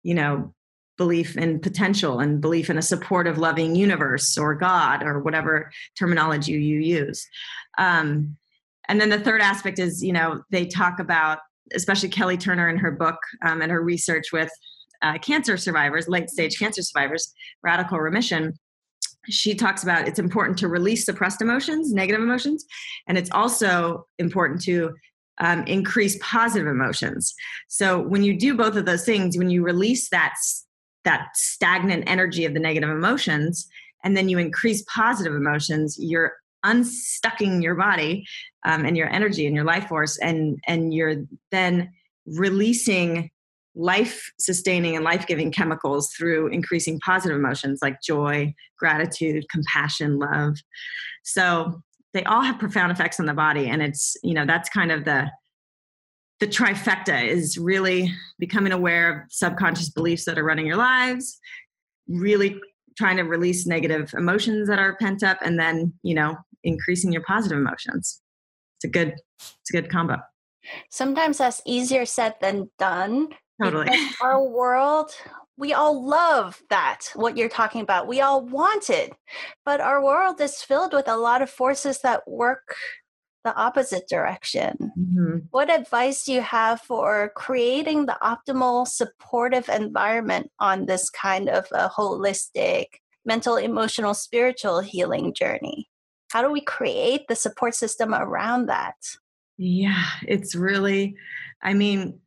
you 0.03 0.13
know, 0.13 0.53
belief 0.97 1.37
in 1.37 1.59
potential 1.59 2.19
and 2.19 2.41
belief 2.41 2.69
in 2.69 2.77
a 2.77 2.81
supportive, 2.81 3.37
loving 3.37 3.73
universe 3.73 4.37
or 4.37 4.53
God 4.53 5.01
or 5.01 5.19
whatever 5.19 5.71
terminology 5.97 6.51
you 6.51 6.79
use. 6.79 7.25
Um, 7.77 8.35
and 8.89 8.99
then 8.99 9.09
the 9.09 9.19
third 9.19 9.41
aspect 9.41 9.79
is, 9.79 10.03
you 10.03 10.11
know, 10.11 10.43
they 10.49 10.65
talk 10.65 10.99
about, 10.99 11.39
especially 11.73 12.09
Kelly 12.09 12.37
Turner 12.37 12.67
in 12.69 12.77
her 12.77 12.91
book 12.91 13.17
um, 13.45 13.61
and 13.61 13.71
her 13.71 13.81
research 13.81 14.33
with 14.33 14.49
uh, 15.01 15.17
cancer 15.19 15.55
survivors, 15.55 16.09
late 16.09 16.29
stage 16.29 16.59
cancer 16.59 16.81
survivors, 16.81 17.33
radical 17.63 17.99
remission. 17.99 18.53
She 19.27 19.53
talks 19.53 19.83
about 19.83 20.07
it's 20.07 20.19
important 20.19 20.57
to 20.59 20.67
release 20.67 21.05
suppressed 21.05 21.41
emotions, 21.41 21.93
negative 21.93 22.21
emotions, 22.21 22.65
and 23.07 23.17
it's 23.17 23.31
also 23.31 24.07
important 24.17 24.61
to 24.63 24.93
um, 25.39 25.63
increase 25.65 26.17
positive 26.21 26.67
emotions. 26.67 27.33
So 27.67 27.99
when 28.01 28.23
you 28.23 28.37
do 28.37 28.55
both 28.55 28.75
of 28.75 28.85
those 28.85 29.05
things, 29.05 29.37
when 29.37 29.49
you 29.49 29.63
release 29.63 30.09
that 30.09 30.35
that 31.05 31.27
stagnant 31.33 32.03
energy 32.07 32.45
of 32.45 32.53
the 32.53 32.59
negative 32.59 32.89
emotions 32.89 33.67
and 34.03 34.15
then 34.15 34.29
you 34.29 34.37
increase 34.37 34.83
positive 34.93 35.33
emotions 35.33 35.97
you're 35.97 36.33
unstucking 36.65 37.61
your 37.61 37.75
body 37.75 38.25
um, 38.65 38.85
and 38.85 38.97
your 38.97 39.07
energy 39.09 39.45
and 39.45 39.55
your 39.55 39.63
life 39.63 39.87
force 39.87 40.17
and 40.19 40.59
and 40.67 40.93
you're 40.93 41.23
then 41.51 41.89
releasing 42.25 43.29
life 43.79 44.29
sustaining 44.37 44.97
and 44.97 45.05
life 45.05 45.25
giving 45.25 45.51
chemicals 45.51 46.11
through 46.11 46.47
increasing 46.47 46.99
positive 46.99 47.37
emotions 47.37 47.79
like 47.81 48.01
joy, 48.01 48.53
gratitude, 48.77 49.45
compassion, 49.49 50.19
love. 50.19 50.57
So 51.23 51.81
they 52.13 52.23
all 52.25 52.41
have 52.41 52.59
profound 52.59 52.91
effects 52.91 53.21
on 53.21 53.25
the 53.25 53.33
body. 53.33 53.69
And 53.69 53.81
it's, 53.81 54.17
you 54.21 54.33
know, 54.33 54.45
that's 54.45 54.67
kind 54.69 54.91
of 54.91 55.05
the, 55.05 55.31
the 56.41 56.47
trifecta 56.47 57.25
is 57.25 57.57
really 57.57 58.11
becoming 58.37 58.73
aware 58.73 59.09
of 59.11 59.31
subconscious 59.31 59.89
beliefs 59.89 60.25
that 60.25 60.37
are 60.37 60.43
running 60.43 60.67
your 60.67 60.77
lives, 60.77 61.39
really 62.09 62.59
trying 62.97 63.15
to 63.15 63.23
release 63.23 63.65
negative 63.65 64.13
emotions 64.17 64.67
that 64.67 64.79
are 64.79 64.97
pent 64.97 65.23
up, 65.23 65.37
and 65.41 65.57
then, 65.57 65.93
you 66.03 66.13
know, 66.13 66.35
increasing 66.65 67.13
your 67.13 67.23
positive 67.23 67.57
emotions. 67.57 68.21
It's 68.77 68.85
a 68.85 68.89
good, 68.89 69.15
it's 69.39 69.69
a 69.69 69.73
good 69.73 69.89
combo. 69.89 70.17
Sometimes 70.89 71.37
that's 71.37 71.61
easier 71.65 72.05
said 72.05 72.35
than 72.41 72.69
done. 72.77 73.29
Totally. 73.61 73.89
Our 74.21 74.43
world, 74.43 75.11
we 75.57 75.73
all 75.73 76.05
love 76.05 76.61
that, 76.69 77.09
what 77.15 77.35
you're 77.35 77.49
talking 77.49 77.81
about. 77.81 78.07
We 78.07 78.21
all 78.21 78.45
want 78.45 78.89
it. 78.89 79.11
But 79.65 79.81
our 79.81 80.03
world 80.03 80.39
is 80.39 80.61
filled 80.61 80.93
with 80.93 81.07
a 81.07 81.17
lot 81.17 81.41
of 81.41 81.49
forces 81.49 81.99
that 82.01 82.27
work 82.27 82.75
the 83.43 83.55
opposite 83.55 84.07
direction. 84.09 84.91
Mm-hmm. 84.97 85.37
What 85.51 85.69
advice 85.69 86.25
do 86.25 86.33
you 86.33 86.41
have 86.41 86.81
for 86.81 87.31
creating 87.35 88.05
the 88.05 88.17
optimal 88.21 88.87
supportive 88.87 89.69
environment 89.69 90.51
on 90.59 90.85
this 90.85 91.09
kind 91.09 91.49
of 91.49 91.65
a 91.71 91.89
holistic 91.89 92.85
mental, 93.25 93.55
emotional, 93.55 94.13
spiritual 94.13 94.81
healing 94.81 95.33
journey? 95.33 95.89
How 96.31 96.41
do 96.41 96.51
we 96.51 96.61
create 96.61 97.27
the 97.27 97.35
support 97.35 97.75
system 97.75 98.13
around 98.13 98.67
that? 98.67 98.95
Yeah, 99.57 100.05
it's 100.27 100.53
really, 100.53 101.15
I 101.63 101.73
mean, 101.73 102.19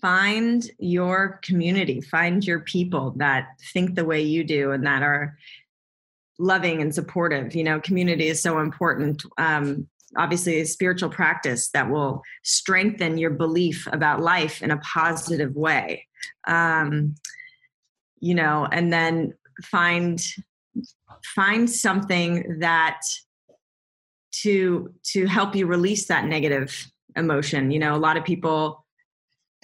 find 0.00 0.68
your 0.78 1.40
community, 1.42 2.00
find 2.00 2.46
your 2.46 2.60
people 2.60 3.14
that 3.16 3.48
think 3.72 3.94
the 3.94 4.04
way 4.04 4.20
you 4.20 4.44
do 4.44 4.72
and 4.72 4.86
that 4.86 5.02
are 5.02 5.36
loving 6.38 6.80
and 6.80 6.94
supportive. 6.94 7.54
You 7.54 7.64
know, 7.64 7.80
community 7.80 8.28
is 8.28 8.42
so 8.42 8.58
important. 8.58 9.22
Um, 9.38 9.88
obviously, 10.16 10.60
a 10.60 10.66
spiritual 10.66 11.10
practice 11.10 11.68
that 11.70 11.90
will 11.90 12.22
strengthen 12.42 13.18
your 13.18 13.30
belief 13.30 13.88
about 13.92 14.20
life 14.20 14.62
in 14.62 14.70
a 14.70 14.78
positive 14.78 15.54
way. 15.54 16.06
Um, 16.46 17.14
you 18.20 18.34
know, 18.34 18.66
and 18.70 18.92
then 18.92 19.34
find 19.62 20.22
find 21.34 21.70
something 21.70 22.58
that 22.60 23.00
to 24.42 24.92
to 25.02 25.26
help 25.26 25.54
you 25.54 25.66
release 25.66 26.06
that 26.06 26.26
negative 26.26 26.90
emotion 27.16 27.70
you 27.70 27.78
know 27.78 27.94
a 27.94 27.98
lot 27.98 28.16
of 28.16 28.24
people 28.24 28.85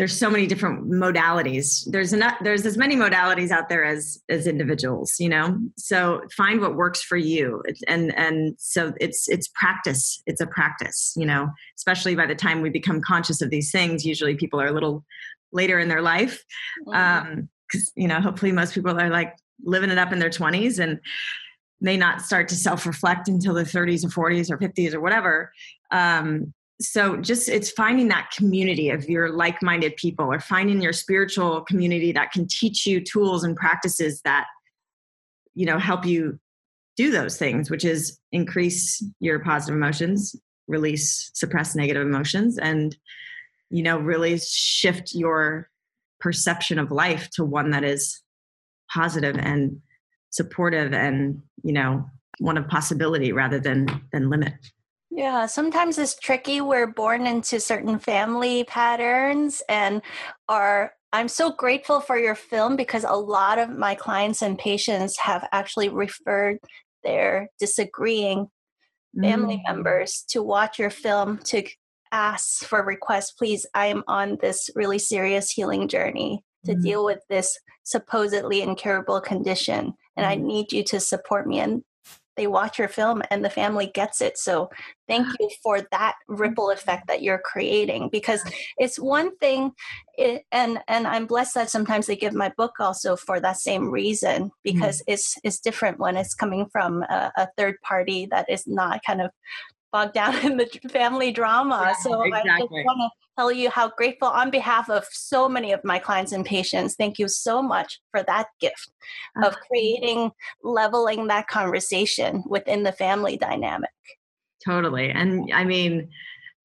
there's 0.02 0.18
so 0.18 0.28
many 0.28 0.48
different 0.48 0.90
modalities. 0.90 1.88
There's 1.88 2.12
enough 2.12 2.34
there's 2.42 2.66
as 2.66 2.76
many 2.76 2.96
modalities 2.96 3.52
out 3.52 3.68
there 3.68 3.84
as 3.84 4.20
as 4.28 4.48
individuals 4.48 5.14
you 5.20 5.28
know? 5.28 5.56
So 5.76 6.22
find 6.36 6.60
what 6.60 6.74
works 6.74 7.00
for 7.00 7.16
you. 7.16 7.62
And 7.86 8.12
and 8.18 8.56
so 8.58 8.94
it's 8.98 9.28
it's 9.28 9.46
practice. 9.54 10.20
It's 10.26 10.40
a 10.40 10.46
practice 10.48 11.14
you 11.16 11.24
know? 11.24 11.50
Especially 11.76 12.16
by 12.16 12.26
the 12.26 12.34
time 12.34 12.62
we 12.62 12.68
become 12.68 13.00
conscious 13.00 13.40
of 13.40 13.50
these 13.50 13.70
things 13.70 14.04
usually 14.04 14.34
people 14.34 14.60
are 14.60 14.66
a 14.66 14.72
little 14.72 15.04
later 15.52 15.78
in 15.78 15.86
their 15.86 16.02
life. 16.02 16.42
Mm-hmm. 16.88 17.28
um 17.30 17.48
because 17.70 17.92
you 17.94 18.08
know 18.08 18.20
hopefully 18.20 18.50
most 18.50 18.74
people 18.74 19.00
are 19.00 19.08
like 19.08 19.36
living 19.62 19.90
it 19.90 19.98
up 19.98 20.12
in 20.12 20.18
their 20.18 20.30
20s 20.30 20.80
and 20.80 20.98
may 21.80 21.96
not 21.96 22.22
start 22.22 22.48
to 22.48 22.56
self 22.56 22.86
reflect 22.86 23.28
until 23.28 23.54
the 23.54 23.62
30s 23.62 24.04
or 24.04 24.30
40s 24.30 24.50
or 24.50 24.58
50s 24.58 24.94
or 24.94 25.00
whatever. 25.00 25.52
Um, 25.92 26.52
so 26.80 27.16
just 27.16 27.48
it's 27.48 27.70
finding 27.70 28.08
that 28.08 28.30
community 28.36 28.90
of 28.90 29.08
your 29.08 29.30
like-minded 29.30 29.96
people 29.96 30.26
or 30.26 30.40
finding 30.40 30.80
your 30.80 30.92
spiritual 30.92 31.62
community 31.62 32.12
that 32.12 32.32
can 32.32 32.46
teach 32.48 32.86
you 32.86 33.00
tools 33.00 33.44
and 33.44 33.56
practices 33.56 34.20
that 34.24 34.46
you 35.54 35.66
know 35.66 35.78
help 35.78 36.04
you 36.04 36.38
do 36.96 37.10
those 37.10 37.38
things 37.38 37.70
which 37.70 37.84
is 37.84 38.18
increase 38.32 39.04
your 39.20 39.38
positive 39.38 39.76
emotions 39.76 40.34
release 40.68 41.30
suppress 41.34 41.74
negative 41.74 42.06
emotions 42.06 42.58
and 42.58 42.96
you 43.70 43.82
know 43.82 43.98
really 43.98 44.38
shift 44.38 45.12
your 45.14 45.68
perception 46.20 46.78
of 46.78 46.90
life 46.90 47.28
to 47.30 47.44
one 47.44 47.70
that 47.70 47.84
is 47.84 48.22
positive 48.92 49.36
and 49.38 49.80
supportive 50.30 50.92
and 50.92 51.42
you 51.62 51.72
know 51.72 52.04
one 52.38 52.56
of 52.56 52.66
possibility 52.68 53.32
rather 53.32 53.58
than 53.58 53.86
than 54.12 54.30
limit 54.30 54.54
yeah 55.14 55.46
sometimes 55.46 55.98
it's 55.98 56.14
tricky 56.18 56.60
we're 56.60 56.86
born 56.86 57.26
into 57.26 57.60
certain 57.60 57.98
family 57.98 58.64
patterns 58.64 59.62
and 59.68 60.00
are 60.48 60.92
i'm 61.12 61.28
so 61.28 61.52
grateful 61.52 62.00
for 62.00 62.18
your 62.18 62.34
film 62.34 62.76
because 62.76 63.04
a 63.04 63.12
lot 63.12 63.58
of 63.58 63.68
my 63.68 63.94
clients 63.94 64.40
and 64.42 64.58
patients 64.58 65.18
have 65.18 65.46
actually 65.52 65.88
referred 65.88 66.58
their 67.04 67.48
disagreeing 67.60 68.46
family 69.20 69.56
mm. 69.56 69.68
members 69.68 70.24
to 70.28 70.42
watch 70.42 70.78
your 70.78 70.90
film 70.90 71.38
to 71.38 71.62
ask 72.10 72.64
for 72.64 72.82
requests 72.82 73.32
please 73.32 73.66
i 73.74 73.86
am 73.86 74.02
on 74.08 74.38
this 74.40 74.70
really 74.74 74.98
serious 74.98 75.50
healing 75.50 75.88
journey 75.88 76.42
to 76.64 76.72
mm. 76.72 76.82
deal 76.82 77.04
with 77.04 77.18
this 77.28 77.58
supposedly 77.84 78.62
incurable 78.62 79.20
condition 79.20 79.92
and 80.16 80.26
I 80.26 80.36
mm-hmm. 80.36 80.46
need 80.46 80.72
you 80.72 80.84
to 80.84 81.00
support 81.00 81.46
me. 81.46 81.60
And 81.60 81.82
they 82.36 82.46
watch 82.46 82.78
your 82.78 82.88
film 82.88 83.22
and 83.30 83.44
the 83.44 83.50
family 83.50 83.90
gets 83.92 84.20
it. 84.20 84.38
So 84.38 84.70
thank 85.06 85.26
you 85.38 85.50
for 85.62 85.80
that 85.90 86.14
ripple 86.28 86.70
effect 86.70 87.06
that 87.08 87.22
you're 87.22 87.42
creating 87.44 88.08
because 88.10 88.42
it's 88.78 88.98
one 88.98 89.36
thing 89.36 89.72
it, 90.16 90.44
and 90.52 90.78
and 90.88 91.06
I'm 91.06 91.26
blessed 91.26 91.54
that 91.54 91.70
sometimes 91.70 92.06
they 92.06 92.16
give 92.16 92.34
my 92.34 92.52
book 92.56 92.72
also 92.80 93.16
for 93.16 93.40
that 93.40 93.58
same 93.58 93.90
reason 93.90 94.50
because 94.62 94.98
mm-hmm. 94.98 95.12
it's 95.12 95.38
it's 95.42 95.60
different 95.60 95.98
when 95.98 96.16
it's 96.16 96.34
coming 96.34 96.66
from 96.70 97.02
a, 97.02 97.32
a, 97.36 97.48
third 97.56 97.76
party 97.82 98.26
that 98.30 98.48
is 98.50 98.66
not 98.66 99.00
kind 99.06 99.20
of 99.22 99.30
bogged 99.92 100.14
down 100.14 100.34
in 100.46 100.56
the 100.56 100.66
family 100.90 101.30
drama. 101.30 101.88
Yeah, 101.88 101.94
so 102.02 102.22
exactly. 102.22 102.50
I 102.50 102.58
just 102.58 102.70
want 102.70 103.00
to 103.00 103.10
tell 103.38 103.52
you 103.52 103.70
how 103.70 103.90
grateful 103.90 104.28
on 104.28 104.50
behalf 104.50 104.90
of 104.90 105.04
so 105.10 105.48
many 105.48 105.72
of 105.72 105.84
my 105.84 105.98
clients 105.98 106.32
and 106.32 106.44
patients. 106.44 106.94
Thank 106.94 107.18
you 107.18 107.28
so 107.28 107.62
much 107.62 108.00
for 108.10 108.22
that 108.24 108.48
gift 108.60 108.90
uh-huh. 109.36 109.48
of 109.48 109.56
creating, 109.68 110.30
leveling 110.62 111.28
that 111.28 111.48
conversation 111.48 112.42
within 112.46 112.82
the 112.82 112.92
family 112.92 113.36
dynamic. 113.36 113.90
Totally. 114.64 115.10
And 115.10 115.50
I 115.52 115.64
mean, 115.64 116.08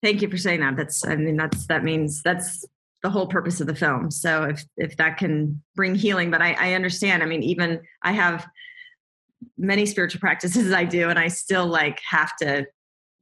thank 0.03 0.21
you 0.21 0.29
for 0.29 0.37
saying 0.37 0.61
that. 0.61 0.77
That's, 0.77 1.05
I 1.05 1.15
mean, 1.15 1.37
that's, 1.37 1.67
that 1.67 1.83
means 1.83 2.21
that's 2.21 2.65
the 3.03 3.09
whole 3.09 3.27
purpose 3.27 3.61
of 3.61 3.67
the 3.67 3.75
film. 3.75 4.11
So 4.11 4.43
if, 4.43 4.65
if 4.75 4.97
that 4.97 5.17
can 5.17 5.61
bring 5.75 5.95
healing, 5.95 6.31
but 6.31 6.41
I, 6.41 6.53
I 6.53 6.73
understand, 6.73 7.23
I 7.23 7.25
mean, 7.25 7.43
even 7.43 7.81
I 8.03 8.11
have 8.11 8.47
many 9.57 9.85
spiritual 9.85 10.19
practices 10.19 10.71
I 10.73 10.83
do, 10.83 11.09
and 11.09 11.19
I 11.19 11.27
still 11.27 11.65
like 11.65 11.99
have 12.09 12.35
to 12.41 12.65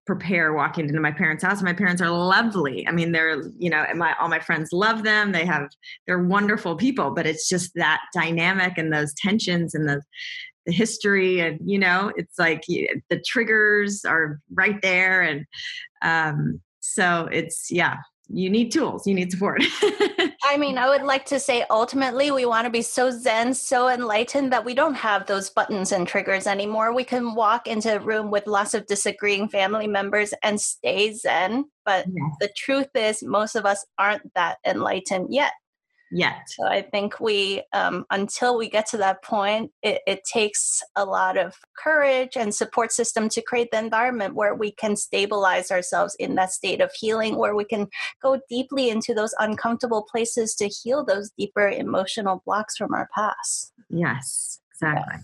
prepare 0.05 0.53
walking 0.53 0.87
into 0.87 1.01
my 1.01 1.11
parents' 1.11 1.43
house. 1.43 1.61
My 1.61 1.73
parents 1.73 2.01
are 2.01 2.11
lovely. 2.11 2.87
I 2.87 2.91
mean, 2.91 3.11
they're, 3.11 3.41
you 3.57 3.69
know, 3.69 3.85
my 3.95 4.15
all 4.19 4.27
my 4.27 4.39
friends 4.39 4.71
love 4.71 5.03
them. 5.03 5.31
They 5.31 5.45
have 5.45 5.69
they're 6.05 6.23
wonderful 6.23 6.75
people, 6.75 7.11
but 7.11 7.25
it's 7.25 7.49
just 7.49 7.71
that 7.75 8.01
dynamic 8.13 8.77
and 8.77 8.93
those 8.93 9.13
tensions 9.15 9.73
and 9.73 9.87
the 9.87 10.01
the 10.65 10.71
history 10.71 11.39
and 11.39 11.59
you 11.63 11.79
know, 11.79 12.11
it's 12.15 12.39
like 12.39 12.63
the 12.67 13.23
triggers 13.25 14.05
are 14.05 14.39
right 14.53 14.81
there 14.81 15.21
and 15.21 15.45
um 16.01 16.61
so 16.79 17.27
it's 17.31 17.71
yeah, 17.71 17.97
you 18.27 18.49
need 18.49 18.71
tools, 18.71 19.05
you 19.05 19.13
need 19.13 19.31
support. 19.31 19.61
I 20.43 20.57
mean, 20.57 20.77
I 20.77 20.89
would 20.89 21.03
like 21.03 21.25
to 21.27 21.39
say 21.39 21.65
ultimately 21.69 22.31
we 22.31 22.45
want 22.45 22.65
to 22.65 22.71
be 22.71 22.81
so 22.81 23.11
zen, 23.11 23.53
so 23.53 23.87
enlightened 23.89 24.51
that 24.53 24.65
we 24.65 24.73
don't 24.73 24.95
have 24.95 25.25
those 25.25 25.49
buttons 25.49 25.91
and 25.91 26.07
triggers 26.07 26.47
anymore. 26.47 26.93
We 26.93 27.03
can 27.03 27.35
walk 27.35 27.67
into 27.67 27.95
a 27.95 27.99
room 27.99 28.31
with 28.31 28.47
lots 28.47 28.73
of 28.73 28.87
disagreeing 28.87 29.49
family 29.49 29.87
members 29.87 30.33
and 30.43 30.59
stay 30.59 31.13
zen. 31.13 31.65
But 31.85 32.05
yes. 32.07 32.35
the 32.39 32.49
truth 32.55 32.89
is, 32.95 33.21
most 33.23 33.55
of 33.55 33.65
us 33.65 33.85
aren't 33.97 34.33
that 34.33 34.57
enlightened 34.65 35.27
yet 35.29 35.53
yet. 36.11 36.47
So 36.47 36.65
I 36.65 36.81
think 36.81 37.19
we, 37.19 37.63
um, 37.73 38.05
until 38.09 38.57
we 38.57 38.69
get 38.69 38.87
to 38.87 38.97
that 38.97 39.23
point, 39.23 39.71
it, 39.81 40.01
it, 40.07 40.23
takes 40.25 40.81
a 40.95 41.05
lot 41.05 41.37
of 41.37 41.55
courage 41.77 42.35
and 42.35 42.53
support 42.53 42.91
system 42.91 43.29
to 43.29 43.41
create 43.41 43.69
the 43.71 43.77
environment 43.77 44.35
where 44.35 44.55
we 44.55 44.71
can 44.71 44.95
stabilize 44.95 45.71
ourselves 45.71 46.15
in 46.15 46.35
that 46.35 46.51
state 46.51 46.81
of 46.81 46.91
healing, 46.93 47.37
where 47.37 47.55
we 47.55 47.63
can 47.63 47.87
go 48.21 48.39
deeply 48.49 48.89
into 48.89 49.13
those 49.13 49.33
uncomfortable 49.39 50.03
places 50.09 50.55
to 50.55 50.67
heal 50.67 51.05
those 51.05 51.31
deeper 51.37 51.67
emotional 51.67 52.41
blocks 52.45 52.75
from 52.75 52.93
our 52.93 53.07
past. 53.13 53.71
Yes, 53.89 54.59
exactly. 54.71 55.15
Yeah. 55.15 55.21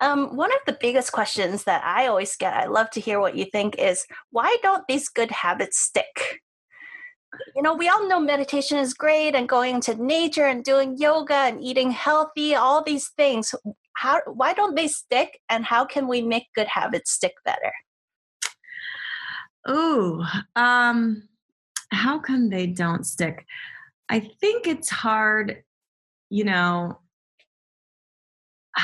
Um, 0.00 0.36
one 0.36 0.50
of 0.50 0.60
the 0.66 0.78
biggest 0.80 1.12
questions 1.12 1.64
that 1.64 1.82
I 1.84 2.06
always 2.06 2.36
get, 2.36 2.54
I 2.54 2.66
love 2.66 2.90
to 2.90 3.00
hear 3.00 3.20
what 3.20 3.36
you 3.36 3.44
think, 3.44 3.76
is 3.78 4.06
why 4.30 4.56
don't 4.62 4.86
these 4.88 5.08
good 5.08 5.30
habits 5.30 5.78
stick? 5.78 6.40
You 7.54 7.62
know, 7.62 7.74
we 7.74 7.88
all 7.88 8.06
know 8.08 8.20
meditation 8.20 8.78
is 8.78 8.94
great 8.94 9.34
and 9.34 9.48
going 9.48 9.80
to 9.82 9.94
nature 9.94 10.46
and 10.46 10.64
doing 10.64 10.96
yoga 10.98 11.34
and 11.34 11.62
eating 11.62 11.90
healthy, 11.90 12.54
all 12.54 12.82
these 12.82 13.08
things. 13.16 13.54
How 13.94 14.20
why 14.26 14.54
don't 14.54 14.74
they 14.74 14.88
stick 14.88 15.40
and 15.48 15.64
how 15.64 15.84
can 15.84 16.08
we 16.08 16.22
make 16.22 16.46
good 16.54 16.66
habits 16.66 17.12
stick 17.12 17.34
better? 17.44 17.72
Oh, 19.66 20.26
um 20.56 21.28
how 21.90 22.18
come 22.18 22.48
they 22.48 22.66
don't 22.66 23.06
stick? 23.06 23.46
I 24.08 24.20
think 24.20 24.66
it's 24.66 24.90
hard, 24.90 25.62
you 26.30 26.44
know. 26.44 27.00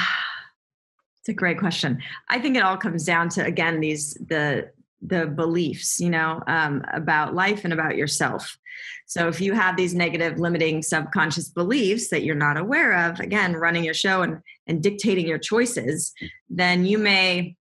It's 1.20 1.34
a 1.34 1.34
great 1.34 1.58
question. 1.58 2.00
I 2.30 2.38
think 2.38 2.56
it 2.56 2.62
all 2.62 2.78
comes 2.78 3.04
down 3.04 3.28
to 3.30 3.44
again 3.44 3.80
these 3.80 4.14
the 4.14 4.70
the 5.00 5.26
beliefs, 5.26 6.00
you 6.00 6.10
know, 6.10 6.42
um, 6.46 6.82
about 6.92 7.34
life 7.34 7.64
and 7.64 7.72
about 7.72 7.96
yourself. 7.96 8.58
So 9.06 9.28
if 9.28 9.40
you 9.40 9.54
have 9.54 9.76
these 9.76 9.94
negative, 9.94 10.38
limiting 10.38 10.82
subconscious 10.82 11.48
beliefs 11.48 12.08
that 12.08 12.24
you're 12.24 12.34
not 12.34 12.56
aware 12.56 13.06
of, 13.06 13.20
again, 13.20 13.54
running 13.54 13.84
your 13.84 13.94
show 13.94 14.22
and 14.22 14.40
and 14.66 14.82
dictating 14.82 15.26
your 15.26 15.38
choices, 15.38 16.12
then 16.50 16.84
you 16.84 16.98
may 16.98 17.56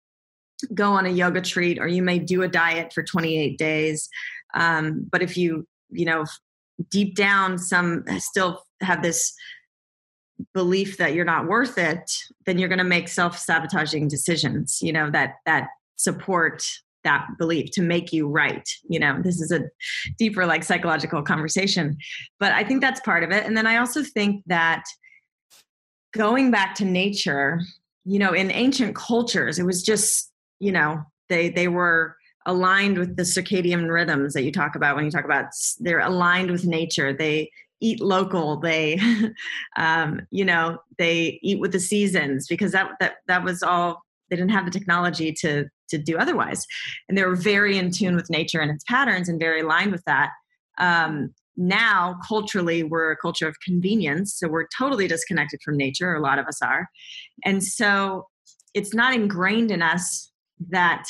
go 0.73 0.91
on 0.93 1.05
a 1.05 1.09
yoga 1.09 1.41
treat 1.41 1.79
or 1.79 1.87
you 1.87 2.01
may 2.01 2.17
do 2.17 2.41
a 2.41 2.47
diet 2.47 2.91
for 2.93 3.03
28 3.03 3.57
days. 3.57 4.09
Um, 4.55 5.07
but 5.11 5.21
if 5.21 5.37
you, 5.37 5.67
you 5.91 6.05
know, 6.05 6.25
deep 6.89 7.15
down, 7.15 7.57
some 7.57 8.05
still 8.17 8.63
have 8.81 9.03
this 9.03 9.33
belief 10.53 10.97
that 10.97 11.13
you're 11.13 11.25
not 11.25 11.47
worth 11.47 11.77
it, 11.77 12.11
then 12.45 12.57
you're 12.57 12.69
going 12.69 12.79
to 12.79 12.83
make 12.83 13.07
self-sabotaging 13.07 14.07
decisions, 14.07 14.79
you 14.81 14.91
know, 14.91 15.09
that 15.11 15.35
that 15.45 15.67
support 15.95 16.63
that 17.05 17.25
belief 17.39 17.71
to 17.71 17.81
make 17.81 18.11
you 18.11 18.27
right 18.27 18.67
you 18.89 18.99
know 18.99 19.21
this 19.21 19.39
is 19.39 19.51
a 19.51 19.61
deeper 20.17 20.45
like 20.45 20.63
psychological 20.63 21.23
conversation. 21.23 21.97
But 22.39 22.51
i 22.51 22.63
think 22.63 22.81
that's 22.81 22.99
part 22.99 23.23
of 23.23 23.31
it. 23.31 23.45
And 23.45 23.55
then 23.55 23.65
i 23.65 23.77
also 23.77 24.03
think 24.03 24.43
that 24.47 24.83
going 26.13 26.51
back 26.51 26.75
to 26.75 26.85
nature 26.85 27.61
you 28.03 28.19
know 28.19 28.33
in 28.33 28.51
ancient 28.51 28.95
cultures 28.95 29.59
it 29.59 29.65
was 29.65 29.83
just 29.83 30.31
you 30.59 30.71
know 30.71 31.01
they 31.29 31.49
they 31.49 31.67
were 31.67 32.15
aligned 32.45 32.97
with 32.97 33.15
the 33.15 33.23
circadian 33.23 33.89
rhythms 33.89 34.33
that 34.33 34.43
you 34.43 34.51
talk 34.51 34.75
about 34.75 34.95
when 34.95 35.05
you 35.05 35.11
talk 35.11 35.25
about 35.25 35.45
they're 35.79 35.99
aligned 35.99 36.51
with 36.51 36.65
nature. 36.65 37.13
They 37.13 37.49
eat 37.81 38.01
local. 38.01 38.59
They 38.59 38.99
um, 39.77 40.21
you 40.31 40.45
know 40.45 40.77
they 40.97 41.39
eat 41.41 41.59
with 41.59 41.71
the 41.71 41.79
seasons 41.79 42.47
because 42.47 42.71
that 42.71 42.91
that 42.99 43.15
that 43.27 43.43
was 43.43 43.63
all 43.63 44.03
they 44.29 44.35
didn't 44.35 44.51
have 44.51 44.65
the 44.65 44.71
technology 44.71 45.31
to 45.41 45.65
to 45.89 45.97
do 45.97 46.17
otherwise. 46.17 46.65
And 47.07 47.17
they 47.17 47.23
were 47.23 47.35
very 47.35 47.77
in 47.77 47.91
tune 47.91 48.15
with 48.15 48.29
nature 48.29 48.59
and 48.59 48.71
its 48.71 48.83
patterns 48.87 49.29
and 49.29 49.39
very 49.39 49.61
aligned 49.61 49.91
with 49.91 50.03
that. 50.05 50.29
Um, 50.77 51.33
now 51.57 52.19
culturally 52.27 52.83
we're 52.83 53.11
a 53.11 53.17
culture 53.17 53.47
of 53.47 53.59
convenience 53.61 54.35
so 54.35 54.47
we're 54.47 54.67
totally 54.77 55.07
disconnected 55.07 55.59
from 55.63 55.77
nature 55.77 56.13
a 56.13 56.21
lot 56.21 56.39
of 56.39 56.45
us 56.47 56.61
are. 56.61 56.89
And 57.43 57.63
so 57.63 58.27
it's 58.73 58.93
not 58.93 59.13
ingrained 59.13 59.71
in 59.71 59.81
us 59.81 60.31
that 60.69 61.05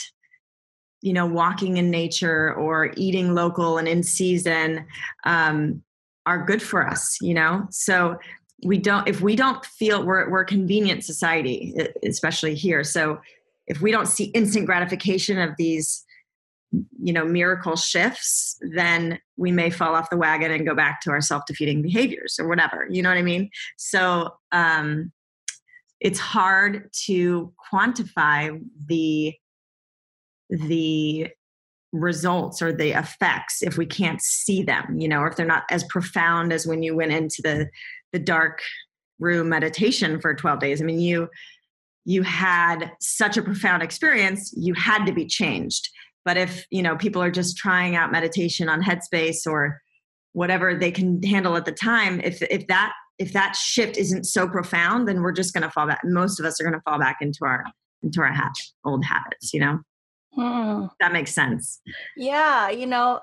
you 1.01 1.13
know 1.13 1.25
walking 1.25 1.77
in 1.77 1.89
nature 1.89 2.53
or 2.53 2.91
eating 2.95 3.33
local 3.33 3.77
and 3.77 3.87
in 3.87 4.03
season 4.03 4.85
um, 5.25 5.81
are 6.25 6.45
good 6.45 6.61
for 6.61 6.87
us 6.87 7.17
you 7.21 7.33
know? 7.33 7.65
So 7.71 8.17
we 8.63 8.77
don't 8.77 9.07
if 9.07 9.21
we 9.21 9.35
don't 9.35 9.65
feel 9.65 10.05
we're, 10.05 10.29
we're 10.29 10.41
a 10.41 10.45
convenient 10.45 11.03
society 11.03 11.75
especially 12.03 12.55
here. 12.55 12.83
So 12.83 13.19
if 13.67 13.81
we 13.81 13.91
don't 13.91 14.07
see 14.07 14.25
instant 14.25 14.65
gratification 14.65 15.39
of 15.39 15.51
these 15.57 16.03
you 17.01 17.13
know 17.13 17.23
miracle 17.23 17.75
shifts 17.75 18.57
then 18.73 19.19
we 19.37 19.51
may 19.51 19.69
fall 19.69 19.95
off 19.95 20.09
the 20.09 20.17
wagon 20.17 20.51
and 20.51 20.65
go 20.65 20.75
back 20.75 20.99
to 20.99 21.09
our 21.09 21.21
self-defeating 21.21 21.81
behaviors 21.81 22.37
or 22.39 22.47
whatever 22.47 22.87
you 22.89 23.01
know 23.01 23.09
what 23.09 23.17
i 23.17 23.21
mean? 23.21 23.49
So 23.77 24.29
um 24.51 25.11
it's 26.01 26.19
hard 26.19 26.89
to 27.05 27.53
quantify 27.71 28.61
the 28.87 29.33
the 30.49 31.27
results 31.93 32.61
or 32.61 32.73
the 32.73 32.91
effects 32.91 33.63
if 33.63 33.77
we 33.77 33.85
can't 33.85 34.21
see 34.21 34.61
them 34.61 34.99
you 34.99 35.07
know 35.07 35.19
or 35.19 35.27
if 35.27 35.37
they're 35.37 35.45
not 35.45 35.63
as 35.69 35.83
profound 35.85 36.51
as 36.51 36.67
when 36.67 36.83
you 36.83 36.95
went 36.95 37.13
into 37.13 37.41
the 37.41 37.69
the 38.11 38.19
dark 38.19 38.61
room 39.19 39.49
meditation 39.49 40.19
for 40.19 40.33
12 40.33 40.59
days. 40.59 40.81
I 40.81 40.85
mean 40.85 40.99
you 40.99 41.29
you 42.05 42.23
had 42.23 42.91
such 42.99 43.37
a 43.37 43.41
profound 43.41 43.83
experience 43.83 44.53
you 44.55 44.73
had 44.73 45.05
to 45.05 45.13
be 45.13 45.25
changed 45.25 45.89
but 46.23 46.37
if 46.37 46.65
you 46.71 46.81
know 46.81 46.95
people 46.95 47.21
are 47.21 47.31
just 47.31 47.57
trying 47.57 47.95
out 47.95 48.11
meditation 48.11 48.69
on 48.69 48.81
headspace 48.81 49.45
or 49.45 49.81
whatever 50.33 50.75
they 50.75 50.91
can 50.91 51.21
handle 51.23 51.55
at 51.55 51.65
the 51.65 51.71
time 51.71 52.19
if 52.21 52.41
if 52.43 52.67
that 52.67 52.93
if 53.17 53.31
that 53.33 53.55
shift 53.55 53.97
isn't 53.97 54.25
so 54.25 54.47
profound 54.47 55.07
then 55.07 55.21
we're 55.21 55.31
just 55.31 55.53
going 55.53 55.63
to 55.63 55.71
fall 55.71 55.87
back 55.87 56.01
most 56.03 56.39
of 56.39 56.45
us 56.45 56.59
are 56.59 56.63
going 56.63 56.73
to 56.73 56.81
fall 56.81 56.99
back 56.99 57.17
into 57.21 57.39
our 57.43 57.65
into 58.03 58.21
our 58.21 58.33
old 58.85 59.03
habits 59.03 59.53
you 59.53 59.59
know 59.59 59.79
Hmm. 60.35 60.87
That 60.99 61.13
makes 61.13 61.33
sense. 61.33 61.81
Yeah, 62.17 62.69
you 62.69 62.85
know, 62.85 63.21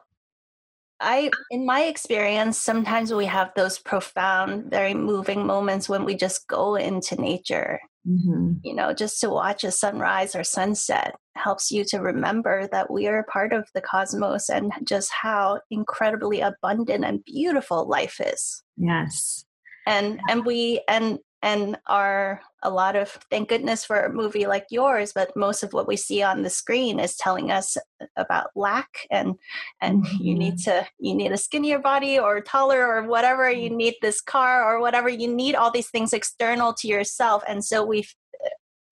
I 1.03 1.31
in 1.51 1.67
my 1.67 1.83
experience, 1.83 2.57
sometimes 2.59 3.13
we 3.13 3.27
have 3.27 3.51
those 3.55 3.79
profound, 3.79 4.71
very 4.71 4.95
moving 4.95 5.47
moments 5.47 5.89
when 5.89 6.05
we 6.05 6.15
just 6.15 6.47
go 6.47 6.77
into 6.77 7.21
nature. 7.21 7.81
Mm-hmm. 8.09 8.55
You 8.63 8.75
know, 8.75 8.93
just 8.93 9.21
to 9.21 9.29
watch 9.29 9.65
a 9.65 9.71
sunrise 9.71 10.35
or 10.35 10.45
sunset 10.45 11.15
helps 11.37 11.71
you 11.71 11.85
to 11.85 11.99
remember 11.99 12.69
that 12.73 12.91
we 12.91 13.07
are 13.07 13.19
a 13.19 13.25
part 13.25 13.53
of 13.53 13.69
the 13.75 13.81
cosmos 13.81 14.49
and 14.49 14.73
just 14.85 15.11
how 15.13 15.61
incredibly 15.71 16.41
abundant 16.41 17.05
and 17.05 17.25
beautiful 17.25 17.89
life 17.89 18.21
is. 18.21 18.63
Yes. 18.77 19.45
And 19.87 20.21
and 20.29 20.45
we 20.45 20.83
and 20.89 21.19
and 21.43 21.77
are 21.87 22.41
a 22.63 22.71
lot 22.71 22.95
of 22.95 23.09
thank 23.31 23.49
goodness 23.49 23.85
for 23.85 24.01
a 24.01 24.13
movie 24.13 24.47
like 24.47 24.67
yours 24.71 25.13
but 25.13 25.37
most 25.37 25.63
of 25.63 25.73
what 25.73 25.89
we 25.89 25.97
see 25.97 26.23
on 26.23 26.43
the 26.43 26.51
screen 26.51 27.01
is 27.01 27.17
telling 27.17 27.51
us 27.51 27.77
about 28.17 28.47
lack 28.55 29.07
and 29.11 29.35
and 29.81 30.05
mm-hmm. 30.05 30.23
you 30.23 30.35
need 30.35 30.55
mm-hmm. 30.55 30.81
to 30.81 30.87
you 30.99 31.15
need 31.15 31.33
a 31.33 31.37
skinnier 31.37 31.79
body 31.79 32.19
or 32.19 32.41
taller 32.41 32.87
or 32.87 33.07
whatever 33.07 33.51
you 33.51 33.69
mm-hmm. 33.69 33.79
need 33.79 33.95
this 34.01 34.21
car 34.21 34.65
or 34.65 34.81
whatever 34.81 35.09
you 35.09 35.33
need 35.33 35.55
all 35.55 35.71
these 35.71 35.91
things 35.91 36.13
external 36.13 36.73
to 36.73 36.89
yourself 36.89 37.43
and 37.49 37.65
so 37.65 37.85
we've 37.85 38.15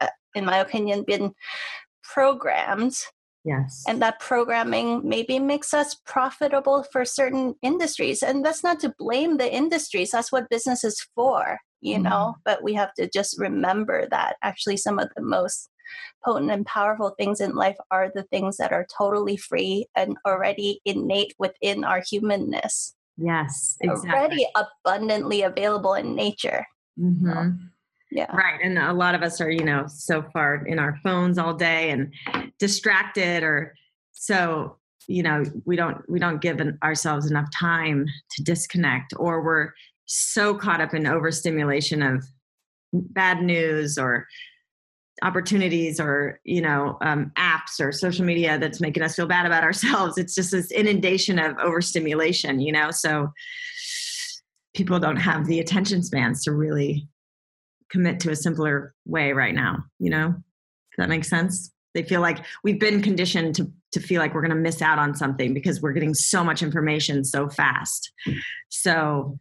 uh, 0.01 0.09
in 0.35 0.45
my 0.45 0.59
opinion 0.59 1.05
been 1.07 1.33
programmed 2.03 2.97
Yes. 3.43 3.85
And 3.89 4.03
that 4.03 4.21
programming 4.21 5.01
maybe 5.03 5.39
makes 5.39 5.73
us 5.73 5.95
profitable 6.05 6.83
for 6.93 7.07
certain 7.07 7.55
industries. 7.63 8.23
And 8.23 8.45
that's 8.45 8.63
not 8.63 8.81
to 8.81 8.95
blame 8.99 9.39
the 9.39 9.51
industries, 9.51 10.11
that's 10.11 10.31
what 10.31 10.51
business 10.51 10.85
is 10.85 11.07
for 11.15 11.59
you 11.81 11.95
mm-hmm. 11.95 12.05
know 12.05 12.35
but 12.45 12.63
we 12.63 12.75
have 12.75 12.93
to 12.95 13.09
just 13.09 13.39
remember 13.39 14.07
that 14.11 14.37
actually 14.43 14.77
some 14.77 14.99
of 14.99 15.09
the 15.17 15.23
most 15.23 15.69
potent 16.25 16.51
and 16.51 16.67
powerful 16.67 17.11
things 17.19 17.41
in 17.41 17.55
life 17.55 17.77
are 17.91 18.11
the 18.15 18.23
things 18.25 18.57
that 18.57 18.73
are 18.73 18.87
totally 18.97 19.37
free 19.37 19.87
and 19.97 20.17
already 20.27 20.81
innate 20.85 21.35
within 21.39 21.85
our 21.85 22.03
humanness 22.09 22.95
yes 23.17 23.77
exactly. 23.81 24.11
already 24.11 24.47
abundantly 24.57 25.43
available 25.43 25.95
in 25.95 26.15
nature 26.15 26.67
mm-hmm. 26.99 27.51
yeah 28.11 28.31
right 28.35 28.61
and 28.63 28.79
a 28.79 28.93
lot 28.93 29.15
of 29.15 29.23
us 29.23 29.41
are 29.41 29.51
you 29.51 29.65
know 29.65 29.85
so 29.87 30.23
far 30.33 30.67
in 30.67 30.79
our 30.79 30.99
phones 31.03 31.39
all 31.39 31.55
day 31.55 31.91
and 31.91 32.13
distracted 32.59 33.43
or 33.43 33.75
so 34.13 34.77
you 35.09 35.23
know 35.23 35.43
we 35.65 35.77
don't 35.77 36.09
we 36.09 36.19
don't 36.19 36.41
give 36.41 36.61
an, 36.61 36.79
ourselves 36.83 37.31
enough 37.31 37.49
time 37.59 38.07
to 38.31 38.43
disconnect 38.43 39.13
or 39.17 39.43
we're 39.43 39.73
so 40.13 40.55
caught 40.55 40.81
up 40.81 40.93
in 40.93 41.07
overstimulation 41.07 42.03
of 42.03 42.25
bad 42.93 43.43
news 43.43 43.97
or 43.97 44.27
opportunities 45.23 46.01
or 46.01 46.41
you 46.45 46.61
know 46.61 46.99
um, 47.01 47.31
apps 47.37 47.79
or 47.79 47.93
social 47.93 48.25
media 48.25 48.59
that's 48.59 48.81
making 48.81 49.05
us 49.05 49.15
feel 49.15 49.27
bad 49.27 49.47
about 49.47 49.63
ourselves. 49.63 50.19
It's 50.19 50.35
just 50.35 50.51
this 50.51 50.73
inundation 50.73 51.39
of 51.39 51.57
overstimulation 51.59 52.61
you 52.61 52.73
know? 52.73 52.91
So 52.91 53.29
people 54.75 54.99
don't 54.99 55.17
have 55.17 55.47
the 55.47 55.61
attention 55.61 56.03
spans 56.03 56.43
to 56.45 56.53
really 56.53 57.07
commit 57.91 58.21
to 58.21 58.31
a 58.31 58.37
simpler 58.37 58.95
way 59.07 59.33
right 59.33 59.55
now 59.55 59.85
you 60.01 60.11
know? 60.11 60.29
Does 60.31 60.97
that 60.99 61.09
make 61.09 61.25
sense? 61.25 61.71
They 61.95 62.03
feel 62.03 62.21
like 62.21 62.45
we've 62.65 62.81
been 62.81 63.01
conditioned 63.01 63.55
to 63.57 63.71
to 63.93 64.01
feel 64.01 64.21
like 64.21 64.35
we're 64.35 64.43
going 64.43 64.51
to 64.51 64.57
miss 64.57 64.83
out 64.83 64.99
on 64.99 65.15
something 65.15 65.55
because 65.55 65.81
we're 65.81 65.93
getting 65.93 66.15
so 66.15 66.43
much 66.45 66.63
information 66.63 67.25
so 67.25 67.49
fast. 67.49 68.13
So 68.69 69.39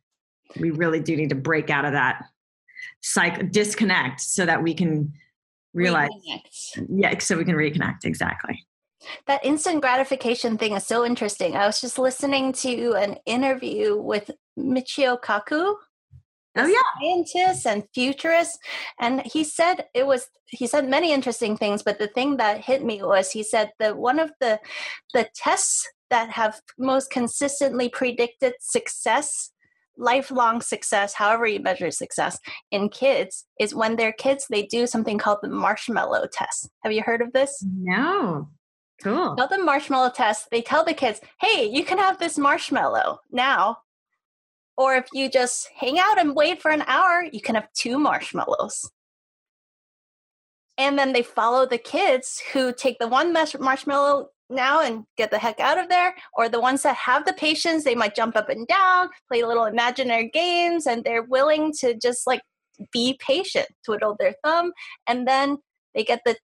we 0.59 0.71
really 0.71 0.99
do 0.99 1.15
need 1.15 1.29
to 1.29 1.35
break 1.35 1.69
out 1.69 1.85
of 1.85 1.93
that 1.93 2.23
psych 3.01 3.51
disconnect 3.51 4.21
so 4.21 4.45
that 4.45 4.63
we 4.63 4.73
can 4.73 5.13
realize 5.73 6.09
reconnect. 6.27 6.87
yeah 6.89 7.17
so 7.19 7.37
we 7.37 7.45
can 7.45 7.55
reconnect 7.55 8.05
exactly. 8.05 8.65
That 9.27 9.45
instant 9.45 9.81
gratification 9.81 10.57
thing 10.57 10.73
is 10.73 10.85
so 10.85 11.05
interesting. 11.05 11.55
I 11.55 11.65
was 11.65 11.79
just 11.79 11.97
listening 11.97 12.51
to 12.53 12.95
an 12.95 13.15
interview 13.25 13.95
with 13.95 14.29
michio 14.57 15.17
kaku 15.21 15.75
oh 16.57 16.65
yeah. 16.65 16.81
scientist 16.99 17.65
and 17.65 17.83
futurist 17.93 18.59
and 18.99 19.21
he 19.21 19.43
said 19.43 19.85
it 19.93 20.05
was 20.05 20.27
he 20.47 20.67
said 20.67 20.89
many 20.89 21.13
interesting 21.13 21.55
things 21.55 21.83
but 21.83 21.99
the 21.99 22.07
thing 22.07 22.37
that 22.37 22.61
hit 22.61 22.83
me 22.83 23.01
was 23.03 23.31
he 23.31 23.43
said 23.43 23.71
that 23.79 23.97
one 23.97 24.19
of 24.19 24.31
the 24.41 24.59
the 25.13 25.27
tests 25.35 25.87
that 26.09 26.29
have 26.31 26.59
most 26.77 27.11
consistently 27.11 27.87
predicted 27.87 28.53
success 28.59 29.51
lifelong 29.99 30.61
success, 30.61 31.13
however 31.13 31.45
you 31.45 31.59
measure 31.59 31.91
success 31.91 32.39
in 32.71 32.89
kids, 32.89 33.45
is 33.59 33.75
when 33.75 33.97
they're 33.97 34.13
kids, 34.13 34.47
they 34.49 34.63
do 34.63 34.87
something 34.87 35.19
called 35.19 35.39
the 35.43 35.49
marshmallow 35.49 36.25
test. 36.31 36.69
Have 36.83 36.93
you 36.93 37.03
heard 37.03 37.21
of 37.21 37.33
this? 37.33 37.63
No. 37.63 38.49
Cool. 39.03 39.35
Called 39.35 39.51
the 39.51 39.63
marshmallow 39.63 40.11
test. 40.15 40.47
They 40.51 40.61
tell 40.61 40.83
the 40.83 40.93
kids, 40.93 41.21
hey, 41.39 41.69
you 41.71 41.83
can 41.85 41.97
have 41.99 42.17
this 42.17 42.37
marshmallow 42.37 43.19
now, 43.31 43.77
Or 44.79 44.95
if 44.95 45.07
you 45.11 45.29
just 45.29 45.69
hang 45.75 45.99
out 45.99 46.17
and 46.17 46.33
wait 46.33 46.61
for 46.61 46.71
an 46.71 46.85
hour, 46.87 47.25
you 47.33 47.41
can 47.41 47.55
have 47.55 47.67
two 47.73 47.99
marshmallows. 47.99 48.89
And 50.77 50.97
then 50.97 51.11
they 51.11 51.21
follow 51.21 51.65
the 51.65 51.77
kids 51.77 52.41
who 52.53 52.71
take 52.71 52.97
the 52.97 53.09
one 53.09 53.33
marshmallow 53.33 54.29
now 54.49 54.81
and 54.81 55.03
get 55.17 55.31
the 55.31 55.39
heck 55.39 55.59
out 55.59 55.77
of 55.77 55.89
there, 55.89 56.15
or 56.33 56.49
the 56.49 56.59
ones 56.59 56.81
that 56.83 56.95
have 56.95 57.25
the 57.25 57.33
patience, 57.33 57.83
they 57.83 57.95
might 57.95 58.15
jump 58.15 58.35
up 58.35 58.49
and 58.49 58.67
down, 58.67 59.09
play 59.27 59.43
little 59.43 59.65
imaginary 59.65 60.29
games, 60.29 60.87
and 60.87 61.03
they're 61.03 61.23
willing 61.23 61.73
to 61.79 61.95
just 61.95 62.25
like 62.25 62.41
be 62.91 63.17
patient, 63.19 63.67
twiddle 63.85 64.15
their 64.19 64.35
thumb, 64.43 64.71
and 65.07 65.27
then 65.27 65.57
they 65.93 66.03
get 66.03 66.21
the 66.25 66.35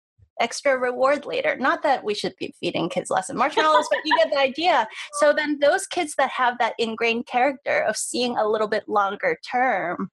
extra 0.42 0.78
reward 0.78 1.26
later. 1.26 1.56
Not 1.56 1.82
that 1.84 2.04
we 2.04 2.14
should 2.14 2.34
be 2.38 2.54
feeding 2.60 2.90
kids 2.90 3.10
less 3.10 3.28
than 3.28 3.38
marshmallows, 3.38 3.88
but 3.90 4.00
you 4.04 4.18
get 4.18 4.32
the 4.32 4.40
idea. 4.40 4.88
So 5.14 5.32
then 5.32 5.60
those 5.60 5.88
kids 5.88 6.16
that 6.18 6.30
have 6.32 6.58
that 6.60 6.74
ingrained 6.78 7.26
character 7.26 7.80
of 7.84 7.96
seeing 7.96 8.36
a 8.36 8.48
little 8.48 8.68
bit 8.68 8.90
longer 8.90 9.38
term, 9.50 10.10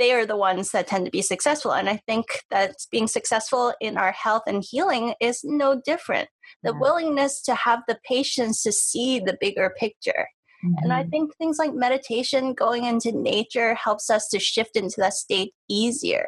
they 0.00 0.12
are 0.12 0.26
the 0.26 0.36
ones 0.36 0.70
that 0.70 0.86
tend 0.88 1.04
to 1.04 1.10
be 1.10 1.22
successful. 1.22 1.72
And 1.72 1.88
I 1.88 1.98
think 2.06 2.26
that 2.50 2.74
being 2.90 3.06
successful 3.06 3.74
in 3.80 3.96
our 3.96 4.12
health 4.12 4.42
and 4.46 4.64
healing 4.68 5.14
is 5.20 5.42
no 5.44 5.80
different. 5.84 6.28
The 6.62 6.72
yeah. 6.72 6.80
willingness 6.80 7.40
to 7.42 7.54
have 7.54 7.80
the 7.86 7.98
patience 8.04 8.62
to 8.64 8.72
see 8.72 9.20
the 9.20 9.38
bigger 9.40 9.72
picture. 9.78 10.26
Mm-hmm. 10.64 10.74
And 10.82 10.92
I 10.92 11.02
mm-hmm. 11.02 11.10
think 11.10 11.36
things 11.36 11.58
like 11.58 11.74
meditation, 11.74 12.54
going 12.54 12.84
into 12.84 13.12
nature 13.12 13.74
helps 13.74 14.10
us 14.10 14.28
to 14.28 14.40
shift 14.40 14.74
into 14.74 14.96
that 14.98 15.14
state 15.14 15.54
easier. 15.68 16.26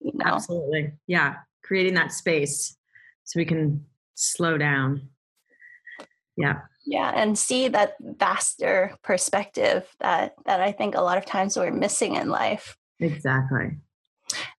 You 0.00 0.12
know? 0.14 0.34
Absolutely. 0.34 0.92
Yeah 1.06 1.34
creating 1.68 1.94
that 1.94 2.12
space 2.12 2.76
so 3.24 3.38
we 3.38 3.44
can 3.44 3.84
slow 4.14 4.56
down. 4.56 5.10
Yeah. 6.36 6.60
Yeah, 6.86 7.12
and 7.14 7.38
see 7.38 7.68
that 7.68 7.96
vaster 8.00 8.96
perspective 9.04 9.86
that 10.00 10.32
that 10.46 10.62
I 10.62 10.72
think 10.72 10.94
a 10.94 11.02
lot 11.02 11.18
of 11.18 11.26
times 11.26 11.54
we're 11.54 11.70
missing 11.70 12.14
in 12.14 12.30
life. 12.30 12.77
Exactly. 13.00 13.78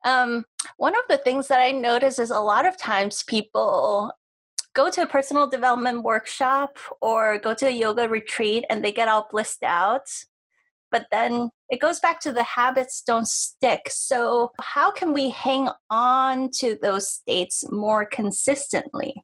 Um, 0.03 0.45
one 0.77 0.95
of 0.95 1.03
the 1.09 1.17
things 1.17 1.47
that 1.47 1.59
I 1.59 1.71
notice 1.71 2.19
is 2.19 2.31
a 2.31 2.39
lot 2.39 2.65
of 2.65 2.77
times 2.77 3.23
people 3.23 4.11
go 4.73 4.89
to 4.89 5.03
a 5.03 5.07
personal 5.07 5.47
development 5.47 6.03
workshop 6.03 6.77
or 7.01 7.37
go 7.39 7.53
to 7.53 7.67
a 7.67 7.71
yoga 7.71 8.07
retreat 8.07 8.65
and 8.69 8.83
they 8.83 8.91
get 8.91 9.07
all 9.07 9.27
blissed 9.31 9.63
out 9.63 10.07
but 10.91 11.07
then 11.11 11.49
it 11.69 11.79
goes 11.79 11.99
back 11.99 12.19
to 12.21 12.31
the 12.31 12.43
habits 12.43 13.01
don't 13.01 13.27
stick. 13.27 13.87
So, 13.89 14.51
how 14.59 14.91
can 14.91 15.13
we 15.13 15.29
hang 15.29 15.69
on 15.89 16.49
to 16.57 16.77
those 16.81 17.09
states 17.09 17.69
more 17.71 18.05
consistently? 18.05 19.23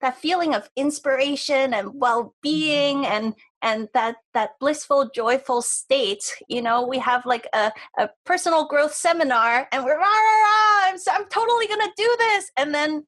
That 0.00 0.18
feeling 0.18 0.54
of 0.54 0.68
inspiration 0.76 1.74
and 1.74 1.90
well-being 1.94 2.98
mm-hmm. 2.98 3.12
and 3.12 3.34
and 3.62 3.88
that 3.94 4.16
that 4.34 4.50
blissful 4.60 5.10
joyful 5.14 5.62
state 5.62 6.24
you 6.48 6.60
know 6.60 6.86
we 6.86 6.98
have 6.98 7.24
like 7.24 7.46
a, 7.54 7.72
a 7.98 8.08
personal 8.24 8.66
growth 8.66 8.94
seminar 8.94 9.68
and 9.72 9.84
we're 9.84 9.98
rah, 9.98 10.04
rah, 10.04 10.06
rah, 10.06 10.88
I'm, 10.88 10.96
I'm 11.10 11.28
totally 11.28 11.66
gonna 11.66 11.92
do 11.96 12.16
this 12.18 12.50
and 12.56 12.74
then 12.74 13.06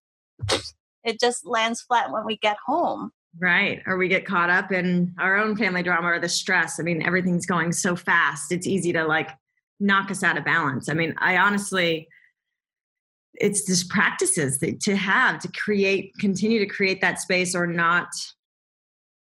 it 1.05 1.21
just 1.21 1.47
lands 1.47 1.83
flat 1.83 2.11
when 2.11 2.25
we 2.25 2.37
get 2.37 2.57
home 2.67 3.13
Right. 3.39 3.83
Or 3.87 3.97
we 3.97 4.09
get 4.09 4.27
caught 4.27 4.51
up 4.51 4.71
in 4.71 5.13
our 5.19 5.37
own 5.37 5.57
family 5.57 5.83
drama 5.83 6.09
or 6.09 6.21
the 6.21 6.29
stress. 6.29 6.79
I 6.79 6.85
mean, 6.85 7.03
everything's 7.03 7.47
going 7.47 7.73
so 7.73 7.97
fast. 7.97 8.53
It's 8.53 8.67
easy 8.67 8.93
to 8.93 9.05
like 9.05 9.31
knock 9.81 10.11
us 10.11 10.23
out 10.23 10.39
of 10.39 10.45
balance. 10.45 10.89
I 10.89 10.95
mean, 10.95 11.15
I 11.19 11.37
honestly, 11.37 12.09
it's 13.35 13.67
just 13.67 13.91
practices 13.91 14.61
that, 14.61 14.81
to 14.83 14.95
have 14.95 15.41
to 15.41 15.51
create, 15.51 16.13
continue 16.21 16.61
to 16.61 16.67
create 16.67 17.01
that 17.01 17.19
space 17.19 17.55
or 17.55 17.67
not. 17.67 18.09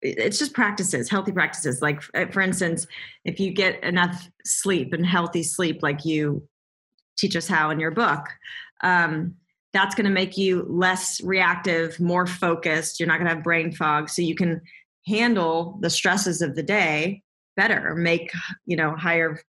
It's 0.01 0.39
just 0.39 0.55
practices, 0.55 1.11
healthy 1.11 1.33
practices. 1.33 1.83
Like, 1.83 2.03
uh, 2.15 2.27
for 2.27 2.41
instance, 2.41 2.87
if 3.25 3.41
you 3.41 3.53
get 3.53 3.83
enough 3.83 4.31
sleep 4.45 4.93
and 4.93 5.05
healthy 5.05 5.43
sleep, 5.43 5.83
like 5.83 6.05
you 6.05 6.47
teach 7.17 7.35
us 7.35 7.49
how 7.49 7.71
in 7.71 7.81
your 7.81 7.91
book, 7.91 8.27
um, 8.83 9.35
that's 9.73 9.95
going 9.95 10.07
to 10.07 10.11
make 10.11 10.39
you 10.39 10.65
less 10.69 11.21
reactive, 11.23 11.99
more 12.01 12.27
focused. 12.27 12.99
You're 12.99 13.09
not 13.09 13.19
going 13.19 13.29
to 13.29 13.35
have 13.35 13.45
brain 13.45 13.73
fog. 13.73 14.09
So 14.09 14.23
you 14.23 14.35
can 14.35 14.63
handle 15.07 15.79
the 15.81 15.91
stresses 15.91 16.43
of 16.43 16.55
the 16.55 16.63
day 16.63 17.23
better, 17.57 17.95
make, 17.97 18.31
you 18.67 18.77
know, 18.77 18.95
higher 18.95 19.41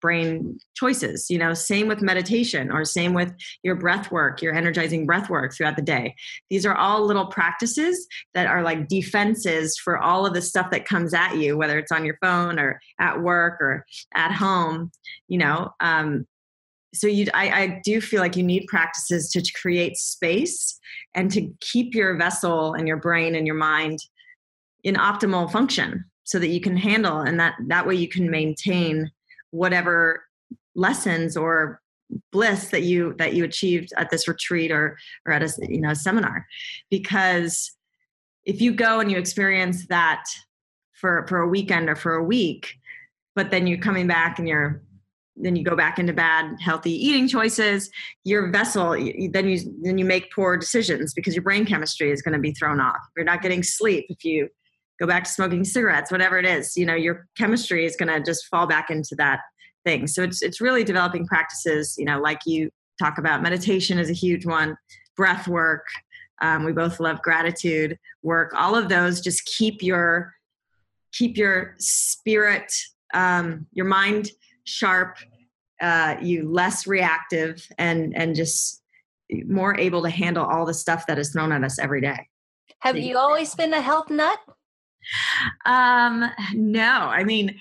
brain 0.00 0.58
choices 0.74 1.28
you 1.30 1.38
know 1.38 1.54
same 1.54 1.88
with 1.88 2.00
meditation 2.00 2.70
or 2.70 2.84
same 2.84 3.14
with 3.14 3.34
your 3.62 3.74
breath 3.74 4.10
work 4.10 4.40
your 4.42 4.54
energizing 4.54 5.06
breath 5.06 5.28
work 5.30 5.54
throughout 5.54 5.76
the 5.76 5.82
day. 5.82 6.14
These 6.50 6.66
are 6.66 6.74
all 6.74 7.04
little 7.04 7.26
practices 7.26 8.06
that 8.34 8.46
are 8.46 8.62
like 8.62 8.88
defenses 8.88 9.76
for 9.76 9.98
all 9.98 10.26
of 10.26 10.34
the 10.34 10.42
stuff 10.42 10.70
that 10.70 10.84
comes 10.84 11.14
at 11.14 11.36
you 11.36 11.56
whether 11.56 11.78
it's 11.78 11.92
on 11.92 12.04
your 12.04 12.18
phone 12.20 12.58
or 12.58 12.80
at 12.98 13.20
work 13.20 13.60
or 13.60 13.84
at 14.14 14.32
home 14.32 14.90
you 15.28 15.38
know 15.38 15.74
um, 15.80 16.26
so 16.94 17.06
you 17.06 17.26
I, 17.34 17.62
I 17.62 17.80
do 17.84 18.00
feel 18.00 18.20
like 18.20 18.36
you 18.36 18.42
need 18.42 18.66
practices 18.66 19.30
to 19.32 19.52
create 19.60 19.96
space 19.96 20.78
and 21.14 21.30
to 21.32 21.50
keep 21.60 21.94
your 21.94 22.16
vessel 22.16 22.74
and 22.74 22.88
your 22.88 22.96
brain 22.96 23.34
and 23.34 23.46
your 23.46 23.56
mind 23.56 23.98
in 24.84 24.94
optimal 24.94 25.50
function 25.50 26.04
so 26.24 26.38
that 26.38 26.48
you 26.48 26.60
can 26.60 26.76
handle 26.76 27.20
and 27.20 27.38
that 27.40 27.54
that 27.66 27.86
way 27.86 27.94
you 27.94 28.08
can 28.08 28.30
maintain 28.30 29.10
whatever 29.50 30.24
lessons 30.74 31.36
or 31.36 31.80
bliss 32.32 32.68
that 32.68 32.82
you 32.82 33.14
that 33.18 33.34
you 33.34 33.44
achieved 33.44 33.92
at 33.96 34.10
this 34.10 34.26
retreat 34.26 34.70
or 34.70 34.96
or 35.26 35.32
at 35.32 35.42
a 35.42 35.52
you 35.68 35.80
know 35.80 35.94
seminar. 35.94 36.46
Because 36.90 37.72
if 38.44 38.60
you 38.60 38.72
go 38.72 39.00
and 39.00 39.10
you 39.10 39.18
experience 39.18 39.86
that 39.88 40.24
for 40.92 41.26
for 41.28 41.38
a 41.38 41.48
weekend 41.48 41.88
or 41.88 41.96
for 41.96 42.14
a 42.14 42.24
week 42.24 42.74
but 43.34 43.52
then 43.52 43.68
you're 43.68 43.78
coming 43.78 44.08
back 44.08 44.38
and 44.38 44.48
you're 44.48 44.82
then 45.36 45.54
you 45.54 45.62
go 45.62 45.76
back 45.76 46.00
into 46.00 46.12
bad 46.12 46.56
healthy 46.60 46.90
eating 46.90 47.28
choices 47.28 47.88
your 48.24 48.50
vessel 48.50 48.90
then 49.30 49.48
you 49.48 49.60
then 49.82 49.96
you 49.96 50.04
make 50.04 50.32
poor 50.32 50.56
decisions 50.56 51.14
because 51.14 51.34
your 51.34 51.42
brain 51.42 51.64
chemistry 51.64 52.10
is 52.10 52.22
going 52.22 52.32
to 52.32 52.40
be 52.40 52.52
thrown 52.52 52.80
off. 52.80 52.98
You're 53.16 53.24
not 53.24 53.42
getting 53.42 53.62
sleep 53.62 54.06
if 54.08 54.24
you 54.24 54.48
go 55.00 55.06
back 55.06 55.24
to 55.24 55.30
smoking 55.30 55.64
cigarettes 55.64 56.10
whatever 56.10 56.38
it 56.38 56.44
is 56.44 56.76
you 56.76 56.86
know 56.86 56.94
your 56.94 57.26
chemistry 57.36 57.84
is 57.84 57.96
going 57.96 58.08
to 58.08 58.20
just 58.22 58.46
fall 58.46 58.66
back 58.66 58.90
into 58.90 59.14
that 59.16 59.40
thing 59.84 60.06
so 60.06 60.22
it's 60.22 60.42
it's 60.42 60.60
really 60.60 60.84
developing 60.84 61.26
practices 61.26 61.96
you 61.98 62.04
know 62.04 62.20
like 62.20 62.40
you 62.46 62.70
talk 62.98 63.18
about 63.18 63.42
meditation 63.42 63.98
is 63.98 64.10
a 64.10 64.14
huge 64.14 64.44
one 64.44 64.76
breath 65.16 65.46
work 65.48 65.86
um, 66.40 66.64
we 66.64 66.72
both 66.72 67.00
love 67.00 67.20
gratitude 67.22 67.98
work 68.22 68.52
all 68.56 68.74
of 68.74 68.88
those 68.88 69.20
just 69.20 69.44
keep 69.44 69.82
your 69.82 70.32
keep 71.12 71.36
your 71.36 71.74
spirit 71.78 72.72
um, 73.14 73.66
your 73.72 73.86
mind 73.86 74.30
sharp, 74.64 75.16
uh, 75.80 76.16
you 76.20 76.50
less 76.50 76.86
reactive, 76.86 77.66
and 77.78 78.16
and 78.16 78.34
just 78.34 78.82
more 79.46 79.78
able 79.78 80.02
to 80.02 80.10
handle 80.10 80.44
all 80.44 80.64
the 80.64 80.74
stuff 80.74 81.06
that 81.06 81.18
is 81.18 81.32
thrown 81.32 81.52
at 81.52 81.64
us 81.64 81.78
every 81.78 82.00
day. 82.00 82.28
Have 82.80 82.96
you 82.96 83.18
always 83.18 83.54
been 83.54 83.74
a 83.74 83.80
health 83.80 84.10
nut? 84.10 84.38
Um, 85.66 86.30
no. 86.54 86.90
I 86.90 87.24
mean, 87.24 87.58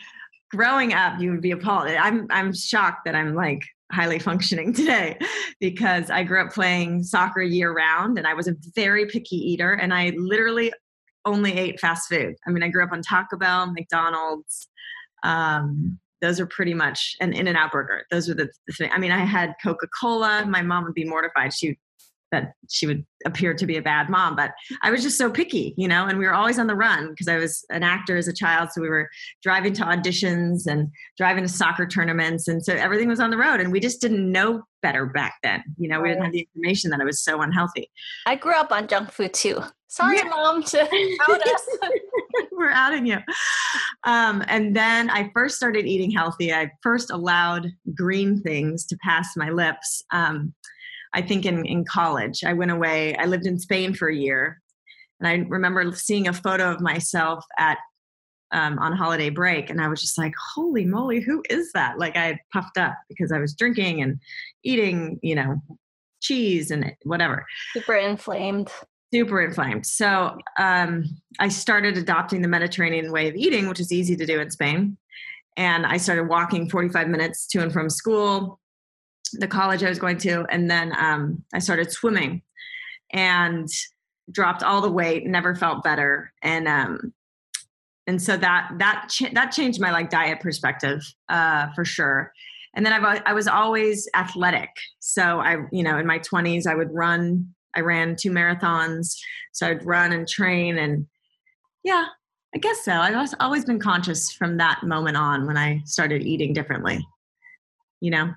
growing 0.51 0.93
up, 0.93 1.19
you 1.19 1.31
would 1.31 1.41
be 1.41 1.51
appalled. 1.51 1.87
I'm 1.87 2.27
I'm 2.29 2.53
shocked 2.53 3.05
that 3.05 3.15
I'm 3.15 3.35
like 3.35 3.63
highly 3.91 4.19
functioning 4.19 4.73
today 4.73 5.17
because 5.59 6.09
I 6.09 6.23
grew 6.23 6.41
up 6.41 6.51
playing 6.51 7.03
soccer 7.03 7.41
year 7.41 7.73
round 7.73 8.17
and 8.17 8.27
I 8.27 8.33
was 8.33 8.47
a 8.47 8.55
very 8.75 9.05
picky 9.05 9.37
eater 9.37 9.73
and 9.73 9.93
I 9.93 10.13
literally 10.17 10.73
only 11.25 11.53
ate 11.53 11.79
fast 11.79 12.09
food. 12.09 12.35
I 12.47 12.51
mean, 12.51 12.63
I 12.63 12.69
grew 12.69 12.83
up 12.83 12.91
on 12.91 13.01
Taco 13.01 13.37
Bell, 13.37 13.71
McDonald's, 13.71 14.67
um, 15.23 15.99
those 16.21 16.39
are 16.39 16.45
pretty 16.45 16.73
much 16.73 17.15
an 17.19 17.33
In-N-Out 17.33 17.71
Burger 17.71 18.03
those 18.11 18.29
are 18.29 18.33
the, 18.33 18.49
the 18.67 18.73
thing 18.73 18.89
i 18.93 18.97
mean 18.97 19.11
i 19.11 19.23
had 19.23 19.53
coca-cola 19.63 20.45
my 20.47 20.61
mom 20.61 20.83
would 20.83 20.93
be 20.93 21.05
mortified 21.05 21.53
she 21.53 21.77
that 22.31 22.53
she 22.69 22.85
would 22.85 23.05
appear 23.25 23.53
to 23.53 23.65
be 23.65 23.77
a 23.77 23.81
bad 23.81 24.09
mom 24.09 24.35
but 24.35 24.51
i 24.83 24.91
was 24.91 25.01
just 25.01 25.17
so 25.17 25.29
picky 25.29 25.73
you 25.77 25.87
know 25.87 26.05
and 26.05 26.19
we 26.19 26.25
were 26.25 26.33
always 26.33 26.59
on 26.59 26.67
the 26.67 26.75
run 26.75 27.09
because 27.09 27.27
i 27.27 27.37
was 27.37 27.65
an 27.69 27.83
actor 27.83 28.17
as 28.17 28.27
a 28.27 28.33
child 28.33 28.69
so 28.71 28.81
we 28.81 28.89
were 28.89 29.09
driving 29.41 29.73
to 29.73 29.83
auditions 29.83 30.67
and 30.67 30.89
driving 31.17 31.43
to 31.43 31.49
soccer 31.49 31.85
tournaments 31.85 32.47
and 32.47 32.63
so 32.63 32.73
everything 32.73 33.07
was 33.07 33.19
on 33.19 33.29
the 33.29 33.37
road 33.37 33.59
and 33.59 33.71
we 33.71 33.79
just 33.79 34.01
didn't 34.01 34.31
know 34.31 34.61
better 34.81 35.05
back 35.05 35.35
then 35.43 35.63
you 35.77 35.87
know 35.87 35.99
we 35.99 36.09
didn't 36.09 36.23
have 36.23 36.33
the 36.33 36.47
information 36.53 36.91
that 36.91 36.99
it 36.99 37.05
was 37.05 37.19
so 37.19 37.41
unhealthy. 37.41 37.89
I 38.25 38.35
grew 38.35 38.53
up 38.53 38.71
on 38.71 38.87
junk 38.87 39.11
food 39.11 39.33
too. 39.33 39.61
Sorry 39.87 40.17
yeah. 40.17 40.23
mom 40.25 40.63
to 40.63 40.81
out 41.29 41.47
us. 41.47 41.77
We're 42.51 42.71
outing 42.71 43.05
you. 43.05 43.19
Um, 44.03 44.43
and 44.47 44.75
then 44.75 45.09
i 45.09 45.29
first 45.33 45.55
started 45.55 45.85
eating 45.85 46.11
healthy. 46.11 46.53
I 46.53 46.71
first 46.81 47.11
allowed 47.11 47.71
green 47.95 48.41
things 48.41 48.85
to 48.87 48.97
pass 49.03 49.35
my 49.37 49.49
lips. 49.49 50.03
Um, 50.11 50.53
I 51.13 51.21
think 51.21 51.45
in, 51.45 51.65
in 51.65 51.85
college. 51.85 52.43
I 52.43 52.53
went 52.53 52.71
away, 52.71 53.15
I 53.17 53.25
lived 53.25 53.45
in 53.45 53.59
Spain 53.59 53.93
for 53.93 54.09
a 54.09 54.15
year. 54.15 54.61
And 55.19 55.27
I 55.27 55.47
remember 55.49 55.91
seeing 55.93 56.27
a 56.27 56.33
photo 56.33 56.71
of 56.71 56.81
myself 56.81 57.43
at 57.57 57.77
um, 58.51 58.79
on 58.79 58.93
holiday 58.93 59.29
break, 59.29 59.69
and 59.69 59.81
I 59.81 59.87
was 59.87 59.99
just 59.99 60.17
like, 60.17 60.33
"Holy 60.55 60.85
moly, 60.85 61.19
who 61.19 61.43
is 61.49 61.71
that?" 61.73 61.99
Like 61.99 62.15
I 62.15 62.25
had 62.27 62.39
puffed 62.53 62.77
up 62.77 62.95
because 63.09 63.31
I 63.31 63.39
was 63.39 63.53
drinking 63.53 64.01
and 64.01 64.19
eating, 64.63 65.19
you 65.21 65.35
know, 65.35 65.61
cheese 66.21 66.71
and 66.71 66.93
whatever. 67.03 67.45
Super 67.73 67.95
inflamed. 67.95 68.69
Super 69.13 69.41
inflamed. 69.41 69.85
So 69.85 70.37
um, 70.59 71.05
I 71.39 71.49
started 71.49 71.97
adopting 71.97 72.41
the 72.41 72.47
Mediterranean 72.47 73.11
way 73.11 73.27
of 73.27 73.35
eating, 73.35 73.67
which 73.67 73.79
is 73.79 73.91
easy 73.91 74.15
to 74.15 74.25
do 74.25 74.39
in 74.39 74.49
Spain. 74.51 74.97
and 75.55 75.85
I 75.85 75.97
started 75.97 76.25
walking 76.25 76.69
45 76.69 77.07
minutes 77.07 77.47
to 77.47 77.63
and 77.63 77.73
from 77.73 77.89
school, 77.89 78.59
the 79.33 79.47
college 79.47 79.83
I 79.83 79.89
was 79.89 79.99
going 79.99 80.17
to, 80.19 80.45
and 80.49 80.69
then 80.69 80.93
um, 80.97 81.43
I 81.53 81.59
started 81.59 81.91
swimming 81.91 82.41
and 83.11 83.69
dropped 84.31 84.63
all 84.63 84.81
the 84.81 84.91
weight, 84.91 85.25
never 85.25 85.55
felt 85.55 85.83
better, 85.83 86.33
and 86.41 86.67
um, 86.67 87.13
and 88.05 88.21
so 88.21 88.37
that 88.37 88.71
that 88.79 89.07
ch- 89.09 89.33
that 89.33 89.51
changed 89.51 89.79
my 89.79 89.91
like 89.91 90.09
diet 90.09 90.39
perspective 90.39 91.01
uh, 91.29 91.67
for 91.73 91.85
sure. 91.85 92.31
And 92.75 92.85
then 92.85 92.93
I've, 92.93 93.23
I 93.25 93.33
was 93.33 93.47
always 93.47 94.07
athletic, 94.15 94.69
so 94.99 95.39
I 95.39 95.57
you 95.71 95.83
know 95.83 95.97
in 95.97 96.05
my 96.05 96.19
20s 96.19 96.67
I 96.67 96.75
would 96.75 96.93
run. 96.93 97.53
I 97.75 97.81
ran 97.81 98.15
two 98.15 98.31
marathons, 98.31 99.15
so 99.51 99.67
I'd 99.67 99.85
run 99.85 100.11
and 100.11 100.27
train, 100.27 100.77
and 100.77 101.05
yeah, 101.83 102.05
I 102.55 102.59
guess 102.59 102.83
so. 102.83 102.91
I've 102.91 103.33
always 103.39 103.65
been 103.65 103.79
conscious 103.79 104.31
from 104.31 104.57
that 104.57 104.83
moment 104.83 105.17
on 105.17 105.45
when 105.45 105.57
I 105.57 105.81
started 105.85 106.23
eating 106.23 106.53
differently. 106.53 107.05
You 107.99 108.11
know? 108.11 108.33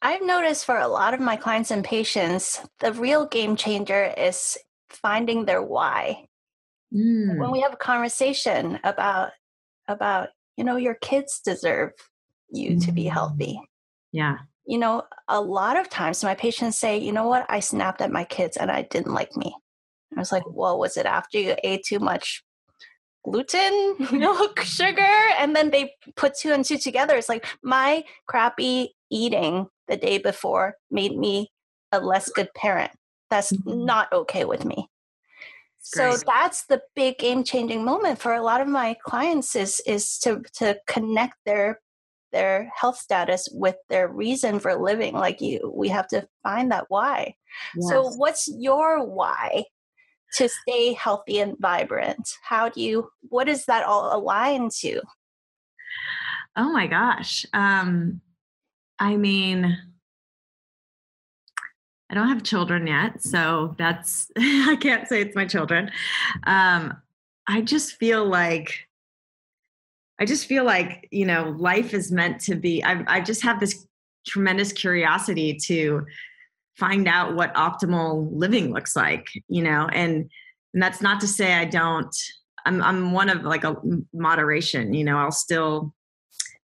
I've 0.00 0.22
noticed 0.22 0.64
for 0.64 0.78
a 0.78 0.88
lot 0.88 1.14
of 1.14 1.20
my 1.20 1.36
clients 1.36 1.70
and 1.70 1.84
patients, 1.84 2.60
the 2.80 2.92
real 2.92 3.26
game 3.26 3.56
changer 3.56 4.12
is 4.16 4.56
finding 4.88 5.44
their 5.44 5.62
why. 5.62 6.26
Mm. 6.94 7.38
When 7.38 7.50
we 7.50 7.60
have 7.60 7.72
a 7.72 7.76
conversation 7.76 8.78
about 8.84 9.32
about, 9.88 10.28
you 10.56 10.64
know, 10.64 10.76
your 10.76 10.94
kids 10.94 11.40
deserve 11.44 11.92
you 12.50 12.72
mm. 12.72 12.84
to 12.84 12.92
be 12.92 13.04
healthy. 13.04 13.60
Yeah. 14.12 14.38
You 14.66 14.78
know, 14.78 15.02
a 15.28 15.40
lot 15.40 15.76
of 15.76 15.88
times 15.88 16.22
my 16.22 16.34
patients 16.34 16.76
say, 16.76 16.98
you 16.98 17.12
know 17.12 17.26
what, 17.26 17.46
I 17.48 17.60
snapped 17.60 18.00
at 18.00 18.12
my 18.12 18.24
kids 18.24 18.56
and 18.56 18.70
I 18.70 18.82
didn't 18.82 19.14
like 19.14 19.34
me. 19.36 19.54
I 20.16 20.20
was 20.20 20.30
like, 20.32 20.44
well, 20.46 20.78
was 20.78 20.96
it 20.96 21.06
after 21.06 21.38
you 21.38 21.56
ate 21.64 21.84
too 21.84 21.98
much 21.98 22.44
gluten, 23.24 23.96
milk, 24.12 24.60
sugar, 24.60 25.16
and 25.38 25.56
then 25.56 25.70
they 25.70 25.92
put 26.16 26.34
two 26.36 26.52
and 26.52 26.64
two 26.64 26.78
together. 26.78 27.16
It's 27.16 27.28
like 27.28 27.46
my 27.62 28.04
crappy 28.26 28.94
eating 29.10 29.66
the 29.86 29.96
day 29.96 30.18
before 30.18 30.74
made 30.90 31.16
me 31.16 31.50
a 31.92 32.00
less 32.00 32.28
good 32.30 32.48
parent. 32.54 32.92
That's 33.30 33.52
mm-hmm. 33.52 33.84
not 33.84 34.12
okay 34.12 34.44
with 34.44 34.64
me. 34.64 34.88
So 35.80 36.16
that's 36.26 36.66
the 36.66 36.82
big 36.94 37.18
game 37.18 37.44
changing 37.44 37.82
moment 37.82 38.18
for 38.18 38.34
a 38.34 38.42
lot 38.42 38.60
of 38.60 38.68
my 38.68 38.96
clients 39.04 39.56
is 39.56 39.80
is 39.86 40.18
to 40.18 40.42
to 40.54 40.78
connect 40.86 41.34
their 41.46 41.80
their 42.30 42.70
health 42.76 42.98
status 42.98 43.48
with 43.52 43.76
their 43.88 44.06
reason 44.06 44.58
for 44.58 44.74
living 44.74 45.14
like 45.14 45.40
you 45.40 45.72
we 45.74 45.88
have 45.88 46.06
to 46.08 46.28
find 46.42 46.70
that 46.70 46.84
why 46.88 47.34
yes. 47.74 47.88
so 47.88 48.06
what's 48.16 48.48
your 48.48 49.02
why 49.02 49.64
to 50.34 50.48
stay 50.48 50.92
healthy 50.92 51.40
and 51.40 51.56
vibrant? 51.58 52.28
How 52.42 52.68
do 52.68 52.80
you, 52.80 53.10
what 53.28 53.44
does 53.44 53.64
that 53.66 53.84
all 53.84 54.16
align 54.16 54.68
to? 54.80 55.00
Oh 56.56 56.72
my 56.72 56.86
gosh. 56.86 57.46
Um, 57.52 58.20
I 58.98 59.16
mean, 59.16 59.78
I 62.10 62.14
don't 62.14 62.28
have 62.28 62.42
children 62.42 62.86
yet, 62.86 63.22
so 63.22 63.74
that's, 63.78 64.30
I 64.38 64.76
can't 64.80 65.06
say 65.06 65.20
it's 65.20 65.36
my 65.36 65.46
children. 65.46 65.90
Um, 66.44 66.96
I 67.46 67.60
just 67.60 67.96
feel 67.96 68.24
like, 68.26 68.86
I 70.20 70.24
just 70.24 70.46
feel 70.46 70.64
like, 70.64 71.08
you 71.12 71.26
know, 71.26 71.54
life 71.58 71.94
is 71.94 72.10
meant 72.10 72.40
to 72.42 72.56
be, 72.56 72.82
I, 72.82 73.04
I 73.06 73.20
just 73.20 73.42
have 73.42 73.60
this 73.60 73.86
tremendous 74.26 74.72
curiosity 74.72 75.54
to 75.54 76.06
find 76.78 77.08
out 77.08 77.34
what 77.34 77.54
optimal 77.54 78.28
living 78.32 78.72
looks 78.72 78.94
like 78.94 79.28
you 79.48 79.62
know 79.62 79.88
and 79.92 80.30
and 80.74 80.82
that's 80.82 81.00
not 81.00 81.20
to 81.20 81.26
say 81.26 81.54
i 81.54 81.64
don't 81.64 82.14
i'm 82.64 82.80
i'm 82.82 83.12
one 83.12 83.28
of 83.28 83.42
like 83.42 83.64
a 83.64 83.76
moderation 84.12 84.94
you 84.94 85.04
know 85.04 85.18
i'll 85.18 85.32
still 85.32 85.92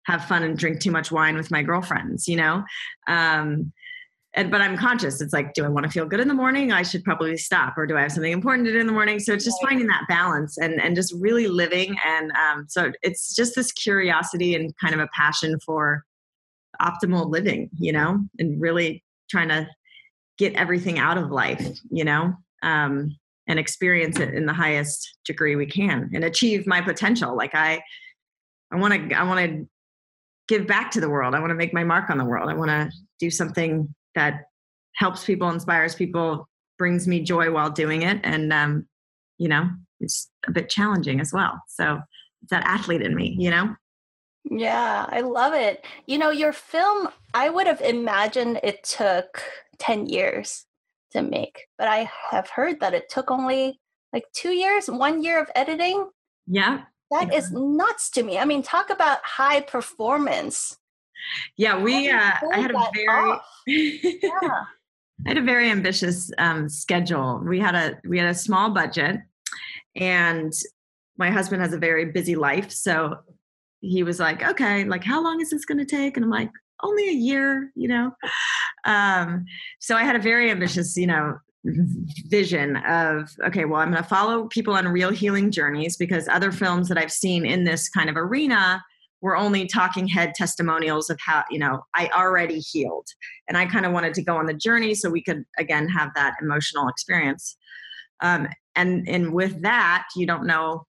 have 0.07 0.25
fun 0.25 0.43
and 0.43 0.59
drink 0.59 0.81
too 0.81 0.91
much 0.91 1.11
wine 1.13 1.37
with 1.37 1.51
my 1.51 1.63
girlfriends 1.63 2.29
you 2.29 2.37
know? 2.37 2.63
Um 3.07 3.73
and 4.35 4.49
but 4.49 4.61
i'm 4.61 4.77
conscious 4.77 5.21
it's 5.21 5.33
like 5.33 5.55
do 5.55 5.65
i 5.65 5.69
want 5.69 5.85
to 5.85 5.91
feel 5.91 6.07
good 6.07 6.21
in 6.21 6.29
the 6.29 6.35
morning? 6.35 6.73
I 6.73 6.83
should 6.83 7.05
probably 7.05 7.37
stop 7.37 7.77
or 7.77 7.87
do 7.87 7.97
i 7.97 8.03
have 8.03 8.13
something 8.13 8.33
important 8.33 8.67
to 8.67 8.73
do 8.73 8.79
in 8.79 8.87
the 8.87 8.93
morning? 8.93 9.19
So 9.19 9.33
it's 9.33 9.45
just 9.45 9.61
finding 9.63 9.87
that 9.89 10.05
balance 10.09 10.59
and 10.59 10.81
and 10.81 10.95
just 10.95 11.15
really 11.19 11.49
living 11.49 11.97
and 12.05 12.33
um 12.33 12.67
so 12.69 12.93
it's 13.03 13.35
just 13.35 13.55
this 13.55 13.73
curiosity 13.73 14.55
and 14.55 14.77
kind 14.79 14.95
of 14.95 15.01
a 15.01 15.09
passion 15.15 15.59
for 15.65 16.05
optimal 16.81 17.29
living 17.31 17.71
you 17.79 17.93
know? 17.93 18.21
And 18.39 18.61
really 18.61 19.03
trying 19.31 19.49
to 19.49 19.69
get 20.41 20.55
everything 20.55 20.99
out 20.99 21.19
of 21.19 21.31
life, 21.31 21.79
you 21.91 22.03
know, 22.03 22.35
um, 22.63 23.15
and 23.47 23.59
experience 23.59 24.19
it 24.19 24.33
in 24.33 24.47
the 24.47 24.55
highest 24.55 25.19
degree 25.27 25.55
we 25.55 25.67
can 25.67 26.11
and 26.15 26.25
achieve 26.25 26.67
my 26.67 26.81
potential. 26.81 27.37
Like 27.37 27.55
I, 27.55 27.83
I 28.73 28.77
want 28.77 29.11
to, 29.11 29.15
I 29.15 29.23
want 29.25 29.41
to 29.41 29.69
give 30.51 30.67
back 30.67 30.91
to 30.91 31.01
the 31.01 31.09
world. 31.09 31.35
I 31.35 31.39
want 31.39 31.51
to 31.51 31.55
make 31.55 31.73
my 31.73 31.85
mark 31.85 32.11
on 32.11 32.19
the 32.19 32.25
world. 32.25 32.51
I 32.51 32.55
want 32.55 32.71
to 32.71 32.91
do 33.21 33.31
something 33.31 33.95
that 34.17 34.43
helps 34.97 35.25
people, 35.25 35.49
inspires 35.49 35.95
people, 35.95 36.49
brings 36.77 37.07
me 37.07 37.23
joy 37.23 37.53
while 37.53 37.71
doing 37.71 38.03
it. 38.03 38.19
And, 38.25 38.53
um, 38.53 38.89
you 39.39 39.49
know, 39.49 39.71
it's 40.01 40.29
a 40.49 40.51
bit 40.51 40.69
challenging 40.69 41.21
as 41.21 41.33
well. 41.33 41.63
So 41.69 42.01
it's 42.43 42.51
that 42.51 42.65
athlete 42.67 43.01
in 43.01 43.15
me, 43.15 43.37
you 43.39 43.49
know? 43.49 43.77
Yeah, 44.45 45.07
I 45.09 45.21
love 45.21 45.55
it. 45.55 45.85
You 46.07 46.19
know, 46.19 46.31
your 46.31 46.53
film, 46.53 47.09
I 47.33 47.49
would 47.49 47.69
have 47.69 47.81
imagined 47.81 48.59
it 48.65 48.83
took 48.83 49.43
10 49.79 50.07
years 50.07 50.67
to 51.13 51.23
make. 51.23 51.67
But 51.79 51.87
I 51.87 52.11
have 52.33 52.49
heard 52.49 52.81
that 52.81 52.95
it 52.95 53.09
took 53.09 53.31
only 53.31 53.79
like 54.13 54.25
two 54.33 54.51
years, 54.51 54.91
one 54.91 55.23
year 55.23 55.41
of 55.41 55.49
editing. 55.55 56.11
Yeah. 56.49 56.81
That 57.11 57.35
is 57.35 57.51
nuts 57.53 58.11
to 58.11 58.23
me. 58.23 58.39
I 58.39 58.45
mean, 58.45 58.63
talk 58.63 58.91
about 58.91 59.19
high 59.25 59.61
performance. 59.61 60.77
Yeah, 61.57 61.81
we, 61.81 62.09
uh, 62.09 62.33
I 62.53 62.61
had 62.61 62.71
a 62.71 62.91
very, 62.95 63.39
yeah. 63.67 64.21
I 65.27 65.29
had 65.29 65.39
a 65.39 65.43
very 65.43 65.71
ambitious 65.71 66.31
um, 66.39 66.69
schedule. 66.69 67.43
We 67.45 67.61
had 67.61 67.75
a, 67.75 67.99
we 68.07 68.19
had 68.19 68.29
a 68.29 68.35
small 68.35 68.71
budget 68.71 69.21
and 69.95 70.53
my 71.19 71.31
husband 71.31 71.61
has 71.61 71.75
a 71.75 71.79
very 71.79 72.07
busy 72.07 72.37
life. 72.37 72.71
So 72.71 73.19
he 73.81 74.03
was 74.03 74.19
like, 74.19 74.43
okay, 74.43 74.85
like, 74.85 75.05
how 75.05 75.23
long 75.23 75.41
is 75.41 75.51
this 75.51 75.67
going 75.67 75.79
to 75.79 75.85
take? 75.85 76.17
And 76.17 76.25
I'm 76.25 76.31
like, 76.31 76.51
only 76.83 77.09
a 77.09 77.13
year, 77.13 77.71
you 77.75 77.89
know? 77.89 78.13
Um, 78.85 79.45
so 79.79 79.97
I 79.97 80.05
had 80.05 80.17
a 80.17 80.21
very 80.21 80.51
ambitious, 80.51 80.97
you 80.97 81.07
know, 81.07 81.39
vision 81.65 82.77
of 82.77 83.31
okay 83.45 83.67
well 83.67 83.81
i'm 83.81 83.91
going 83.91 84.03
to 84.03 84.09
follow 84.09 84.47
people 84.47 84.75
on 84.75 84.89
real 84.89 85.11
healing 85.11 85.51
journeys 85.51 85.97
because 85.97 86.27
other 86.29 86.51
films 86.51 86.89
that 86.89 86.97
i've 86.97 87.13
seen 87.13 87.45
in 87.45 87.65
this 87.65 87.89
kind 87.91 88.09
of 88.09 88.17
arena 88.17 88.83
were 89.21 89.37
only 89.37 89.67
talking 89.67 90.09
head 90.09 90.33
testimonials 90.35 91.11
of 91.11 91.19
how 91.25 91.45
you 91.51 91.59
know 91.59 91.85
i 91.95 92.09
already 92.17 92.61
healed 92.61 93.07
and 93.47 93.59
i 93.59 93.67
kind 93.67 93.85
of 93.85 93.93
wanted 93.93 94.15
to 94.15 94.23
go 94.23 94.37
on 94.37 94.47
the 94.47 94.55
journey 94.55 94.95
so 94.95 95.11
we 95.11 95.23
could 95.23 95.45
again 95.59 95.87
have 95.87 96.09
that 96.15 96.35
emotional 96.41 96.89
experience 96.89 97.59
um, 98.23 98.49
and 98.75 99.07
and 99.07 99.35
with 99.35 99.61
that 99.61 100.07
you 100.17 100.27
don't 100.27 100.47
know 100.47 100.87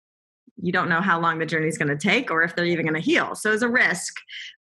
you 0.61 0.71
don't 0.71 0.89
know 0.89 1.01
how 1.01 1.19
long 1.19 1.39
the 1.39 1.45
journey 1.45 1.67
is 1.67 1.77
going 1.77 1.89
to 1.89 1.97
take 1.97 2.29
or 2.29 2.43
if 2.43 2.55
they're 2.55 2.65
even 2.65 2.85
going 2.85 2.93
to 2.93 3.01
heal. 3.01 3.33
So 3.33 3.51
it's 3.51 3.63
a 3.63 3.69
risk. 3.69 4.13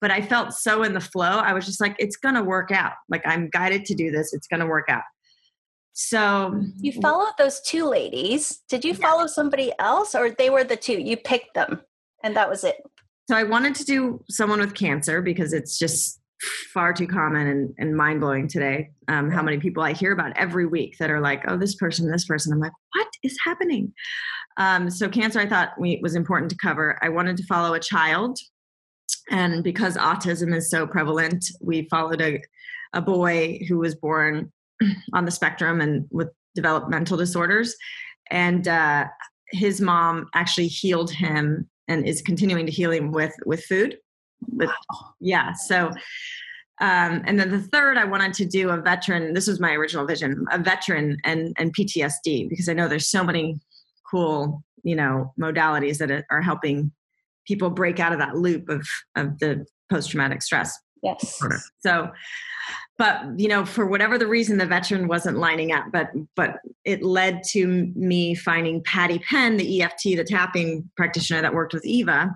But 0.01 0.13
I 0.13 0.23
felt 0.23 0.53
so 0.53 0.85
in 0.85 0.95
the 0.95 1.01
flow. 1.01 1.41
I 1.41 1.53
was 1.53 1.67
just 1.67 1.81
like, 1.81 1.97
it's 1.99 2.17
going 2.17 2.37
to 2.37 2.43
work 2.43 2.71
out. 2.71 2.93
Like 3.09 3.23
I'm 3.27 3.49
guided 3.51 3.85
to 3.87 3.95
do 3.95 4.13
this. 4.13 4.33
It's 4.33 4.47
going 4.47 4.61
to 4.61 4.67
work 4.67 4.89
out. 4.89 5.03
So 6.01 6.63
you 6.77 6.93
followed 6.93 7.33
those 7.39 7.61
two 7.61 7.85
ladies. 7.85 8.63
Did 8.69 8.85
you 8.85 8.95
follow 8.95 9.27
somebody 9.27 9.73
else 9.81 10.15
or 10.15 10.31
they 10.31 10.49
were 10.49 10.63
the 10.63 10.77
two? 10.77 10.93
You 10.93 11.17
picked 11.17 11.55
them 11.55 11.81
and 12.23 12.37
that 12.37 12.49
was 12.49 12.63
it. 12.63 12.77
So 13.29 13.37
I 13.37 13.43
wanted 13.43 13.75
to 13.75 13.85
do 13.85 14.23
someone 14.31 14.61
with 14.61 14.77
cancer 14.77 15.21
because 15.21 15.53
it's 15.53 15.77
just 15.77 16.21
far 16.73 16.93
too 16.93 17.09
common 17.09 17.49
and, 17.49 17.75
and 17.79 17.97
mind 17.97 18.21
blowing 18.21 18.47
today. 18.47 18.91
Um, 19.09 19.29
how 19.29 19.43
many 19.43 19.59
people 19.59 19.83
I 19.83 19.93
hear 19.93 20.13
about 20.13 20.39
every 20.39 20.67
week 20.67 20.97
that 20.99 21.11
are 21.11 21.21
like, 21.21 21.43
oh, 21.49 21.57
this 21.57 21.75
person, 21.75 22.09
this 22.09 22.27
person. 22.27 22.53
I'm 22.53 22.61
like, 22.61 22.71
what 22.95 23.09
is 23.25 23.37
happening? 23.45 23.93
Um, 24.57 24.91
so 24.91 25.09
cancer, 25.09 25.41
I 25.41 25.49
thought 25.49 25.71
we, 25.81 25.99
was 26.01 26.15
important 26.15 26.53
to 26.53 26.57
cover. 26.59 26.97
I 27.03 27.09
wanted 27.09 27.37
to 27.39 27.47
follow 27.47 27.75
a 27.75 27.81
child, 27.81 28.39
and 29.31 29.65
because 29.65 29.97
autism 29.97 30.55
is 30.55 30.71
so 30.71 30.87
prevalent, 30.87 31.45
we 31.61 31.89
followed 31.89 32.21
a, 32.21 32.41
a 32.93 33.03
boy 33.03 33.61
who 33.69 33.79
was 33.79 33.97
born 33.97 34.53
on 35.13 35.25
the 35.25 35.31
spectrum 35.31 35.81
and 35.81 36.07
with 36.11 36.29
developmental 36.55 37.17
disorders, 37.17 37.75
and 38.31 38.69
uh, 38.69 39.07
his 39.51 39.81
mom 39.81 40.29
actually 40.35 40.69
healed 40.69 41.11
him 41.11 41.69
and 41.89 42.07
is 42.07 42.23
continuing 42.23 42.67
to 42.67 42.73
heal 42.73 42.91
him 42.91 43.13
with 43.13 43.35
with 43.47 43.65
food. 43.65 43.99
With 44.53 44.71
yeah, 45.21 45.53
so. 45.53 45.91
Um, 46.81 47.25
and 47.27 47.41
then 47.41 47.51
the 47.51 47.61
third, 47.61 47.99
I 47.99 48.05
wanted 48.05 48.35
to 48.35 48.45
do 48.45 48.71
a 48.71 48.77
veteran. 48.81 49.35
This 49.35 49.49
was 49.49 49.59
my 49.59 49.73
original 49.73 50.07
vision: 50.07 50.45
a 50.53 50.59
veteran 50.59 51.19
and 51.25 51.53
and 51.59 51.75
PTSD, 51.75 52.49
because 52.49 52.69
I 52.69 52.73
know 52.73 52.87
there's 52.87 53.09
so 53.09 53.25
many 53.25 53.59
cool 54.09 54.63
you 54.83 54.97
know 54.97 55.33
modalities 55.41 55.99
that 55.99 56.25
are 56.31 56.43
helping 56.43 56.91
people 57.47 57.71
break 57.71 58.01
out 58.01 58.13
of 58.13 58.19
that 58.19 58.37
loop 58.37 58.69
of 58.69 58.87
of 59.17 59.39
the 59.39 59.65
post 59.91 60.11
traumatic 60.11 60.43
stress 60.43 60.79
yes 61.03 61.41
so 61.81 62.11
but 62.99 63.23
you 63.39 63.49
know 63.49 63.65
for 63.65 63.87
whatever 63.87 64.19
the 64.19 64.27
reason 64.27 64.59
the 64.59 64.67
veteran 64.67 65.09
wasn't 65.09 65.39
lining 65.39 65.73
up 65.73 65.87
but 65.93 66.11
but 66.35 66.57
it 66.85 67.03
led 67.03 67.43
to 67.43 67.93
me 67.95 68.35
finding 68.35 68.83
Patti 68.83 69.19
Penn 69.21 69.57
the 69.57 69.83
eft 69.83 70.03
the 70.03 70.25
tapping 70.25 70.91
practitioner 70.97 71.41
that 71.41 71.55
worked 71.55 71.73
with 71.73 71.87
eva 71.87 72.31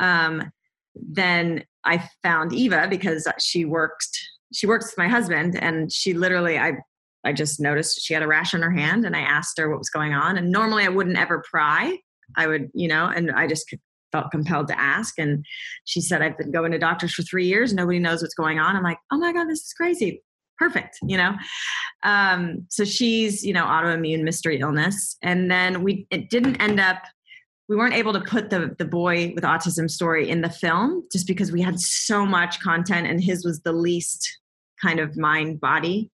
um, 0.00 0.52
then 0.94 1.64
I 1.84 2.08
found 2.22 2.52
Eva 2.52 2.86
because 2.88 3.26
she 3.38 3.64
worked 3.64 4.18
she 4.52 4.66
works 4.66 4.86
with 4.86 4.98
my 4.98 5.08
husband 5.08 5.60
and 5.60 5.92
she 5.92 6.14
literally 6.14 6.58
I 6.58 6.74
I 7.24 7.32
just 7.32 7.60
noticed 7.60 8.00
she 8.02 8.14
had 8.14 8.22
a 8.22 8.28
rash 8.28 8.54
on 8.54 8.62
her 8.62 8.70
hand 8.70 9.04
and 9.04 9.16
I 9.16 9.20
asked 9.20 9.58
her 9.58 9.68
what 9.68 9.78
was 9.78 9.90
going 9.90 10.14
on 10.14 10.38
and 10.38 10.50
normally 10.50 10.84
I 10.84 10.88
wouldn't 10.88 11.18
ever 11.18 11.42
pry. 11.50 11.98
I 12.36 12.46
would, 12.46 12.70
you 12.74 12.88
know, 12.88 13.06
and 13.06 13.30
I 13.30 13.46
just 13.46 13.74
felt 14.12 14.30
compelled 14.30 14.68
to 14.68 14.80
ask 14.80 15.18
and 15.18 15.44
she 15.84 16.00
said 16.00 16.22
I've 16.22 16.38
been 16.38 16.50
going 16.50 16.72
to 16.72 16.78
doctors 16.78 17.14
for 17.14 17.22
3 17.22 17.46
years, 17.46 17.72
nobody 17.72 17.98
knows 17.98 18.22
what's 18.22 18.34
going 18.34 18.58
on. 18.58 18.76
I'm 18.76 18.82
like, 18.82 18.98
"Oh 19.12 19.18
my 19.18 19.32
god, 19.32 19.48
this 19.48 19.60
is 19.60 19.72
crazy." 19.76 20.22
Perfect, 20.58 20.98
you 21.06 21.16
know. 21.16 21.34
Um 22.02 22.66
so 22.68 22.84
she's, 22.84 23.44
you 23.44 23.52
know, 23.52 23.64
autoimmune 23.64 24.22
mystery 24.22 24.58
illness 24.60 25.16
and 25.22 25.50
then 25.50 25.82
we 25.82 26.06
it 26.10 26.30
didn't 26.30 26.60
end 26.60 26.80
up 26.80 27.02
we 27.68 27.76
weren't 27.76 27.94
able 27.94 28.12
to 28.14 28.20
put 28.20 28.50
the 28.50 28.74
the 28.78 28.84
boy 28.84 29.32
with 29.34 29.44
autism 29.44 29.90
story 29.90 30.28
in 30.28 30.40
the 30.40 30.50
film 30.50 31.06
just 31.12 31.26
because 31.26 31.52
we 31.52 31.60
had 31.60 31.78
so 31.78 32.24
much 32.24 32.60
content 32.60 33.06
and 33.06 33.22
his 33.22 33.44
was 33.44 33.60
the 33.60 33.72
least 33.72 34.38
kind 34.82 35.00
of 35.00 35.16
mind 35.16 35.60
body 35.60 36.10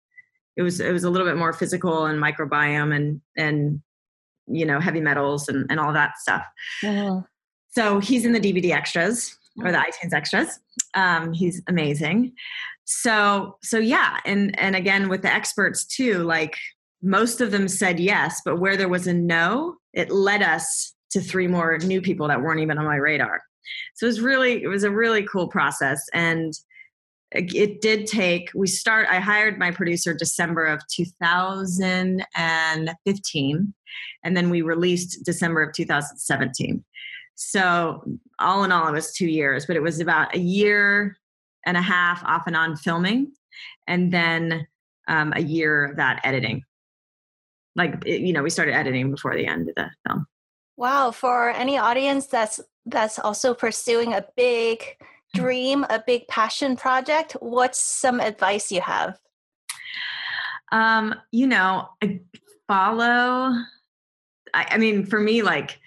it 0.57 0.63
was 0.63 0.81
it 0.81 0.93
was 0.93 1.05
a 1.05 1.11
little 1.11 1.27
bit 1.27 1.37
more 1.37 1.53
physical 1.53 2.05
and 2.05 2.23
microbiome 2.23 2.95
and 2.95 3.21
and 3.37 3.81
you 4.47 4.67
know 4.67 4.81
heavy 4.81 5.01
metals 5.01 5.49
and 5.49 5.67
and 5.71 5.81
all 5.81 5.93
that 5.93 6.19
stuff 6.19 6.45
uh-huh. 6.85 7.21
So 7.71 8.01
he's 8.01 8.25
in 8.25 8.33
the 8.33 8.41
dvd 8.41 8.71
extras 8.71 9.37
or 9.65 9.73
the 9.73 9.79
itunes 9.79 10.13
extras 10.13 10.61
um, 10.95 11.33
he's 11.33 11.63
amazing 11.69 12.33
so 12.85 13.57
so 13.63 13.79
yeah 13.79 14.19
and 14.25 14.59
and 14.59 14.77
again 14.77 15.09
with 15.09 15.23
the 15.23 15.33
experts 15.33 15.85
too 15.85 16.19
like 16.19 16.57
most 17.03 17.41
of 17.41 17.51
them 17.51 17.69
said 17.69 18.01
yes 18.01 18.41
but 18.45 18.59
where 18.59 18.77
there 18.77 18.89
was 18.89 19.07
a 19.07 19.13
no 19.13 19.77
it 19.93 20.11
led 20.11 20.43
us 20.43 20.95
to 21.11 21.21
three 21.21 21.47
more 21.47 21.77
new 21.79 22.01
people 22.01 22.27
that 22.29 22.41
weren't 22.43 22.61
even 22.61 22.79
on 22.79 22.85
my 22.85 22.97
radar. 22.97 23.43
So 23.95 24.07
it 24.07 24.09
was 24.09 24.21
really, 24.21 24.63
it 24.63 24.69
was 24.69 24.85
a 24.85 24.91
really 24.91 25.23
cool 25.25 25.49
process. 25.49 26.05
And 26.13 26.53
it 27.31 27.83
did 27.83 28.07
take, 28.07 28.49
we 28.55 28.67
start, 28.67 29.07
I 29.11 29.21
hired 29.21 29.59
my 29.59 29.71
producer 29.71 30.15
December 30.15 30.65
of 30.65 30.81
2015, 30.95 33.75
and 34.25 34.37
then 34.37 34.49
we 34.49 34.63
released 34.63 35.23
December 35.25 35.63
of 35.63 35.75
2017. 35.75 36.83
So 37.41 38.03
all 38.41 38.65
in 38.65 38.73
all, 38.73 38.89
it 38.89 38.93
was 38.93 39.13
two 39.13 39.29
years, 39.29 39.65
but 39.65 39.77
it 39.77 39.83
was 39.83 40.01
about 40.01 40.35
a 40.35 40.41
year 40.41 41.17
and 41.65 41.77
a 41.77 41.81
half 41.81 42.25
off 42.25 42.49
and 42.49 42.57
on 42.57 42.75
filming, 42.75 43.31
and 43.87 44.13
then 44.13 44.67
um, 45.07 45.33
a 45.37 45.41
year 45.41 45.85
of 45.85 45.97
that 45.97 46.21
editing. 46.25 46.65
Like, 47.77 48.05
you 48.05 48.33
know, 48.33 48.43
we 48.43 48.51
started 48.51 48.75
editing 48.75 49.13
before 49.13 49.37
the 49.37 49.47
end 49.47 49.69
of 49.69 49.77
the 49.77 49.89
film. 50.05 50.27
Wow, 50.77 51.13
for 51.13 51.51
any 51.51 51.79
audience 51.79 52.27
that's 52.27 52.59
that's 52.87 53.21
also 53.21 53.55
pursuing 53.55 54.15
a 54.15 54.25
big 54.37 54.83
dream, 55.33 55.85
a 55.91 56.03
big 56.05 56.27
passion 56.27 56.77
project, 56.77 57.37
what's 57.39 57.81
some 57.81 58.19
advice 58.19 58.73
you 58.73 58.81
have? 58.81 59.17
Um, 60.73 61.15
you 61.31 61.47
know, 61.47 61.89
follow 62.67 63.55
I, 64.55 64.67
I 64.71 64.79
mean, 64.79 65.07
for 65.07 65.21
me, 65.21 65.43
like 65.43 65.79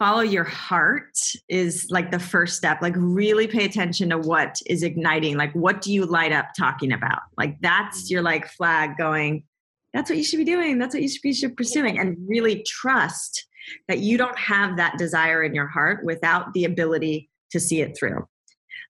follow 0.00 0.22
your 0.22 0.44
heart 0.44 1.16
is 1.48 1.86
like 1.90 2.10
the 2.10 2.18
first 2.18 2.56
step. 2.56 2.82
Like 2.82 2.94
really 2.96 3.46
pay 3.46 3.66
attention 3.66 4.10
to 4.10 4.18
what 4.18 4.56
is 4.66 4.82
igniting. 4.82 5.36
Like 5.36 5.52
what 5.52 5.80
do 5.82 5.92
you 5.92 6.06
light 6.06 6.32
up 6.32 6.46
talking 6.58 6.92
about? 6.92 7.20
Like 7.36 7.60
that's 7.60 8.04
mm-hmm. 8.04 8.14
your 8.14 8.22
like 8.22 8.48
flag 8.48 8.96
going 8.98 9.44
that's 9.92 10.08
what 10.08 10.16
you 10.16 10.24
should 10.24 10.38
be 10.38 10.44
doing. 10.44 10.78
That's 10.78 10.94
what 10.94 11.02
you 11.02 11.08
should 11.08 11.50
be 11.50 11.54
pursuing. 11.54 11.98
And 11.98 12.16
really 12.28 12.62
trust 12.62 13.46
that 13.88 13.98
you 13.98 14.16
don't 14.16 14.38
have 14.38 14.76
that 14.76 14.98
desire 14.98 15.42
in 15.42 15.54
your 15.54 15.66
heart 15.66 16.04
without 16.04 16.52
the 16.54 16.64
ability 16.64 17.28
to 17.50 17.60
see 17.60 17.80
it 17.80 17.96
through. 17.98 18.26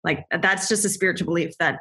Like 0.05 0.25
uh, 0.31 0.39
that's 0.39 0.69
just 0.69 0.85
a 0.85 0.89
spiritual 0.89 1.27
belief 1.27 1.57
that 1.59 1.81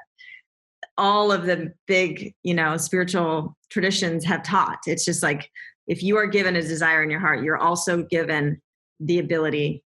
all 0.98 1.32
of 1.32 1.46
the 1.46 1.74
big, 1.88 2.34
you 2.44 2.54
know, 2.54 2.78
spiritual 2.78 3.56
traditions 3.70 4.26
have 4.26 4.44
taught. 4.44 4.80
It's 4.86 5.06
just 5.06 5.24
like 5.24 5.50
if 5.88 6.04
you 6.04 6.18
are 6.18 6.28
given 6.28 6.56
a 6.56 6.62
desire 6.62 7.04
in 7.04 7.10
your 7.10 7.20
heart, 7.20 7.44
you're 7.44 7.58
also 7.58 8.04
given 8.04 8.62
the 9.00 9.20
ability 9.20 9.84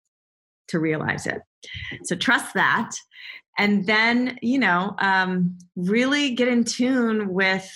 to 0.69 0.79
realize 0.79 1.25
it. 1.25 1.41
So 2.03 2.15
trust 2.15 2.53
that. 2.53 2.91
And 3.57 3.87
then, 3.87 4.37
you 4.41 4.59
know, 4.59 4.95
um, 4.99 5.57
really 5.75 6.31
get 6.35 6.47
in 6.47 6.63
tune 6.63 7.33
with, 7.33 7.69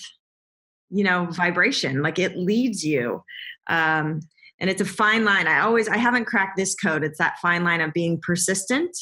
you 0.90 1.04
know, 1.04 1.28
vibration. 1.32 2.02
Like 2.02 2.20
it 2.20 2.38
leads 2.38 2.84
you. 2.84 3.24
Um, 3.68 4.20
and 4.62 4.70
it's 4.70 4.80
a 4.80 4.86
fine 4.86 5.26
line 5.26 5.48
i 5.48 5.60
always 5.60 5.90
i 5.90 5.98
haven't 5.98 6.26
cracked 6.26 6.56
this 6.56 6.76
code 6.76 7.04
it's 7.04 7.18
that 7.18 7.40
fine 7.42 7.66
line 7.66 7.82
of 7.82 7.92
being 7.92 8.22
persistent 8.22 8.96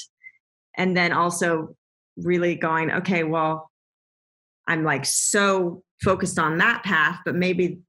and 0.78 0.98
then 0.98 1.12
also 1.12 1.76
really 2.18 2.56
going 2.56 2.92
okay 2.92 3.24
well 3.24 3.70
i'm 4.68 4.84
like 4.84 5.06
so 5.06 5.84
focused 6.02 6.40
on 6.40 6.58
that 6.58 6.84
path 6.84 7.20
but 7.26 7.36
maybe 7.36 7.80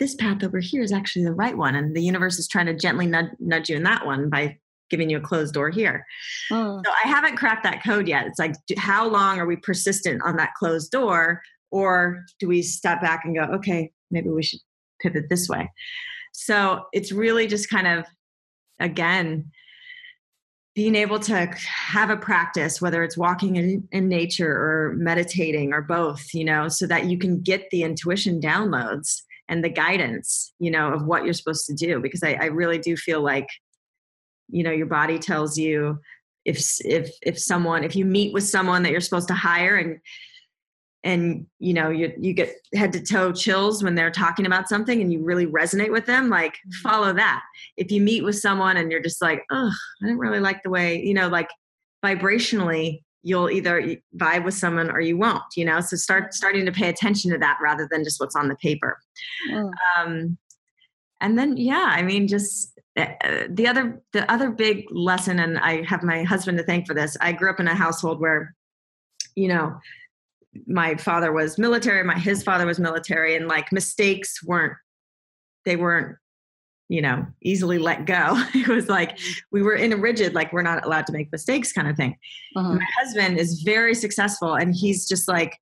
this 0.00 0.16
path 0.16 0.42
over 0.42 0.58
here 0.58 0.82
is 0.82 0.92
actually 0.92 1.24
the 1.24 1.32
right 1.32 1.56
one 1.56 1.76
and 1.76 1.94
the 1.94 2.02
universe 2.02 2.38
is 2.38 2.48
trying 2.48 2.66
to 2.66 2.74
gently 2.74 3.06
nudge, 3.06 3.30
nudge 3.38 3.68
you 3.68 3.76
in 3.76 3.84
that 3.84 4.04
one 4.04 4.28
by 4.28 4.58
giving 4.88 5.08
you 5.08 5.18
a 5.18 5.20
closed 5.20 5.54
door 5.54 5.70
here. 5.70 6.04
Mm. 6.50 6.82
so 6.84 6.92
i 7.04 7.06
haven't 7.06 7.36
cracked 7.36 7.62
that 7.62 7.84
code 7.84 8.08
yet. 8.08 8.26
It's 8.26 8.40
like 8.40 8.54
how 8.76 9.06
long 9.06 9.38
are 9.38 9.46
we 9.46 9.56
persistent 9.56 10.22
on 10.24 10.36
that 10.38 10.54
closed 10.54 10.90
door 10.90 11.42
or 11.70 12.24
do 12.40 12.48
we 12.48 12.62
step 12.62 13.00
back 13.00 13.24
and 13.24 13.36
go 13.36 13.42
okay 13.54 13.92
maybe 14.10 14.30
we 14.30 14.42
should 14.42 14.58
pivot 15.00 15.28
this 15.28 15.48
way? 15.48 15.70
So 16.32 16.86
it's 16.92 17.12
really 17.12 17.46
just 17.46 17.68
kind 17.68 17.86
of, 17.86 18.06
again, 18.78 19.50
being 20.74 20.94
able 20.94 21.18
to 21.18 21.46
have 21.56 22.10
a 22.10 22.16
practice, 22.16 22.80
whether 22.80 23.02
it's 23.02 23.18
walking 23.18 23.56
in, 23.56 23.88
in, 23.90 24.08
nature 24.08 24.50
or 24.50 24.94
meditating 24.96 25.72
or 25.72 25.82
both, 25.82 26.32
you 26.32 26.44
know, 26.44 26.68
so 26.68 26.86
that 26.86 27.06
you 27.06 27.18
can 27.18 27.40
get 27.42 27.68
the 27.70 27.82
intuition 27.82 28.40
downloads 28.40 29.22
and 29.50 29.62
the 29.62 29.68
guidance, 29.68 30.54
you 30.58 30.70
know, 30.70 30.94
of 30.94 31.04
what 31.04 31.24
you're 31.24 31.34
supposed 31.34 31.66
to 31.66 31.74
do. 31.74 32.00
Because 32.00 32.22
I, 32.22 32.34
I 32.34 32.44
really 32.46 32.78
do 32.78 32.96
feel 32.96 33.20
like, 33.20 33.48
you 34.48 34.62
know, 34.62 34.70
your 34.70 34.86
body 34.86 35.18
tells 35.18 35.58
you 35.58 35.98
if 36.46 36.64
if 36.84 37.10
if 37.22 37.38
someone 37.38 37.84
if 37.84 37.94
you 37.94 38.06
meet 38.06 38.32
with 38.32 38.44
someone 38.44 38.82
that 38.82 38.92
you're 38.92 39.00
supposed 39.00 39.28
to 39.28 39.34
hire 39.34 39.76
and 39.76 39.98
and 41.04 41.46
you 41.58 41.74
know 41.74 41.90
you 41.90 42.12
you 42.18 42.32
get 42.32 42.54
head 42.74 42.92
to 42.92 43.02
toe 43.02 43.30
chills 43.32 43.82
when 43.82 43.94
they're 43.94 44.10
talking 44.10 44.46
about 44.46 44.68
something 44.68 45.02
and 45.02 45.12
you 45.12 45.22
really 45.22 45.46
resonate 45.46 45.90
with 45.90 46.06
them 46.06 46.30
like 46.30 46.54
mm-hmm. 46.54 46.88
follow 46.88 47.12
that 47.12 47.42
if 47.76 47.90
you 47.90 48.00
meet 48.00 48.24
with 48.24 48.38
someone 48.38 48.78
and 48.78 48.90
you're 48.90 49.02
just 49.02 49.20
like 49.20 49.44
oh 49.50 49.70
i 50.02 50.06
didn't 50.06 50.18
really 50.18 50.40
like 50.40 50.62
the 50.62 50.70
way 50.70 51.02
you 51.02 51.12
know 51.12 51.28
like 51.28 51.50
vibrationally 52.04 53.02
you'll 53.22 53.50
either 53.50 53.96
vibe 54.16 54.44
with 54.44 54.54
someone 54.54 54.90
or 54.90 55.00
you 55.00 55.16
won't 55.16 55.42
you 55.56 55.64
know 55.64 55.80
so 55.80 55.96
start 55.96 56.32
starting 56.34 56.64
to 56.64 56.72
pay 56.72 56.88
attention 56.88 57.30
to 57.30 57.38
that 57.38 57.58
rather 57.62 57.86
than 57.90 58.04
just 58.04 58.20
what's 58.20 58.36
on 58.36 58.48
the 58.48 58.56
paper 58.56 58.98
mm. 59.50 59.70
um, 59.98 60.38
and 61.20 61.38
then 61.38 61.56
yeah 61.56 61.86
i 61.88 62.02
mean 62.02 62.26
just 62.26 62.78
uh, 62.96 63.06
the 63.48 63.66
other 63.66 64.00
the 64.12 64.30
other 64.30 64.50
big 64.50 64.84
lesson 64.90 65.40
and 65.40 65.58
i 65.58 65.82
have 65.84 66.02
my 66.02 66.22
husband 66.22 66.58
to 66.58 66.64
thank 66.64 66.86
for 66.86 66.94
this 66.94 67.16
i 67.20 67.32
grew 67.32 67.50
up 67.50 67.60
in 67.60 67.68
a 67.68 67.74
household 67.74 68.20
where 68.20 68.54
you 69.36 69.48
know 69.48 69.78
my 70.66 70.94
father 70.96 71.32
was 71.32 71.58
military 71.58 72.02
my 72.02 72.18
his 72.18 72.42
father 72.42 72.66
was 72.66 72.80
military 72.80 73.36
and 73.36 73.46
like 73.48 73.70
mistakes 73.70 74.42
weren't 74.42 74.74
they 75.64 75.76
weren't 75.76 76.16
you 76.90 77.00
know 77.00 77.24
easily 77.40 77.78
let 77.78 78.04
go 78.04 78.34
it 78.54 78.68
was 78.68 78.88
like 78.88 79.16
mm-hmm. 79.16 79.40
we 79.52 79.62
were 79.62 79.74
in 79.74 79.92
a 79.92 79.96
rigid 79.96 80.34
like 80.34 80.52
we're 80.52 80.60
not 80.60 80.84
allowed 80.84 81.06
to 81.06 81.12
make 81.12 81.30
mistakes 81.32 81.72
kind 81.72 81.88
of 81.88 81.96
thing 81.96 82.16
uh-huh. 82.56 82.74
my 82.74 82.86
husband 83.00 83.38
is 83.38 83.62
very 83.62 83.94
successful 83.94 84.54
and 84.54 84.74
he's 84.74 85.08
just 85.08 85.28
like 85.28 85.56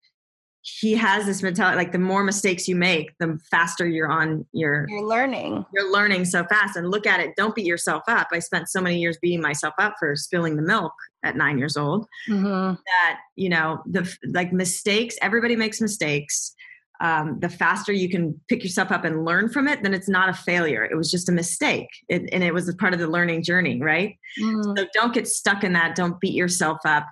he 0.62 0.94
has 0.94 1.24
this 1.26 1.42
mentality 1.42 1.76
like 1.76 1.92
the 1.92 1.98
more 1.98 2.24
mistakes 2.24 2.66
you 2.66 2.74
make 2.74 3.16
the 3.18 3.38
faster 3.50 3.86
you're 3.86 4.10
on 4.10 4.44
your 4.52 4.86
you're 4.88 5.06
learning 5.06 5.64
you're 5.72 5.92
learning 5.92 6.24
so 6.24 6.44
fast 6.44 6.76
and 6.76 6.90
look 6.90 7.06
at 7.06 7.20
it 7.20 7.36
don't 7.36 7.54
beat 7.54 7.66
yourself 7.66 8.02
up 8.08 8.26
i 8.32 8.38
spent 8.38 8.68
so 8.68 8.80
many 8.80 8.98
years 8.98 9.18
beating 9.20 9.40
myself 9.40 9.74
up 9.78 9.94
for 9.98 10.16
spilling 10.16 10.56
the 10.56 10.62
milk 10.62 10.92
at 11.24 11.36
nine 11.36 11.58
years 11.58 11.76
old 11.76 12.06
mm-hmm. 12.28 12.74
that 12.86 13.20
you 13.36 13.48
know 13.48 13.82
the 13.86 14.10
like 14.32 14.52
mistakes 14.52 15.16
everybody 15.20 15.56
makes 15.56 15.80
mistakes 15.80 16.54
um, 17.00 17.38
the 17.40 17.48
faster 17.48 17.92
you 17.92 18.08
can 18.08 18.38
pick 18.48 18.62
yourself 18.62 18.90
up 18.90 19.04
and 19.04 19.24
learn 19.24 19.48
from 19.48 19.68
it 19.68 19.82
then 19.82 19.94
it's 19.94 20.08
not 20.08 20.28
a 20.28 20.34
failure. 20.34 20.84
It 20.84 20.96
was 20.96 21.10
just 21.10 21.28
a 21.28 21.32
mistake. 21.32 21.88
It, 22.08 22.28
and 22.32 22.42
it 22.42 22.52
was 22.52 22.68
a 22.68 22.74
part 22.74 22.92
of 22.92 22.98
the 22.98 23.08
learning 23.08 23.42
journey 23.44 23.80
right? 23.80 24.16
Mm-hmm. 24.40 24.76
so 24.76 24.86
don't 24.92 25.14
get 25.14 25.28
stuck 25.28 25.64
in 25.64 25.72
that. 25.74 25.94
Don't 25.94 26.20
beat 26.20 26.34
yourself 26.34 26.78
up. 26.84 27.06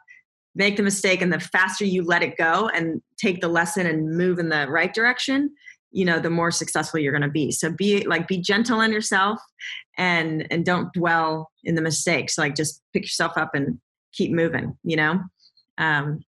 Make 0.54 0.76
the 0.76 0.82
mistake 0.82 1.20
and 1.20 1.32
the 1.32 1.40
faster 1.40 1.84
you 1.84 2.02
let 2.02 2.22
it 2.22 2.36
go 2.36 2.68
and 2.74 3.02
take 3.18 3.40
the 3.40 3.48
lesson 3.48 3.86
and 3.86 4.16
move 4.16 4.38
in 4.38 4.48
the 4.48 4.66
right 4.68 4.92
direction 4.92 5.50
you 5.96 6.04
know 6.04 6.18
the 6.18 6.28
more 6.28 6.50
successful 6.50 7.00
you're 7.00 7.12
going 7.12 7.22
to 7.22 7.28
be. 7.28 7.50
So 7.50 7.70
be 7.70 8.06
like 8.06 8.28
be 8.28 8.38
gentle 8.38 8.80
on 8.80 8.92
yourself 8.92 9.40
and 9.96 10.46
and 10.50 10.64
don't 10.64 10.92
dwell 10.92 11.50
in 11.64 11.74
the 11.74 11.80
mistakes. 11.80 12.36
Like 12.36 12.54
just 12.54 12.82
pick 12.92 13.04
yourself 13.04 13.32
up 13.36 13.54
and 13.54 13.80
keep 14.12 14.30
moving 14.30 14.76
you 14.84 14.96
know? 14.96 15.20
Um 15.78 16.20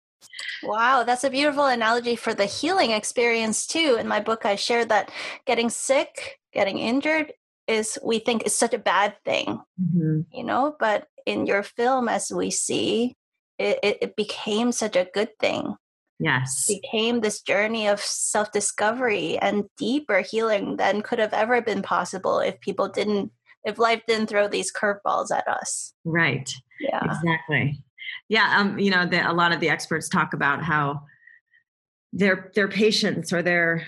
Wow, 0.62 1.02
that's 1.04 1.24
a 1.24 1.30
beautiful 1.30 1.66
analogy 1.66 2.16
for 2.16 2.34
the 2.34 2.46
healing 2.46 2.90
experience 2.90 3.66
too. 3.66 3.96
In 3.98 4.08
my 4.08 4.20
book, 4.20 4.44
I 4.44 4.56
shared 4.56 4.88
that 4.88 5.10
getting 5.46 5.70
sick, 5.70 6.40
getting 6.52 6.78
injured 6.78 7.32
is 7.66 7.98
we 8.04 8.18
think 8.18 8.46
is 8.46 8.56
such 8.56 8.74
a 8.74 8.78
bad 8.78 9.16
thing, 9.24 9.60
mm-hmm. 9.80 10.20
you 10.32 10.44
know, 10.44 10.76
but 10.78 11.08
in 11.24 11.46
your 11.46 11.62
film, 11.62 12.08
as 12.08 12.30
we 12.32 12.50
see, 12.50 13.16
it, 13.58 13.78
it, 13.82 13.98
it 14.00 14.16
became 14.16 14.72
such 14.72 14.96
a 14.96 15.08
good 15.12 15.36
thing. 15.38 15.74
Yes. 16.18 16.66
became 16.66 17.20
this 17.20 17.42
journey 17.42 17.88
of 17.88 18.00
self 18.00 18.50
discovery 18.50 19.38
and 19.38 19.64
deeper 19.76 20.20
healing 20.20 20.76
than 20.76 21.02
could 21.02 21.18
have 21.18 21.34
ever 21.34 21.60
been 21.60 21.82
possible 21.82 22.38
if 22.38 22.58
people 22.60 22.88
didn't, 22.88 23.32
if 23.64 23.78
life 23.78 24.00
didn't 24.06 24.28
throw 24.28 24.48
these 24.48 24.72
curveballs 24.72 25.30
at 25.30 25.46
us. 25.46 25.92
Right. 26.04 26.50
Yeah. 26.80 27.04
Exactly. 27.04 27.82
Yeah. 28.28 28.56
Um, 28.58 28.78
you 28.78 28.90
know, 28.90 29.06
the, 29.06 29.28
a 29.28 29.32
lot 29.32 29.52
of 29.52 29.60
the 29.60 29.68
experts 29.68 30.08
talk 30.08 30.34
about 30.34 30.62
how 30.62 31.02
their 32.12 32.50
their 32.54 32.68
patients 32.68 33.32
or 33.32 33.42
their 33.42 33.86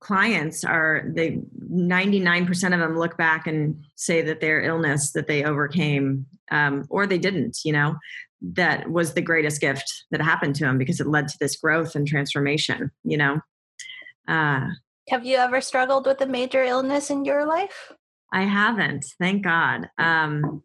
clients 0.00 0.64
are 0.64 1.04
they 1.14 1.40
99% 1.70 2.48
of 2.72 2.80
them 2.80 2.98
look 2.98 3.16
back 3.16 3.46
and 3.46 3.82
say 3.96 4.22
that 4.22 4.40
their 4.40 4.62
illness 4.62 5.12
that 5.12 5.26
they 5.26 5.44
overcame 5.44 6.26
um, 6.50 6.86
or 6.90 7.06
they 7.06 7.18
didn't 7.18 7.58
you 7.64 7.72
know 7.72 7.96
that 8.40 8.90
was 8.90 9.12
the 9.12 9.20
greatest 9.20 9.60
gift 9.60 10.04
that 10.10 10.22
happened 10.22 10.54
to 10.54 10.64
them 10.64 10.78
because 10.78 11.00
it 11.00 11.06
led 11.06 11.28
to 11.28 11.36
this 11.38 11.56
growth 11.56 11.94
and 11.94 12.06
transformation 12.06 12.90
you 13.04 13.16
know? 13.16 13.40
Uh, 14.28 14.68
have 15.08 15.24
you 15.24 15.36
ever 15.36 15.60
struggled 15.60 16.06
with 16.06 16.20
a 16.20 16.26
major 16.26 16.62
illness 16.62 17.10
in 17.10 17.24
your 17.24 17.44
life? 17.46 17.92
I 18.32 18.42
haven't 18.42 19.04
thank 19.18 19.44
god. 19.44 19.88
Um, 19.98 20.62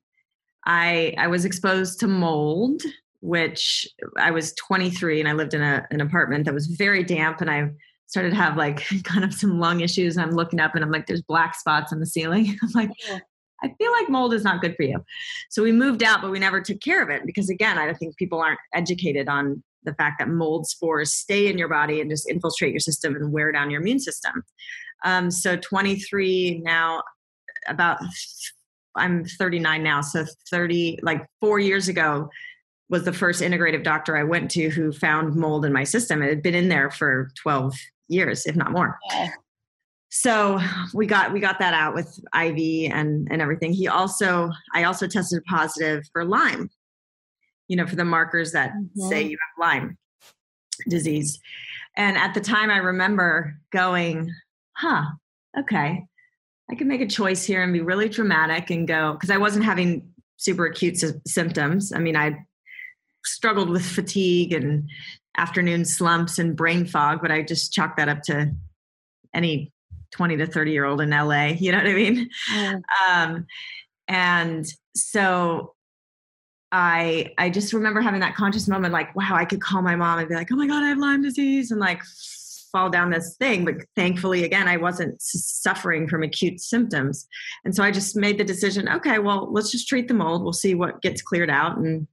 i 0.65 1.13
i 1.17 1.27
was 1.27 1.45
exposed 1.45 1.99
to 1.99 2.07
mold 2.07 2.81
which 3.25 3.87
i 4.17 4.31
was 4.31 4.53
23 4.53 5.19
and 5.19 5.29
i 5.29 5.33
lived 5.33 5.53
in 5.53 5.61
a, 5.61 5.85
an 5.91 6.01
apartment 6.01 6.45
that 6.45 6.53
was 6.53 6.67
very 6.67 7.03
damp 7.03 7.41
and 7.41 7.49
i 7.49 7.69
started 8.07 8.29
to 8.29 8.35
have 8.35 8.55
like 8.55 8.85
kind 9.03 9.23
of 9.23 9.33
some 9.33 9.59
lung 9.59 9.81
issues 9.81 10.15
and 10.15 10.25
i'm 10.25 10.35
looking 10.35 10.59
up 10.59 10.75
and 10.75 10.83
i'm 10.83 10.91
like 10.91 11.07
there's 11.07 11.23
black 11.23 11.55
spots 11.55 11.91
on 11.91 11.99
the 11.99 12.05
ceiling 12.05 12.57
i'm 12.63 12.69
like 12.73 12.91
I 13.63 13.73
feel 13.79 13.91
like 13.93 14.09
mold 14.09 14.33
is 14.33 14.43
not 14.43 14.61
good 14.61 14.75
for 14.75 14.83
you. 14.83 15.03
So 15.49 15.63
we 15.63 15.71
moved 15.71 16.03
out, 16.03 16.21
but 16.21 16.29
we 16.29 16.39
never 16.39 16.61
took 16.61 16.81
care 16.81 17.01
of 17.01 17.09
it 17.09 17.23
because, 17.25 17.49
again, 17.49 17.77
I 17.77 17.93
think 17.93 18.15
people 18.17 18.39
aren't 18.39 18.59
educated 18.73 19.29
on 19.29 19.63
the 19.83 19.93
fact 19.93 20.19
that 20.19 20.27
mold 20.27 20.67
spores 20.67 21.13
stay 21.13 21.47
in 21.47 21.57
your 21.57 21.69
body 21.69 22.01
and 22.01 22.09
just 22.09 22.29
infiltrate 22.29 22.73
your 22.73 22.79
system 22.79 23.15
and 23.15 23.31
wear 23.31 23.51
down 23.51 23.71
your 23.71 23.81
immune 23.81 23.99
system. 23.99 24.43
Um, 25.03 25.31
so 25.31 25.55
23 25.55 26.61
now, 26.63 27.01
about 27.67 27.99
I'm 28.95 29.25
39 29.25 29.83
now, 29.83 30.01
so 30.01 30.25
30 30.49 30.99
like 31.01 31.25
four 31.39 31.59
years 31.59 31.87
ago 31.87 32.29
was 32.89 33.03
the 33.03 33.13
first 33.13 33.41
integrative 33.41 33.83
doctor 33.83 34.15
I 34.15 34.23
went 34.23 34.51
to 34.51 34.69
who 34.69 34.91
found 34.91 35.35
mold 35.35 35.65
in 35.65 35.73
my 35.73 35.83
system. 35.83 36.21
It 36.21 36.29
had 36.29 36.43
been 36.43 36.55
in 36.55 36.69
there 36.69 36.91
for 36.91 37.31
12 37.41 37.73
years, 38.07 38.45
if 38.45 38.55
not 38.55 38.71
more. 38.71 38.97
Yeah 39.11 39.29
so 40.15 40.59
we 40.93 41.05
got 41.05 41.33
we 41.33 41.41
got 41.41 41.59
that 41.59 41.73
out 41.73 41.93
with 41.93 42.19
iv 42.33 42.57
and 42.91 43.27
and 43.29 43.41
everything 43.41 43.73
he 43.73 43.85
also 43.85 44.49
i 44.73 44.85
also 44.85 45.07
tested 45.07 45.43
positive 45.43 46.03
for 46.13 46.23
lyme 46.23 46.69
you 47.67 47.75
know 47.75 47.85
for 47.85 47.97
the 47.97 48.05
markers 48.05 48.53
that 48.53 48.71
mm-hmm. 48.71 49.09
say 49.09 49.21
you 49.21 49.37
have 49.37 49.69
lyme 49.69 49.97
disease 50.87 51.37
and 51.97 52.17
at 52.17 52.33
the 52.33 52.39
time 52.39 52.71
i 52.71 52.77
remember 52.77 53.53
going 53.73 54.31
huh 54.77 55.03
okay 55.59 56.01
i 56.71 56.75
can 56.75 56.87
make 56.87 57.01
a 57.01 57.07
choice 57.07 57.43
here 57.43 57.61
and 57.61 57.73
be 57.73 57.81
really 57.81 58.07
dramatic 58.07 58.69
and 58.69 58.87
go 58.87 59.13
because 59.13 59.29
i 59.29 59.37
wasn't 59.37 59.65
having 59.65 60.07
super 60.37 60.65
acute 60.65 60.97
sy- 60.97 61.11
symptoms 61.27 61.91
i 61.91 61.99
mean 61.99 62.15
i 62.15 62.33
struggled 63.25 63.69
with 63.69 63.85
fatigue 63.85 64.53
and 64.53 64.89
afternoon 65.37 65.83
slumps 65.83 66.39
and 66.39 66.55
brain 66.55 66.85
fog 66.85 67.19
but 67.21 67.31
i 67.31 67.41
just 67.41 67.73
chalked 67.73 67.97
that 67.97 68.09
up 68.09 68.21
to 68.21 68.51
any 69.33 69.73
20 70.15 70.37
to 70.37 70.47
30 70.47 70.71
year 70.71 70.85
old 70.85 71.01
in 71.01 71.09
LA. 71.09 71.47
You 71.65 71.71
know 71.71 71.77
what 71.79 71.87
I 71.87 71.93
mean? 71.93 72.29
Yeah. 72.53 72.79
Um, 73.09 73.45
and 74.07 74.65
so 74.95 75.73
I 76.71 77.33
I 77.37 77.49
just 77.49 77.73
remember 77.73 78.01
having 78.01 78.21
that 78.21 78.35
conscious 78.35 78.67
moment 78.67 78.93
like, 78.93 79.15
wow, 79.15 79.31
I 79.33 79.45
could 79.45 79.61
call 79.61 79.81
my 79.81 79.95
mom 79.95 80.19
and 80.19 80.29
be 80.29 80.35
like, 80.35 80.51
oh 80.51 80.55
my 80.55 80.67
God, 80.67 80.83
I 80.83 80.89
have 80.89 80.97
Lyme 80.97 81.21
disease 81.21 81.71
and 81.71 81.79
like 81.79 82.01
fall 82.71 82.89
down 82.89 83.09
this 83.09 83.35
thing. 83.37 83.65
But 83.65 83.75
thankfully, 83.95 84.43
again, 84.43 84.67
I 84.67 84.77
wasn't 84.77 85.21
suffering 85.21 86.07
from 86.07 86.23
acute 86.23 86.59
symptoms. 86.59 87.27
And 87.63 87.75
so 87.75 87.83
I 87.83 87.91
just 87.91 88.15
made 88.15 88.37
the 88.37 88.43
decision, 88.43 88.89
okay, 88.89 89.19
well, 89.19 89.51
let's 89.51 89.71
just 89.71 89.87
treat 89.87 90.07
the 90.07 90.13
mold. 90.13 90.43
We'll 90.43 90.53
see 90.53 90.75
what 90.75 91.01
gets 91.01 91.21
cleared 91.21 91.49
out 91.49 91.77
and 91.77 92.07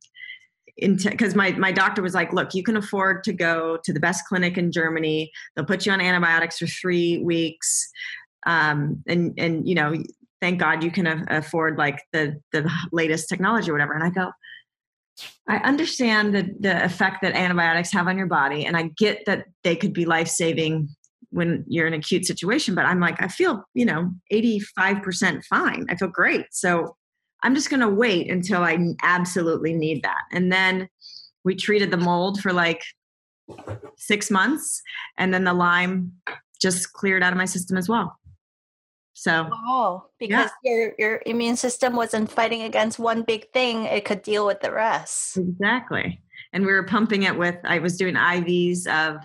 because 0.76 1.34
my, 1.34 1.52
my 1.52 1.72
doctor 1.72 2.02
was 2.02 2.14
like, 2.14 2.32
look, 2.32 2.54
you 2.54 2.62
can 2.62 2.76
afford 2.76 3.24
to 3.24 3.32
go 3.32 3.78
to 3.84 3.92
the 3.92 4.00
best 4.00 4.24
clinic 4.26 4.56
in 4.56 4.72
Germany. 4.72 5.30
They'll 5.54 5.66
put 5.66 5.84
you 5.86 5.92
on 5.92 6.00
antibiotics 6.00 6.58
for 6.58 6.66
three 6.66 7.18
weeks. 7.18 7.90
Um, 8.46 9.02
and, 9.06 9.34
and, 9.38 9.68
you 9.68 9.74
know, 9.74 9.94
thank 10.40 10.58
God 10.58 10.82
you 10.82 10.90
can 10.90 11.26
afford 11.30 11.78
like 11.78 12.02
the, 12.12 12.40
the 12.52 12.70
latest 12.90 13.28
technology 13.28 13.70
or 13.70 13.74
whatever. 13.74 13.92
And 13.92 14.02
I 14.02 14.10
go, 14.10 14.32
I 15.48 15.56
understand 15.58 16.34
the, 16.34 16.48
the 16.58 16.84
effect 16.84 17.22
that 17.22 17.34
antibiotics 17.34 17.92
have 17.92 18.08
on 18.08 18.16
your 18.16 18.26
body. 18.26 18.64
And 18.64 18.76
I 18.76 18.90
get 18.96 19.24
that 19.26 19.46
they 19.62 19.76
could 19.76 19.92
be 19.92 20.04
life 20.04 20.28
saving 20.28 20.88
when 21.30 21.64
you're 21.66 21.86
in 21.86 21.94
an 21.94 22.00
acute 22.00 22.26
situation, 22.26 22.74
but 22.74 22.84
I'm 22.84 23.00
like, 23.00 23.20
I 23.22 23.28
feel, 23.28 23.64
you 23.72 23.86
know, 23.86 24.12
85% 24.32 25.44
fine. 25.44 25.86
I 25.88 25.96
feel 25.96 26.08
great. 26.08 26.44
So 26.50 26.96
I'm 27.42 27.54
just 27.54 27.70
going 27.70 27.80
to 27.80 27.88
wait 27.88 28.30
until 28.30 28.62
I 28.62 28.94
absolutely 29.02 29.72
need 29.72 30.02
that. 30.02 30.22
And 30.32 30.52
then 30.52 30.88
we 31.44 31.54
treated 31.54 31.90
the 31.90 31.96
mold 31.96 32.40
for 32.40 32.52
like 32.52 32.82
six 33.96 34.30
months, 34.30 34.82
and 35.18 35.34
then 35.34 35.44
the 35.44 35.52
Lyme 35.52 36.12
just 36.60 36.92
cleared 36.92 37.22
out 37.22 37.32
of 37.32 37.38
my 37.38 37.44
system 37.44 37.76
as 37.76 37.88
well. 37.88 38.16
So, 39.14 39.48
oh, 39.52 40.06
because 40.18 40.50
yeah. 40.64 40.72
your 40.72 40.94
your 40.98 41.22
immune 41.26 41.56
system 41.56 41.94
wasn't 41.94 42.30
fighting 42.30 42.62
against 42.62 42.98
one 42.98 43.22
big 43.22 43.50
thing; 43.52 43.84
it 43.84 44.04
could 44.04 44.22
deal 44.22 44.46
with 44.46 44.60
the 44.60 44.72
rest. 44.72 45.36
Exactly. 45.36 46.20
And 46.52 46.64
we 46.64 46.72
were 46.72 46.84
pumping 46.84 47.24
it 47.24 47.36
with. 47.36 47.56
I 47.64 47.78
was 47.78 47.96
doing 47.96 48.14
IVs 48.14 48.86
of 48.86 49.22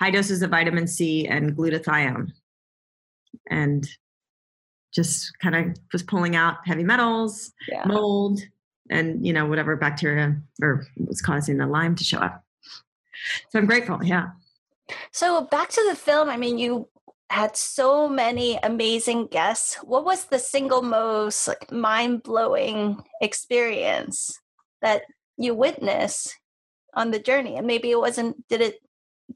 high 0.00 0.10
doses 0.10 0.42
of 0.42 0.50
vitamin 0.50 0.86
C 0.86 1.26
and 1.26 1.56
glutathione, 1.56 2.32
and 3.50 3.88
just 4.94 5.36
kind 5.40 5.54
of 5.54 5.76
was 5.92 6.02
pulling 6.02 6.36
out 6.36 6.58
heavy 6.64 6.84
metals, 6.84 7.52
yeah. 7.68 7.84
mold, 7.84 8.40
and 8.90 9.26
you 9.26 9.32
know 9.32 9.46
whatever 9.46 9.76
bacteria 9.76 10.40
or 10.62 10.86
was 10.96 11.20
causing 11.20 11.56
the 11.56 11.66
Lyme 11.66 11.94
to 11.96 12.04
show 12.04 12.18
up. 12.18 12.44
So 13.50 13.58
I'm 13.58 13.66
grateful. 13.66 14.02
Yeah. 14.02 14.30
So 15.10 15.42
back 15.42 15.70
to 15.70 15.86
the 15.88 15.96
film. 15.96 16.28
I 16.28 16.36
mean, 16.36 16.58
you 16.58 16.88
had 17.30 17.56
so 17.56 18.08
many 18.08 18.58
amazing 18.62 19.28
guests. 19.28 19.76
What 19.76 20.04
was 20.04 20.26
the 20.26 20.38
single 20.38 20.82
most 20.82 21.48
like, 21.48 21.72
mind 21.72 22.22
blowing 22.22 23.02
experience 23.20 24.38
that 24.82 25.02
you 25.36 25.54
witnessed 25.54 26.36
on 26.94 27.10
the 27.10 27.18
journey? 27.18 27.56
And 27.56 27.66
maybe 27.66 27.90
it 27.90 27.98
wasn't. 27.98 28.46
Did 28.48 28.60
it? 28.60 28.80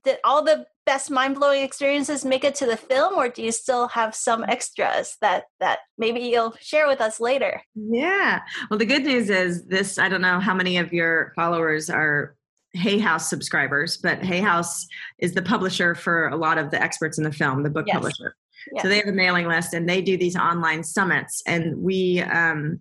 Did 0.04 0.18
all 0.22 0.44
the 0.44 0.66
best 0.88 1.10
mind-blowing 1.10 1.62
experiences 1.62 2.24
make 2.24 2.44
it 2.44 2.54
to 2.54 2.64
the 2.64 2.74
film 2.74 3.12
or 3.12 3.28
do 3.28 3.42
you 3.42 3.52
still 3.52 3.88
have 3.88 4.14
some 4.14 4.42
extras 4.48 5.18
that 5.20 5.44
that 5.60 5.80
maybe 5.98 6.18
you'll 6.18 6.54
share 6.62 6.88
with 6.88 6.98
us 7.02 7.20
later 7.20 7.60
yeah 7.74 8.40
well 8.70 8.78
the 8.78 8.86
good 8.86 9.04
news 9.04 9.28
is 9.28 9.66
this 9.66 9.98
i 9.98 10.08
don't 10.08 10.22
know 10.22 10.40
how 10.40 10.54
many 10.54 10.78
of 10.78 10.90
your 10.90 11.34
followers 11.36 11.90
are 11.90 12.34
hay 12.72 12.96
house 12.96 13.28
subscribers 13.28 13.98
but 13.98 14.24
hay 14.24 14.40
house 14.40 14.86
is 15.18 15.34
the 15.34 15.42
publisher 15.42 15.94
for 15.94 16.28
a 16.28 16.36
lot 16.36 16.56
of 16.56 16.70
the 16.70 16.82
experts 16.82 17.18
in 17.18 17.24
the 17.24 17.32
film 17.32 17.62
the 17.62 17.68
book 17.68 17.84
yes. 17.86 17.94
publisher 17.94 18.34
yes. 18.72 18.82
so 18.82 18.88
they 18.88 18.96
have 18.96 19.08
a 19.08 19.12
mailing 19.12 19.46
list 19.46 19.74
and 19.74 19.86
they 19.86 20.00
do 20.00 20.16
these 20.16 20.36
online 20.36 20.82
summits 20.82 21.42
and 21.46 21.76
we 21.76 22.22
um, 22.22 22.80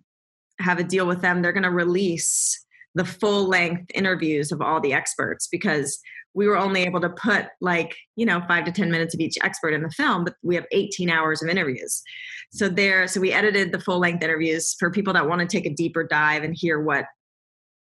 have 0.60 0.78
a 0.78 0.82
deal 0.82 1.06
with 1.06 1.20
them 1.20 1.42
they're 1.42 1.52
going 1.52 1.62
to 1.62 1.70
release 1.70 2.64
the 2.94 3.04
full 3.04 3.46
length 3.46 3.90
interviews 3.94 4.50
of 4.50 4.62
all 4.62 4.80
the 4.80 4.94
experts 4.94 5.46
because 5.46 6.00
we 6.34 6.46
were 6.46 6.56
only 6.56 6.82
able 6.82 7.00
to 7.00 7.08
put 7.10 7.46
like 7.60 7.96
you 8.16 8.26
know 8.26 8.40
five 8.46 8.64
to 8.64 8.72
ten 8.72 8.90
minutes 8.90 9.14
of 9.14 9.20
each 9.20 9.36
expert 9.42 9.72
in 9.72 9.82
the 9.82 9.90
film 9.90 10.24
but 10.24 10.34
we 10.42 10.54
have 10.54 10.66
18 10.72 11.10
hours 11.10 11.42
of 11.42 11.48
interviews. 11.48 12.02
So 12.52 12.68
there 12.68 13.06
so 13.08 13.20
we 13.20 13.32
edited 13.32 13.72
the 13.72 13.80
full 13.80 13.98
length 13.98 14.22
interviews 14.22 14.74
for 14.78 14.90
people 14.90 15.12
that 15.14 15.28
want 15.28 15.40
to 15.40 15.46
take 15.46 15.66
a 15.66 15.74
deeper 15.74 16.04
dive 16.04 16.42
and 16.42 16.54
hear 16.56 16.80
what 16.80 17.06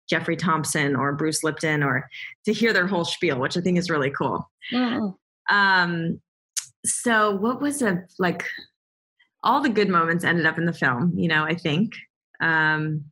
jeffrey 0.09 0.37
thompson 0.37 0.95
or 0.95 1.11
bruce 1.13 1.43
lipton 1.43 1.83
or 1.83 2.07
to 2.45 2.53
hear 2.53 2.71
their 2.71 2.87
whole 2.87 3.03
spiel 3.03 3.39
which 3.39 3.57
i 3.57 3.61
think 3.61 3.77
is 3.77 3.89
really 3.89 4.09
cool. 4.09 4.49
Mm. 4.73 5.15
um 5.49 6.21
so 6.85 7.35
what 7.35 7.59
was 7.61 7.81
a 7.81 8.03
like 8.17 8.45
all 9.43 9.61
the 9.61 9.69
good 9.69 9.89
moments 9.89 10.23
ended 10.23 10.45
up 10.45 10.57
in 10.57 10.65
the 10.65 10.73
film 10.73 11.13
you 11.15 11.27
know 11.27 11.43
i 11.43 11.55
think. 11.55 11.93
Um 12.39 13.05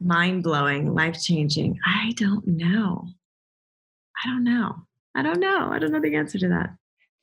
mind 0.00 0.44
blowing 0.44 0.94
life 0.94 1.20
changing 1.20 1.76
i 1.84 2.12
don't 2.16 2.46
know 2.46 3.08
I 4.24 4.28
don't 4.28 4.44
know. 4.44 4.82
I 5.14 5.22
don't 5.22 5.40
know. 5.40 5.70
I 5.70 5.78
don't 5.78 5.92
know 5.92 6.00
the 6.00 6.16
answer 6.16 6.38
to 6.38 6.48
that. 6.48 6.70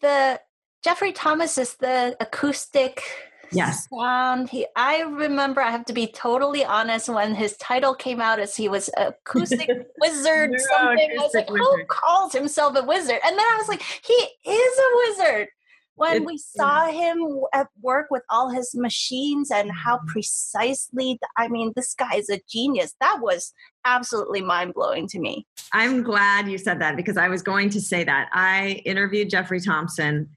The 0.01 0.41
Jeffrey 0.83 1.11
Thomas 1.11 1.57
is 1.57 1.75
the 1.75 2.15
acoustic 2.19 3.01
yes. 3.51 3.87
sound. 3.89 4.49
He, 4.49 4.67
I 4.75 5.01
remember. 5.01 5.61
I 5.61 5.71
have 5.71 5.85
to 5.85 5.93
be 5.93 6.07
totally 6.07 6.63
honest. 6.63 7.09
When 7.09 7.35
his 7.35 7.57
title 7.57 7.95
came 7.95 8.21
out, 8.21 8.39
as 8.39 8.55
he 8.55 8.69
was 8.69 8.89
acoustic 8.97 9.69
wizard, 9.99 10.59
something. 10.59 11.11
Acoustic 11.11 11.19
I 11.19 11.23
was 11.23 11.33
like, 11.33 11.49
wizard. 11.49 11.79
who 11.79 11.85
calls 11.85 12.33
himself 12.33 12.75
a 12.77 12.83
wizard? 12.83 13.19
And 13.25 13.37
then 13.37 13.45
I 13.45 13.55
was 13.57 13.67
like, 13.67 13.81
he 13.81 14.13
is 14.13 14.79
a 14.79 14.97
wizard. 15.07 15.47
When 15.95 16.17
it, 16.17 16.25
we 16.25 16.37
saw 16.37 16.87
him 16.87 17.39
at 17.53 17.67
work 17.81 18.07
with 18.11 18.23
all 18.29 18.49
his 18.49 18.75
machines 18.75 19.49
and 19.51 19.71
how 19.71 19.97
mm-hmm. 19.97 20.07
precisely 20.07 21.19
i 21.37 21.47
mean 21.47 21.71
this 21.75 21.93
guy 21.93 22.15
is 22.15 22.29
a 22.29 22.41
genius. 22.49 22.95
That 22.99 23.19
was 23.21 23.53
absolutely 23.85 24.41
mind-blowing 24.41 25.07
to 25.09 25.19
me. 25.19 25.45
I'm 25.71 26.03
glad 26.03 26.49
you 26.49 26.57
said 26.57 26.81
that 26.81 26.95
because 26.95 27.17
i 27.17 27.27
was 27.27 27.41
going 27.41 27.69
to 27.71 27.81
say 27.81 28.03
that. 28.03 28.29
I 28.33 28.81
interviewed 28.85 29.29
jeffrey 29.29 29.59
thompson. 29.59 30.29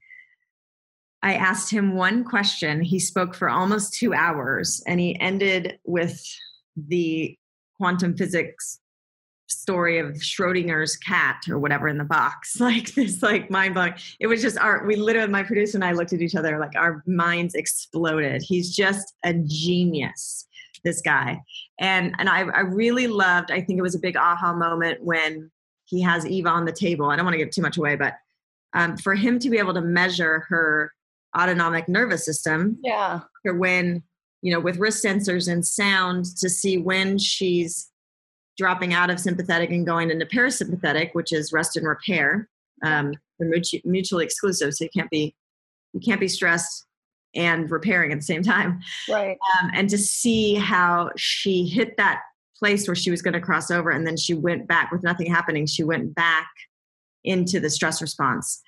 I 1.21 1.33
asked 1.33 1.69
him 1.69 1.95
one 1.95 2.23
question. 2.23 2.81
He 2.81 2.97
spoke 2.97 3.35
for 3.35 3.49
almost 3.49 3.93
two 3.93 4.13
hours 4.13 4.81
and 4.87 5.01
he 5.01 5.19
ended 5.19 5.77
with 5.83 6.23
the 6.77 7.37
quantum 7.77 8.15
physics 8.15 8.79
story 9.49 9.99
of 9.99 10.15
Schrodinger's 10.15 10.95
cat 10.95 11.43
or 11.49 11.59
whatever 11.59 11.87
in 11.87 11.97
the 11.97 12.03
box. 12.03 12.57
Like 12.69 12.93
this, 12.93 13.23
like 13.23 13.49
mind 13.49 13.73
blowing. 13.73 13.95
It 14.19 14.27
was 14.27 14.41
just 14.41 14.57
our, 14.59 14.85
we 14.85 14.95
literally, 14.95 15.31
my 15.31 15.41
producer 15.41 15.77
and 15.77 15.83
I 15.83 15.93
looked 15.93 16.13
at 16.13 16.21
each 16.21 16.35
other 16.35 16.59
like 16.59 16.75
our 16.75 17.03
minds 17.07 17.55
exploded. 17.55 18.43
He's 18.43 18.75
just 18.75 19.15
a 19.23 19.33
genius, 19.33 20.47
this 20.83 21.01
guy. 21.01 21.41
And, 21.79 22.13
and 22.19 22.29
I, 22.29 22.41
I 22.41 22.59
really 22.59 23.07
loved, 23.07 23.49
I 23.49 23.61
think 23.61 23.79
it 23.79 23.81
was 23.81 23.95
a 23.95 23.99
big 23.99 24.17
aha 24.17 24.53
moment 24.53 25.03
when 25.03 25.49
he 25.85 26.01
has 26.01 26.27
Eva 26.27 26.49
on 26.49 26.65
the 26.65 26.71
table. 26.71 27.09
I 27.09 27.15
don't 27.15 27.25
want 27.25 27.33
to 27.33 27.39
give 27.39 27.49
too 27.49 27.63
much 27.63 27.77
away, 27.77 27.95
but 27.95 28.13
um, 28.73 28.97
for 28.97 29.15
him 29.15 29.39
to 29.39 29.49
be 29.49 29.57
able 29.57 29.73
to 29.73 29.81
measure 29.81 30.45
her 30.49 30.93
autonomic 31.37 31.87
nervous 31.87 32.25
system. 32.25 32.77
Yeah. 32.83 33.21
For 33.43 33.55
when, 33.55 34.03
you 34.41 34.53
know, 34.53 34.59
with 34.59 34.77
wrist 34.77 35.03
sensors 35.03 35.51
and 35.51 35.65
sound 35.65 36.25
to 36.37 36.49
see 36.49 36.77
when 36.77 37.17
she's 37.17 37.88
dropping 38.59 38.93
out 38.93 39.09
of 39.09 39.19
sympathetic 39.19 39.71
and 39.71 39.85
going 39.85 40.11
into 40.11 40.25
parasympathetic, 40.25 41.11
which 41.13 41.31
is 41.31 41.53
rest 41.53 41.77
and 41.77 41.87
repair. 41.87 42.47
Um, 42.83 43.13
they're 43.39 43.49
mutually 43.85 44.25
exclusive, 44.25 44.73
so 44.73 44.83
you 44.83 44.89
can't 44.95 45.09
be 45.09 45.33
you 45.93 46.01
can't 46.01 46.19
be 46.19 46.27
stressed 46.27 46.85
and 47.33 47.71
repairing 47.71 48.11
at 48.11 48.19
the 48.19 48.23
same 48.23 48.43
time. 48.43 48.79
Right. 49.09 49.37
Um, 49.61 49.71
and 49.73 49.89
to 49.89 49.97
see 49.97 50.55
how 50.55 51.11
she 51.15 51.65
hit 51.65 51.95
that 51.97 52.21
place 52.57 52.87
where 52.87 52.95
she 52.95 53.09
was 53.09 53.21
going 53.21 53.33
to 53.33 53.39
cross 53.39 53.71
over, 53.71 53.89
and 53.89 54.05
then 54.05 54.17
she 54.17 54.33
went 54.33 54.67
back 54.67 54.91
with 54.91 55.03
nothing 55.03 55.31
happening. 55.31 55.65
She 55.65 55.83
went 55.83 56.13
back 56.13 56.49
into 57.23 57.59
the 57.59 57.69
stress 57.69 58.01
response. 58.01 58.61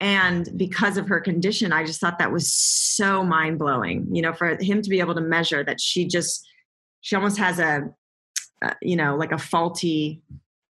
And 0.00 0.48
because 0.56 0.96
of 0.96 1.08
her 1.08 1.20
condition, 1.20 1.72
I 1.72 1.84
just 1.84 2.00
thought 2.00 2.18
that 2.18 2.32
was 2.32 2.52
so 2.52 3.24
mind 3.24 3.58
blowing. 3.58 4.06
You 4.12 4.22
know, 4.22 4.32
for 4.32 4.56
him 4.60 4.80
to 4.80 4.90
be 4.90 5.00
able 5.00 5.14
to 5.14 5.20
measure 5.20 5.64
that 5.64 5.80
she 5.80 6.06
just, 6.06 6.46
she 7.00 7.16
almost 7.16 7.38
has 7.38 7.58
a, 7.58 7.90
uh, 8.64 8.74
you 8.82 8.96
know 8.96 9.16
like 9.16 9.32
a 9.32 9.38
faulty 9.38 10.22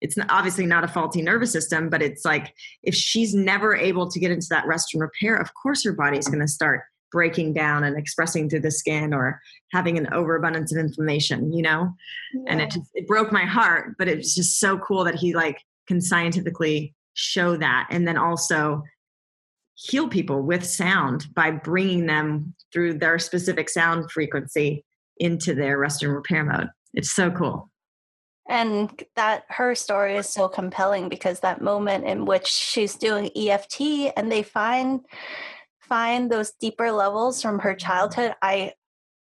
it's 0.01 0.17
obviously 0.29 0.67
not 0.67 0.85
a 0.85 0.89
faulty 0.89 1.23
nervous 1.23 1.53
system 1.53 1.89
but 1.89 2.03
it's 2.03 2.25
like 2.25 2.55
if 2.83 2.95
she's 2.95 3.35
never 3.35 3.77
able 3.77 4.11
to 4.11 4.19
get 4.19 4.31
into 4.31 4.47
that 4.51 4.67
rest 4.67 4.95
and 4.95 5.01
repair 5.01 5.37
of 5.37 5.53
course 5.55 5.85
her 5.85 5.93
body's 5.93 6.29
going 6.29 6.41
to 6.41 6.49
start 6.49 6.83
breaking 7.11 7.53
down 7.53 7.85
and 7.85 7.99
expressing 7.99 8.49
through 8.49 8.61
the 8.61 8.71
skin 8.71 9.13
or 9.13 9.41
having 9.71 9.99
an 9.99 10.13
overabundance 10.13 10.73
of 10.73 10.79
inflammation 10.79 11.53
you 11.53 11.63
know? 11.63 11.93
Yeah. 12.35 12.43
and 12.49 12.61
it 12.61 12.71
just, 12.71 12.91
it 12.95 13.07
broke 13.07 13.33
my 13.33 13.45
heart 13.45 13.95
but 13.99 14.09
it 14.09 14.19
was 14.19 14.35
just 14.35 14.59
so 14.59 14.79
cool 14.79 15.05
that 15.05 15.15
he 15.15 15.35
like 15.35 15.61
can 15.87 16.01
scientifically 16.01 16.95
show 17.15 17.57
that 17.57 17.87
and 17.91 18.09
then 18.09 18.17
also 18.17 18.83
heal 19.75 20.09
people 20.09 20.43
with 20.43 20.65
sound 20.65 21.27
by 21.35 21.51
bringing 21.51 22.07
them 22.07 22.55
through 22.73 22.95
their 22.95 23.19
specific 23.19 23.69
sound 23.69 24.11
frequency 24.11 24.85
into 25.19 25.55
their 25.55 25.79
rest 25.79 26.03
and 26.03 26.13
repair 26.13 26.45
mode. 26.45 26.69
It's 26.95 27.13
so 27.13 27.31
cool 27.31 27.71
and 28.53 29.03
that 29.17 29.45
her 29.49 29.75
story 29.75 30.15
is 30.15 30.29
so 30.29 30.47
compelling 30.47 31.09
because 31.09 31.41
that 31.41 31.63
moment 31.63 32.05
in 32.05 32.27
which 32.27 32.47
she's 32.47 32.97
doing 32.97 33.31
EFT 33.35 34.13
and 34.15 34.31
they 34.31 34.43
find 34.43 35.01
find 35.81 36.31
those 36.31 36.53
deeper 36.61 36.93
levels 36.93 37.41
from 37.41 37.59
her 37.61 37.75
childhood. 37.75 38.35
I 38.43 38.75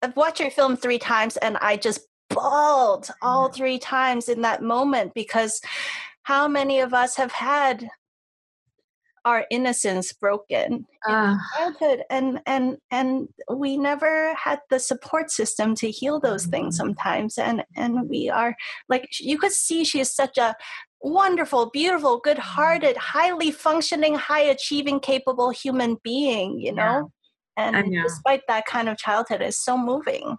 I've 0.04 0.16
watched 0.16 0.40
your 0.40 0.52
film 0.52 0.78
three 0.78 1.00
times 1.00 1.38
and 1.38 1.58
I 1.58 1.76
just 1.76 2.02
bawled 2.30 3.10
all 3.24 3.50
three 3.50 3.80
times 3.80 4.30
in 4.30 4.42
that 4.42 4.62
moment 4.62 5.16
because 5.16 5.60
how 6.22 6.48
many 6.48 6.80
of 6.80 6.94
us 6.94 7.16
have 7.16 7.32
had 7.32 7.90
our 9.26 9.46
innocence 9.50 10.14
broken 10.14 10.86
uh, 11.08 11.36
in 11.36 11.40
childhood 11.58 12.04
and 12.10 12.40
and 12.46 12.78
and 12.92 13.28
we 13.52 13.76
never 13.76 14.34
had 14.36 14.60
the 14.70 14.80
support 14.80 15.32
system 15.32 15.74
to 15.76 15.90
heal 15.90 16.20
those 16.20 16.46
things 16.46 16.76
mm-hmm. 16.76 16.88
sometimes 16.88 17.38
and 17.38 17.64
and 17.76 18.08
we 18.08 18.30
are 18.30 18.56
like 18.88 19.08
you 19.20 19.38
could 19.38 19.52
see 19.52 19.84
she 19.84 20.00
is 20.00 20.12
such 20.12 20.38
a 20.38 20.56
wonderful 21.02 21.70
beautiful 21.72 22.20
good-hearted 22.24 22.96
mm-hmm. 22.96 23.20
highly 23.20 23.52
functioning 23.52 24.16
high 24.16 24.44
achieving 24.44 25.00
capable 25.00 25.50
human 25.50 25.98
being 26.04 26.60
you 26.60 26.72
know 26.72 27.12
yeah. 27.58 27.72
and 27.76 27.92
despite 28.04 28.42
that 28.48 28.66
kind 28.66 28.88
of 28.88 28.98
childhood 28.98 29.42
is 29.42 29.58
so 29.58 29.78
moving 29.78 30.38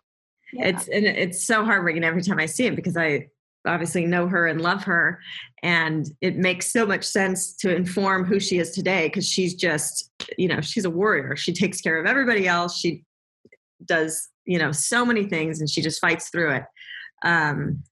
yeah. 0.53 0.69
it's 0.69 0.89
and 0.89 1.07
it's 1.07 1.45
so 1.45 1.65
heartbreaking 1.65 2.05
every 2.05 2.23
time 2.23 2.39
i 2.39 2.47
see 2.47 2.67
it 2.67 2.77
because 2.77 2.97
i 2.97 3.27
obviously 3.67 4.07
know 4.07 4.27
her 4.27 4.47
and 4.47 4.61
love 4.61 4.85
her 4.85 5.21
and 5.63 6.13
it 6.21 6.37
makes 6.37 6.71
so 6.71 6.87
much 6.87 7.05
sense 7.05 7.53
to 7.55 7.75
inform 7.75 8.25
who 8.25 8.39
she 8.39 8.59
is 8.59 8.71
today 8.71 9.09
because 9.09 9.29
she's 9.29 9.55
just 9.55 10.11
you 10.39 10.49
know 10.49 10.61
she's 10.61 10.85
a 10.85 10.91
warrior. 10.91 11.35
She 11.37 11.53
takes 11.53 11.81
care 11.81 11.99
of 11.99 12.07
everybody 12.07 12.47
else. 12.47 12.79
She 12.79 13.05
does 13.85 14.29
you 14.45 14.59
know 14.59 14.73
so 14.73 15.05
many 15.05 15.25
things 15.29 15.61
and 15.61 15.69
she 15.69 15.83
just 15.83 16.01
fights 16.01 16.29
through 16.29 16.55
it. 16.55 16.65
Um 17.25 17.83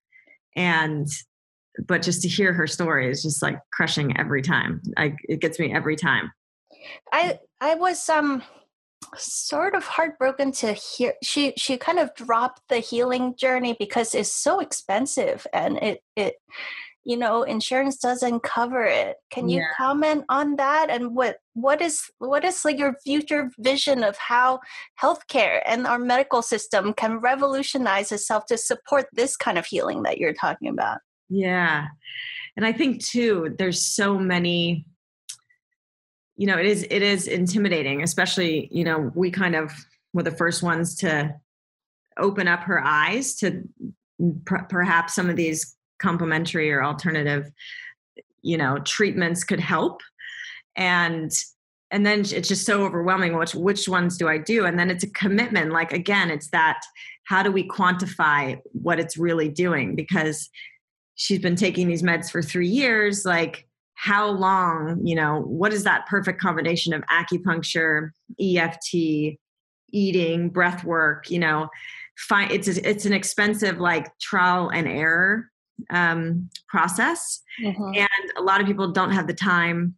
and 0.54 1.08
but 1.88 2.02
just 2.02 2.22
to 2.22 2.28
hear 2.28 2.52
her 2.52 2.68
story 2.68 3.10
is 3.10 3.22
just 3.22 3.42
like 3.42 3.58
crushing 3.72 4.16
every 4.16 4.42
time. 4.42 4.80
I, 4.96 5.16
it 5.24 5.40
gets 5.40 5.58
me 5.58 5.74
every 5.74 5.96
time. 5.96 6.30
I 7.12 7.38
i 7.60 7.74
was 7.74 8.08
um 8.08 8.42
sort 9.16 9.74
of 9.74 9.84
heartbroken 9.84 10.52
to 10.52 10.72
hear 10.72 11.14
she 11.22 11.52
she 11.56 11.76
kind 11.76 11.98
of 11.98 12.14
dropped 12.14 12.62
the 12.68 12.78
healing 12.78 13.34
journey 13.36 13.76
because 13.78 14.14
it's 14.14 14.32
so 14.32 14.60
expensive 14.60 15.46
and 15.52 15.78
it 15.78 16.00
it 16.16 16.34
you 17.04 17.16
know 17.16 17.42
insurance 17.42 17.98
doesn't 17.98 18.42
cover 18.42 18.84
it. 18.84 19.16
Can 19.30 19.48
you 19.48 19.60
yeah. 19.60 19.68
comment 19.76 20.24
on 20.28 20.56
that 20.56 20.88
and 20.90 21.14
what 21.14 21.36
what 21.52 21.80
is 21.80 22.02
what 22.18 22.44
is 22.44 22.64
like 22.64 22.78
your 22.78 22.96
future 23.04 23.50
vision 23.58 24.02
of 24.02 24.16
how 24.16 24.60
healthcare 25.00 25.62
and 25.66 25.86
our 25.86 25.98
medical 25.98 26.42
system 26.42 26.94
can 26.94 27.18
revolutionize 27.18 28.10
itself 28.10 28.46
to 28.46 28.56
support 28.56 29.06
this 29.12 29.36
kind 29.36 29.58
of 29.58 29.66
healing 29.66 30.02
that 30.04 30.18
you're 30.18 30.34
talking 30.34 30.68
about? 30.68 30.98
Yeah. 31.28 31.86
And 32.56 32.64
i 32.64 32.72
think 32.72 33.04
too 33.04 33.54
there's 33.58 33.82
so 33.82 34.16
many 34.18 34.86
you 36.36 36.46
know 36.46 36.58
it 36.58 36.66
is 36.66 36.86
it 36.90 37.02
is 37.02 37.26
intimidating 37.26 38.02
especially 38.02 38.68
you 38.72 38.84
know 38.84 39.12
we 39.14 39.30
kind 39.30 39.54
of 39.54 39.72
were 40.12 40.22
the 40.22 40.30
first 40.30 40.62
ones 40.62 40.96
to 40.96 41.34
open 42.18 42.48
up 42.48 42.60
her 42.60 42.82
eyes 42.84 43.34
to 43.36 43.62
pr- 44.44 44.64
perhaps 44.68 45.14
some 45.14 45.28
of 45.28 45.36
these 45.36 45.76
complementary 45.98 46.70
or 46.70 46.82
alternative 46.82 47.50
you 48.44 48.56
know 48.56 48.78
treatments 48.84 49.42
could 49.42 49.60
help. 49.60 50.02
And 50.76 51.32
and 51.90 52.04
then 52.04 52.20
it's 52.20 52.48
just 52.48 52.66
so 52.66 52.84
overwhelming 52.84 53.36
which 53.36 53.54
which 53.54 53.88
ones 53.88 54.16
do 54.16 54.28
i 54.28 54.38
do? 54.38 54.66
And 54.66 54.78
then 54.78 54.90
it's 54.90 55.04
a 55.04 55.10
commitment 55.10 55.72
like 55.72 55.92
again 55.92 56.30
it's 56.30 56.50
that 56.50 56.80
how 57.24 57.42
do 57.42 57.50
we 57.50 57.66
quantify 57.66 58.60
what 58.72 59.00
it's 59.00 59.16
really 59.16 59.48
doing? 59.48 59.96
Because 59.96 60.50
she's 61.14 61.38
been 61.38 61.56
taking 61.56 61.88
these 61.88 62.02
meds 62.02 62.30
for 62.30 62.42
3 62.42 62.68
years 62.68 63.24
like 63.24 63.66
how 63.94 64.28
long, 64.28 65.00
you 65.04 65.14
know, 65.14 65.40
what 65.42 65.72
is 65.72 65.84
that 65.84 66.06
perfect 66.06 66.40
combination 66.40 66.92
of 66.92 67.02
acupuncture, 67.02 68.10
EFT, 68.40 69.38
eating, 69.92 70.50
breath 70.50 70.84
work, 70.84 71.30
you 71.30 71.38
know, 71.38 71.68
find 72.16 72.50
it's 72.50 72.68
a, 72.68 72.88
it's 72.88 73.06
an 73.06 73.12
expensive 73.12 73.78
like 73.78 74.16
trial 74.18 74.68
and 74.70 74.86
error 74.86 75.50
um, 75.90 76.48
process, 76.68 77.42
mm-hmm. 77.62 77.94
and 77.94 78.32
a 78.36 78.42
lot 78.42 78.60
of 78.60 78.66
people 78.66 78.92
don't 78.92 79.10
have 79.10 79.26
the 79.26 79.34
time, 79.34 79.94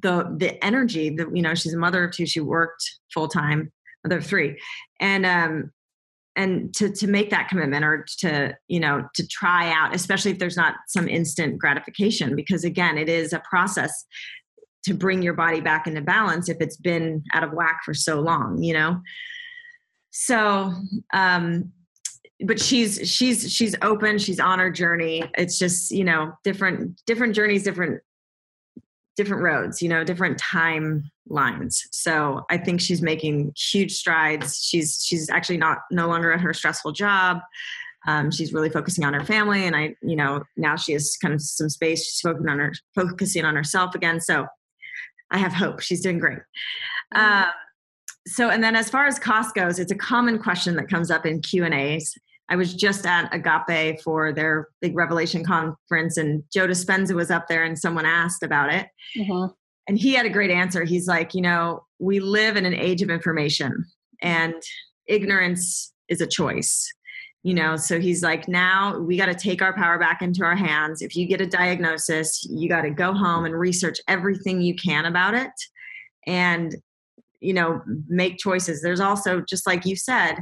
the 0.00 0.34
the 0.38 0.62
energy. 0.64 1.10
The 1.10 1.30
you 1.32 1.42
know, 1.42 1.54
she's 1.54 1.74
a 1.74 1.78
mother 1.78 2.04
of 2.04 2.12
two. 2.12 2.26
She 2.26 2.40
worked 2.40 2.98
full 3.12 3.28
time, 3.28 3.72
mother 4.04 4.18
of 4.18 4.26
three, 4.26 4.60
and 5.00 5.24
um, 5.24 5.72
and 6.36 6.74
to 6.74 6.90
to 6.90 7.06
make 7.06 7.30
that 7.30 7.48
commitment 7.48 7.84
or 7.84 8.06
to 8.18 8.56
you 8.68 8.80
know 8.80 9.06
to 9.14 9.26
try 9.26 9.70
out 9.72 9.94
especially 9.94 10.30
if 10.30 10.38
there's 10.38 10.56
not 10.56 10.74
some 10.88 11.08
instant 11.08 11.58
gratification 11.58 12.34
because 12.34 12.64
again 12.64 12.96
it 12.96 13.08
is 13.08 13.32
a 13.32 13.40
process 13.40 14.06
to 14.84 14.94
bring 14.94 15.22
your 15.22 15.34
body 15.34 15.60
back 15.60 15.86
into 15.86 16.00
balance 16.00 16.48
if 16.48 16.56
it's 16.60 16.76
been 16.76 17.22
out 17.32 17.44
of 17.44 17.52
whack 17.52 17.80
for 17.84 17.94
so 17.94 18.20
long 18.20 18.62
you 18.62 18.72
know? 18.72 19.00
So 20.10 20.72
um 21.12 21.72
but 22.44 22.60
she's 22.60 23.08
she's 23.08 23.52
she's 23.52 23.74
open 23.82 24.18
she's 24.18 24.40
on 24.40 24.58
her 24.58 24.70
journey. 24.70 25.22
It's 25.36 25.58
just 25.58 25.90
you 25.90 26.04
know 26.04 26.32
different 26.44 27.00
different 27.06 27.34
journeys 27.34 27.62
different 27.62 28.02
different 29.22 29.42
roads, 29.42 29.80
you 29.80 29.88
know, 29.88 30.04
different 30.04 30.40
timelines. 30.40 31.82
So 31.90 32.44
I 32.50 32.58
think 32.58 32.80
she's 32.80 33.02
making 33.02 33.52
huge 33.56 33.92
strides. 33.92 34.58
She's 34.62 35.04
she's 35.04 35.30
actually 35.30 35.58
not 35.58 35.78
no 35.90 36.08
longer 36.08 36.32
at 36.32 36.40
her 36.40 36.52
stressful 36.52 36.92
job. 36.92 37.38
Um, 38.06 38.32
she's 38.32 38.52
really 38.52 38.70
focusing 38.70 39.04
on 39.04 39.14
her 39.14 39.24
family, 39.24 39.64
and 39.64 39.76
I, 39.76 39.94
you 40.02 40.16
know, 40.16 40.42
now 40.56 40.74
she 40.74 40.92
has 40.92 41.16
kind 41.22 41.32
of 41.32 41.40
some 41.40 41.68
space. 41.68 42.04
She's 42.04 42.20
focusing 42.20 42.48
on 42.48 42.58
her 42.58 42.72
focusing 42.94 43.44
on 43.44 43.54
herself 43.54 43.94
again. 43.94 44.20
So 44.20 44.46
I 45.30 45.38
have 45.38 45.52
hope. 45.52 45.80
She's 45.80 46.00
doing 46.00 46.18
great. 46.18 46.40
Mm-hmm. 47.14 47.44
Um, 47.44 47.50
so, 48.26 48.50
and 48.50 48.62
then 48.62 48.76
as 48.76 48.88
far 48.88 49.06
as 49.06 49.18
cost 49.18 49.54
goes, 49.54 49.78
it's 49.78 49.92
a 49.92 49.96
common 49.96 50.38
question 50.38 50.76
that 50.76 50.88
comes 50.88 51.10
up 51.10 51.26
in 51.26 51.40
Q 51.40 51.64
and 51.64 51.74
A's. 51.74 52.14
I 52.48 52.56
was 52.56 52.74
just 52.74 53.06
at 53.06 53.32
Agape 53.32 54.00
for 54.02 54.32
their 54.32 54.68
big 54.80 54.96
Revelation 54.96 55.44
conference, 55.44 56.16
and 56.16 56.42
Joe 56.52 56.66
Dispenza 56.66 57.14
was 57.14 57.30
up 57.30 57.48
there, 57.48 57.64
and 57.64 57.78
someone 57.78 58.06
asked 58.06 58.42
about 58.42 58.72
it. 58.72 58.88
Mm-hmm. 59.16 59.52
And 59.88 59.98
he 59.98 60.14
had 60.14 60.26
a 60.26 60.30
great 60.30 60.50
answer. 60.50 60.84
He's 60.84 61.08
like, 61.08 61.34
you 61.34 61.40
know, 61.40 61.84
we 61.98 62.20
live 62.20 62.56
in 62.56 62.66
an 62.66 62.74
age 62.74 63.02
of 63.02 63.10
information, 63.10 63.84
and 64.20 64.54
ignorance 65.06 65.92
is 66.08 66.20
a 66.20 66.26
choice 66.26 66.92
you 67.42 67.54
know 67.54 67.76
so 67.76 68.00
he's 68.00 68.22
like 68.22 68.48
now 68.48 68.98
we 68.98 69.16
got 69.16 69.26
to 69.26 69.34
take 69.34 69.62
our 69.62 69.74
power 69.74 69.98
back 69.98 70.22
into 70.22 70.44
our 70.44 70.56
hands 70.56 71.02
if 71.02 71.16
you 71.16 71.26
get 71.26 71.40
a 71.40 71.46
diagnosis 71.46 72.46
you 72.50 72.68
got 72.68 72.82
to 72.82 72.90
go 72.90 73.12
home 73.12 73.44
and 73.44 73.58
research 73.58 73.98
everything 74.08 74.60
you 74.60 74.74
can 74.74 75.04
about 75.04 75.34
it 75.34 75.50
and 76.26 76.76
you 77.40 77.52
know 77.52 77.82
make 78.08 78.38
choices 78.38 78.82
there's 78.82 79.00
also 79.00 79.40
just 79.40 79.66
like 79.66 79.84
you 79.84 79.96
said 79.96 80.36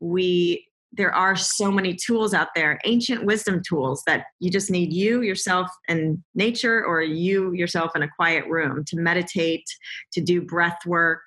we 0.00 0.64
there 0.92 1.14
are 1.14 1.36
so 1.36 1.70
many 1.70 1.94
tools 1.94 2.32
out 2.32 2.48
there 2.54 2.78
ancient 2.84 3.24
wisdom 3.24 3.62
tools 3.66 4.02
that 4.06 4.24
you 4.40 4.50
just 4.50 4.70
need 4.70 4.92
you 4.92 5.22
yourself 5.22 5.68
and 5.86 6.22
nature 6.34 6.84
or 6.84 7.02
you 7.02 7.52
yourself 7.52 7.92
in 7.94 8.02
a 8.02 8.08
quiet 8.16 8.46
room 8.46 8.84
to 8.84 8.96
meditate 8.96 9.64
to 10.12 10.20
do 10.20 10.40
breath 10.40 10.78
work 10.86 11.22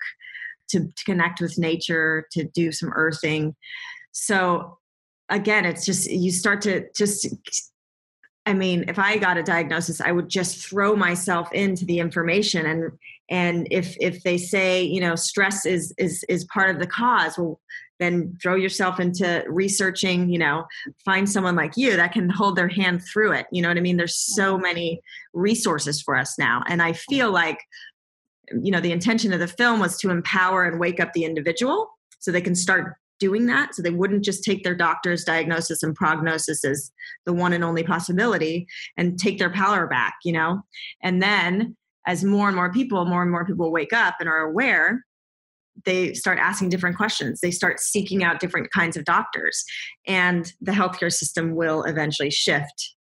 to, 0.68 0.80
to 0.80 1.04
connect 1.04 1.40
with 1.40 1.58
nature 1.58 2.26
to 2.32 2.44
do 2.44 2.72
some 2.72 2.90
earthing. 2.94 3.54
So 4.10 4.78
again 5.28 5.64
it's 5.64 5.86
just 5.86 6.10
you 6.10 6.30
start 6.32 6.60
to 6.62 6.86
just 6.96 7.28
I 8.44 8.54
mean, 8.54 8.86
if 8.88 8.98
I 8.98 9.18
got 9.18 9.36
a 9.36 9.42
diagnosis, 9.42 10.00
I 10.00 10.10
would 10.10 10.28
just 10.28 10.66
throw 10.66 10.96
myself 10.96 11.52
into 11.52 11.84
the 11.84 12.00
information 12.00 12.66
and 12.66 12.90
and 13.30 13.66
if 13.70 13.96
if 14.00 14.22
they 14.22 14.38
say, 14.38 14.82
you 14.82 15.00
know, 15.00 15.14
stress 15.14 15.64
is 15.66 15.94
is 15.98 16.24
is 16.28 16.44
part 16.46 16.70
of 16.70 16.78
the 16.78 16.86
cause, 16.86 17.38
well 17.38 17.60
then 18.00 18.36
throw 18.42 18.56
yourself 18.56 18.98
into 18.98 19.44
researching, 19.46 20.28
you 20.28 20.38
know, 20.38 20.64
find 21.04 21.30
someone 21.30 21.54
like 21.54 21.76
you 21.76 21.96
that 21.96 22.12
can 22.12 22.28
hold 22.28 22.56
their 22.56 22.66
hand 22.66 23.00
through 23.12 23.30
it. 23.30 23.46
You 23.52 23.62
know 23.62 23.68
what 23.68 23.76
I 23.76 23.80
mean? 23.80 23.96
There's 23.96 24.16
so 24.16 24.58
many 24.58 25.00
resources 25.34 26.02
for 26.02 26.16
us 26.16 26.36
now. 26.36 26.64
And 26.66 26.82
I 26.82 26.94
feel 26.94 27.30
like 27.30 27.58
you 28.60 28.70
know, 28.70 28.80
the 28.80 28.92
intention 28.92 29.32
of 29.32 29.40
the 29.40 29.48
film 29.48 29.80
was 29.80 29.96
to 29.98 30.10
empower 30.10 30.64
and 30.64 30.80
wake 30.80 31.00
up 31.00 31.12
the 31.12 31.24
individual 31.24 31.88
so 32.18 32.30
they 32.30 32.40
can 32.40 32.54
start 32.54 32.94
doing 33.18 33.46
that. 33.46 33.74
So 33.74 33.82
they 33.82 33.90
wouldn't 33.90 34.24
just 34.24 34.42
take 34.42 34.64
their 34.64 34.74
doctor's 34.74 35.24
diagnosis 35.24 35.82
and 35.82 35.94
prognosis 35.94 36.64
as 36.64 36.90
the 37.24 37.32
one 37.32 37.52
and 37.52 37.62
only 37.62 37.84
possibility 37.84 38.66
and 38.96 39.18
take 39.18 39.38
their 39.38 39.52
power 39.52 39.86
back, 39.86 40.14
you 40.24 40.32
know? 40.32 40.62
And 41.02 41.22
then 41.22 41.76
as 42.06 42.24
more 42.24 42.48
and 42.48 42.56
more 42.56 42.72
people, 42.72 43.04
more 43.04 43.22
and 43.22 43.30
more 43.30 43.44
people 43.44 43.70
wake 43.70 43.92
up 43.92 44.16
and 44.20 44.28
are 44.28 44.40
aware, 44.40 45.04
they 45.84 46.12
start 46.14 46.38
asking 46.38 46.68
different 46.68 46.96
questions. 46.96 47.40
They 47.40 47.50
start 47.50 47.80
seeking 47.80 48.22
out 48.22 48.40
different 48.40 48.70
kinds 48.72 48.96
of 48.96 49.04
doctors. 49.04 49.64
And 50.06 50.52
the 50.60 50.72
healthcare 50.72 51.12
system 51.12 51.54
will 51.54 51.82
eventually 51.84 52.30
shift 52.30 52.94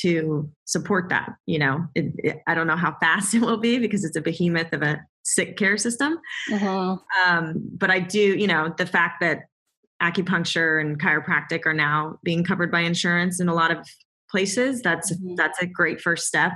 to 0.00 0.50
support 0.64 1.08
that. 1.08 1.30
You 1.46 1.58
know, 1.58 1.86
it, 1.94 2.12
it, 2.18 2.42
I 2.46 2.54
don't 2.54 2.66
know 2.66 2.76
how 2.76 2.96
fast 3.00 3.34
it 3.34 3.40
will 3.40 3.58
be 3.58 3.78
because 3.78 4.04
it's 4.04 4.16
a 4.16 4.20
behemoth 4.20 4.72
of 4.72 4.82
a 4.82 5.00
sick 5.22 5.56
care 5.56 5.76
system. 5.76 6.18
Uh-huh. 6.52 6.96
Um, 7.26 7.68
but 7.76 7.90
I 7.90 8.00
do, 8.00 8.20
you 8.20 8.46
know, 8.46 8.74
the 8.76 8.86
fact 8.86 9.20
that 9.20 9.44
acupuncture 10.02 10.80
and 10.80 11.00
chiropractic 11.00 11.66
are 11.66 11.74
now 11.74 12.18
being 12.22 12.44
covered 12.44 12.70
by 12.70 12.80
insurance 12.80 13.40
in 13.40 13.48
a 13.48 13.54
lot 13.54 13.70
of 13.70 13.86
places. 14.30 14.82
That's 14.82 15.12
mm-hmm. 15.12 15.34
that's 15.36 15.60
a 15.62 15.66
great 15.66 16.00
first 16.00 16.26
step. 16.26 16.52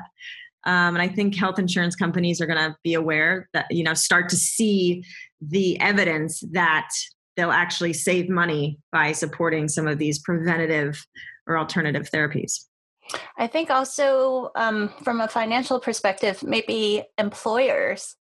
Um, 0.67 0.97
and 0.97 1.03
I 1.03 1.09
think 1.09 1.37
health 1.37 1.59
insurance 1.59 1.95
companies 1.95 2.41
are 2.41 2.47
going 2.47 2.59
to 2.59 2.77
be 2.83 2.95
aware 2.95 3.49
that 3.53 3.67
you 3.71 3.85
know 3.85 3.95
start 3.95 4.29
to 4.31 4.37
see 4.37 5.05
the 5.41 5.81
evidence 5.81 6.43
that 6.53 6.89
they'll 7.37 7.53
actually 7.53 7.93
save 7.93 8.29
money 8.29 8.79
by 8.91 9.13
supporting 9.13 9.69
some 9.69 9.87
of 9.87 9.99
these 9.99 10.19
preventative 10.19 11.07
or 11.47 11.57
alternative 11.57 12.11
therapies. 12.11 12.65
I 13.39 13.47
think 13.47 13.71
also 13.71 14.51
um, 14.55 14.93
from 15.03 15.21
a 15.21 15.29
financial 15.29 15.81
perspective, 15.81 16.43
maybe 16.43 17.05
employers 17.17 18.17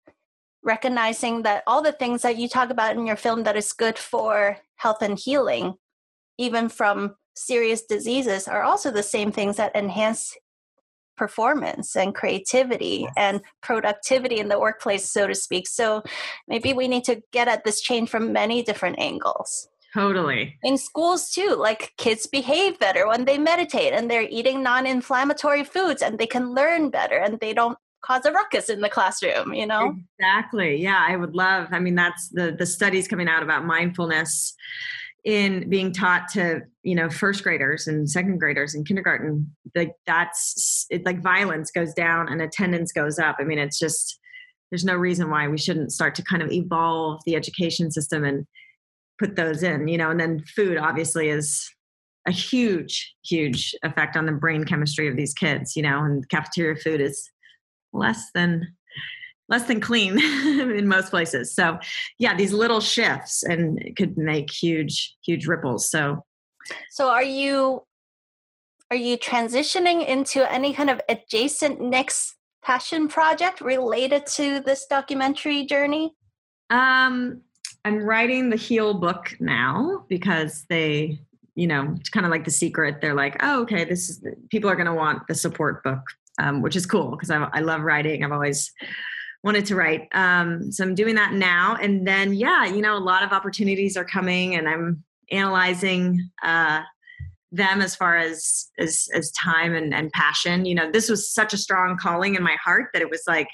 recognizing 0.63 1.43
that 1.43 1.63
all 1.65 1.81
the 1.81 1.91
things 1.91 2.21
that 2.21 2.37
you 2.37 2.47
talk 2.47 2.69
about 2.69 2.95
in 2.95 3.05
your 3.05 3.15
film 3.15 3.43
that 3.43 3.57
is 3.57 3.73
good 3.73 3.97
for 3.97 4.57
health 4.75 5.01
and 5.01 5.17
healing, 5.17 5.75
even 6.37 6.69
from 6.69 7.15
serious 7.35 7.83
diseases, 7.83 8.47
are 8.47 8.63
also 8.63 8.91
the 8.91 9.03
same 9.03 9.31
things 9.31 9.57
that 9.57 9.75
enhance 9.75 10.35
performance 11.17 11.95
and 11.95 12.15
creativity 12.15 13.07
and 13.17 13.41
productivity 13.61 14.39
in 14.39 14.49
the 14.49 14.59
workplace, 14.59 15.09
so 15.09 15.27
to 15.27 15.35
speak. 15.35 15.67
So 15.67 16.03
maybe 16.47 16.73
we 16.73 16.87
need 16.87 17.03
to 17.05 17.21
get 17.31 17.47
at 17.47 17.63
this 17.63 17.81
change 17.81 18.09
from 18.09 18.31
many 18.31 18.63
different 18.63 18.99
angles. 18.99 19.67
Totally. 19.93 20.57
In 20.63 20.77
schools 20.77 21.31
too, 21.31 21.55
like 21.57 21.93
kids 21.97 22.27
behave 22.27 22.77
better 22.77 23.07
when 23.07 23.25
they 23.25 23.37
meditate 23.37 23.93
and 23.93 24.11
they're 24.11 24.27
eating 24.29 24.61
non 24.61 24.85
inflammatory 24.85 25.63
foods 25.63 26.01
and 26.01 26.19
they 26.19 26.27
can 26.27 26.53
learn 26.53 26.89
better 26.89 27.17
and 27.17 27.39
they 27.39 27.53
don't 27.53 27.77
cause 28.01 28.25
a 28.25 28.31
ruckus 28.31 28.69
in 28.69 28.79
the 28.81 28.89
classroom 28.89 29.53
you 29.53 29.65
know 29.65 29.95
exactly 30.19 30.81
yeah 30.81 31.03
i 31.07 31.17
would 31.17 31.35
love 31.35 31.67
i 31.71 31.79
mean 31.79 31.95
that's 31.95 32.29
the 32.29 32.55
the 32.57 32.65
studies 32.65 33.07
coming 33.07 33.27
out 33.27 33.41
about 33.41 33.65
mindfulness 33.65 34.55
in 35.25 35.69
being 35.69 35.91
taught 35.91 36.27
to 36.29 36.61
you 36.83 36.95
know 36.95 37.09
first 37.09 37.43
graders 37.43 37.87
and 37.87 38.09
second 38.09 38.39
graders 38.39 38.73
in 38.73 38.83
kindergarten 38.83 39.53
like 39.75 39.93
that's 40.05 40.85
it 40.89 41.05
like 41.05 41.21
violence 41.21 41.71
goes 41.71 41.93
down 41.93 42.29
and 42.29 42.41
attendance 42.41 42.91
goes 42.91 43.19
up. 43.19 43.37
I 43.39 43.43
mean 43.43 43.59
it's 43.59 43.79
just 43.79 44.19
there's 44.71 44.85
no 44.85 44.95
reason 44.95 45.29
why 45.29 45.47
we 45.47 45.57
shouldn't 45.57 45.91
start 45.91 46.15
to 46.15 46.23
kind 46.23 46.41
of 46.41 46.51
evolve 46.51 47.21
the 47.25 47.35
education 47.35 47.91
system 47.91 48.23
and 48.23 48.45
put 49.19 49.35
those 49.35 49.63
in 49.63 49.87
you 49.87 49.97
know 49.97 50.09
and 50.09 50.19
then 50.19 50.43
food 50.55 50.77
obviously 50.77 51.29
is 51.29 51.67
a 52.27 52.31
huge 52.31 53.15
huge 53.25 53.73
effect 53.83 54.15
on 54.15 54.25
the 54.25 54.31
brain 54.31 54.63
chemistry 54.63 55.07
of 55.07 55.15
these 55.15 55.33
kids 55.33 55.75
you 55.75 55.81
know 55.81 56.03
and 56.03 56.29
cafeteria 56.29 56.75
food 56.75 57.01
is 57.01 57.29
less 57.93 58.29
than 58.35 58.67
less 59.49 59.63
than 59.63 59.79
clean 59.79 60.19
in 60.69 60.87
most 60.87 61.09
places. 61.09 61.53
So 61.53 61.79
yeah, 62.19 62.35
these 62.35 62.53
little 62.53 62.81
shifts 62.81 63.43
and 63.43 63.81
it 63.81 63.95
could 63.95 64.17
make 64.17 64.51
huge, 64.51 65.15
huge 65.23 65.47
ripples. 65.47 65.89
So 65.89 66.23
so 66.91 67.09
are 67.09 67.23
you 67.23 67.83
are 68.91 68.97
you 68.97 69.17
transitioning 69.17 70.05
into 70.05 70.49
any 70.51 70.73
kind 70.73 70.89
of 70.89 71.01
adjacent 71.09 71.81
next 71.81 72.35
passion 72.63 73.07
project 73.07 73.61
related 73.61 74.25
to 74.25 74.59
this 74.59 74.85
documentary 74.85 75.65
journey? 75.65 76.13
Um 76.69 77.41
I'm 77.85 78.03
writing 78.03 78.49
the 78.49 78.57
heal 78.57 78.93
book 78.93 79.35
now 79.39 80.05
because 80.09 80.65
they 80.69 81.19
you 81.55 81.65
know, 81.65 81.95
it's 81.99 82.09
kind 82.09 82.23
of 82.23 82.31
like 82.31 82.45
the 82.45 82.51
secret. 82.51 83.01
They're 83.01 83.15
like, 83.15 83.37
oh, 83.39 83.63
okay, 83.63 83.83
this 83.83 84.09
is 84.09 84.23
people 84.51 84.69
are 84.69 84.75
going 84.75 84.85
to 84.85 84.93
want 84.93 85.25
the 85.27 85.33
support 85.33 85.83
book 85.83 86.01
um, 86.39 86.61
which 86.61 86.75
is 86.75 86.85
cool 86.85 87.11
because 87.11 87.29
I, 87.29 87.47
I, 87.53 87.61
love 87.61 87.81
writing. 87.81 88.23
I've 88.23 88.31
always 88.31 88.71
wanted 89.43 89.65
to 89.67 89.75
write. 89.75 90.07
Um, 90.13 90.71
so 90.71 90.83
I'm 90.83 90.95
doing 90.95 91.15
that 91.15 91.33
now. 91.33 91.77
And 91.81 92.07
then, 92.07 92.33
yeah, 92.33 92.65
you 92.65 92.81
know, 92.81 92.97
a 92.97 92.99
lot 92.99 93.23
of 93.23 93.31
opportunities 93.31 93.95
are 93.95 94.05
coming 94.05 94.55
and 94.55 94.67
I'm 94.67 95.03
analyzing 95.31 96.29
uh, 96.43 96.81
them 97.51 97.81
as 97.81 97.95
far 97.95 98.17
as, 98.17 98.69
as, 98.79 99.07
as 99.13 99.31
time 99.31 99.73
and, 99.73 99.93
and 99.93 100.11
passion. 100.11 100.65
You 100.65 100.75
know, 100.75 100.91
this 100.91 101.09
was 101.09 101.31
such 101.33 101.53
a 101.53 101.57
strong 101.57 101.97
calling 101.97 102.35
in 102.35 102.43
my 102.43 102.57
heart 102.63 102.87
that 102.93 103.01
it 103.01 103.09
was 103.09 103.23
like, 103.27 103.47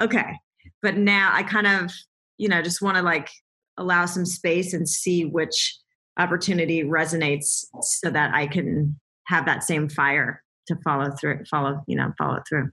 okay, 0.00 0.38
but 0.82 0.96
now 0.96 1.30
I 1.32 1.42
kind 1.42 1.66
of, 1.66 1.92
you 2.38 2.48
know, 2.48 2.62
just 2.62 2.82
want 2.82 2.96
to 2.96 3.02
like 3.02 3.30
allow 3.78 4.06
some 4.06 4.26
space 4.26 4.72
and 4.72 4.88
see 4.88 5.24
which 5.24 5.76
opportunity 6.18 6.82
resonates 6.82 7.64
so 7.82 8.10
that 8.10 8.34
I 8.34 8.46
can 8.46 8.98
have 9.26 9.46
that 9.46 9.62
same 9.62 9.88
fire 9.88 10.42
to 10.66 10.76
follow 10.82 11.10
through 11.20 11.44
follow 11.50 11.82
you 11.86 11.96
know 11.96 12.12
follow 12.18 12.38
through 12.48 12.70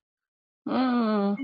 mm. 0.68 1.36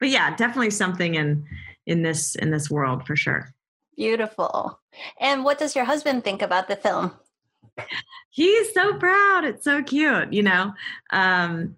But 0.00 0.08
yeah 0.08 0.34
definitely 0.36 0.70
something 0.70 1.14
in 1.14 1.44
in 1.86 2.02
this 2.02 2.34
in 2.36 2.50
this 2.50 2.70
world 2.70 3.06
for 3.06 3.16
sure. 3.16 3.52
Beautiful. 3.96 4.78
And 5.20 5.44
what 5.44 5.58
does 5.58 5.74
your 5.74 5.84
husband 5.84 6.22
think 6.22 6.42
about 6.42 6.68
the 6.68 6.76
film? 6.76 7.12
He's 8.30 8.74
so 8.74 8.98
proud. 8.98 9.44
It's 9.44 9.64
so 9.64 9.82
cute 9.82 10.32
you 10.32 10.42
know? 10.42 10.72
Um 11.12 11.76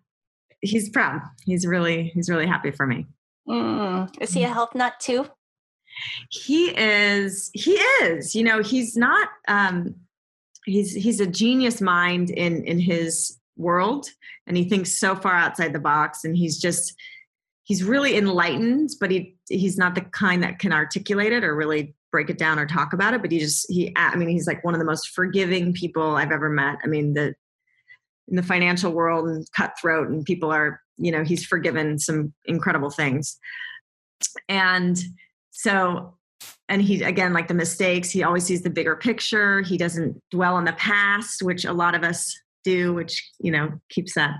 he's 0.60 0.88
proud. 0.88 1.22
He's 1.44 1.66
really 1.66 2.08
he's 2.14 2.28
really 2.28 2.46
happy 2.46 2.70
for 2.70 2.86
me. 2.86 3.06
Mm. 3.48 4.10
is 4.20 4.34
he 4.34 4.44
a 4.44 4.52
health 4.52 4.74
nut 4.74 4.94
too? 5.00 5.26
He 6.30 6.76
is 6.76 7.50
he 7.54 7.72
is 7.72 8.34
you 8.34 8.44
know 8.44 8.62
he's 8.62 8.96
not 8.96 9.28
um 9.48 9.94
he's 10.64 10.94
he's 10.94 11.20
a 11.20 11.26
genius 11.26 11.80
mind 11.80 12.30
in 12.30 12.64
in 12.64 12.78
his 12.78 13.38
world 13.56 14.06
and 14.46 14.56
he 14.56 14.68
thinks 14.68 14.98
so 14.98 15.16
far 15.16 15.34
outside 15.34 15.72
the 15.72 15.80
box 15.80 16.24
and 16.24 16.36
he's 16.36 16.58
just 16.58 16.94
he's 17.68 17.84
really 17.84 18.16
enlightened 18.16 18.90
but 18.98 19.10
he 19.10 19.36
he's 19.48 19.78
not 19.78 19.94
the 19.94 20.00
kind 20.00 20.42
that 20.42 20.58
can 20.58 20.72
articulate 20.72 21.32
it 21.32 21.44
or 21.44 21.54
really 21.54 21.94
break 22.10 22.30
it 22.30 22.38
down 22.38 22.58
or 22.58 22.66
talk 22.66 22.92
about 22.92 23.14
it 23.14 23.20
but 23.20 23.30
he 23.30 23.38
just 23.38 23.66
he 23.70 23.92
i 23.96 24.16
mean 24.16 24.28
he's 24.28 24.46
like 24.46 24.64
one 24.64 24.74
of 24.74 24.80
the 24.80 24.86
most 24.86 25.10
forgiving 25.10 25.72
people 25.72 26.16
i've 26.16 26.32
ever 26.32 26.48
met. 26.48 26.78
I 26.82 26.86
mean 26.86 27.14
the 27.14 27.34
in 28.28 28.36
the 28.36 28.42
financial 28.42 28.92
world 28.92 29.28
and 29.28 29.46
cutthroat 29.56 30.08
and 30.08 30.24
people 30.24 30.50
are 30.50 30.80
you 30.96 31.10
know 31.10 31.24
he's 31.24 31.44
forgiven 31.44 31.98
some 31.98 32.32
incredible 32.46 32.90
things. 32.90 33.38
And 34.48 34.98
so 35.50 36.14
and 36.68 36.82
he 36.82 37.02
again 37.02 37.32
like 37.32 37.48
the 37.48 37.54
mistakes 37.54 38.10
he 38.10 38.22
always 38.22 38.44
sees 38.44 38.62
the 38.62 38.70
bigger 38.70 38.96
picture. 38.96 39.62
He 39.62 39.76
doesn't 39.76 40.20
dwell 40.30 40.54
on 40.54 40.64
the 40.64 40.72
past 40.74 41.42
which 41.42 41.64
a 41.64 41.72
lot 41.72 41.94
of 41.94 42.02
us 42.02 42.36
do 42.64 42.92
which 42.94 43.30
you 43.40 43.50
know 43.50 43.70
keeps 43.88 44.14
that 44.14 44.34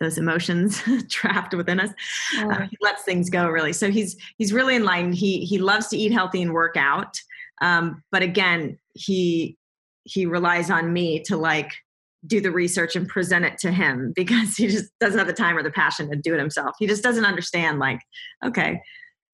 those 0.00 0.18
emotions 0.18 0.82
trapped 1.08 1.54
within 1.54 1.78
us. 1.78 1.90
Oh. 2.38 2.50
uh, 2.50 2.66
he 2.66 2.76
lets 2.80 3.02
things 3.02 3.30
go 3.30 3.48
really. 3.48 3.72
So 3.72 3.90
he's 3.90 4.16
he's 4.38 4.52
really 4.52 4.74
enlightened. 4.74 5.14
He 5.14 5.44
he 5.44 5.58
loves 5.58 5.88
to 5.88 5.96
eat 5.96 6.12
healthy 6.12 6.42
and 6.42 6.52
work 6.52 6.76
out. 6.76 7.20
Um, 7.62 8.02
but 8.10 8.22
again 8.22 8.78
he 8.94 9.56
he 10.04 10.26
relies 10.26 10.70
on 10.70 10.92
me 10.92 11.20
to 11.24 11.36
like 11.36 11.70
do 12.26 12.40
the 12.40 12.50
research 12.50 12.96
and 12.96 13.08
present 13.08 13.44
it 13.44 13.58
to 13.58 13.70
him 13.70 14.12
because 14.16 14.56
he 14.56 14.66
just 14.66 14.90
doesn't 14.98 15.18
have 15.18 15.28
the 15.28 15.32
time 15.32 15.56
or 15.56 15.62
the 15.62 15.70
passion 15.70 16.10
to 16.10 16.16
do 16.16 16.34
it 16.34 16.38
himself. 16.38 16.74
He 16.78 16.86
just 16.86 17.02
doesn't 17.02 17.24
understand 17.24 17.78
like 17.78 18.00
okay 18.44 18.80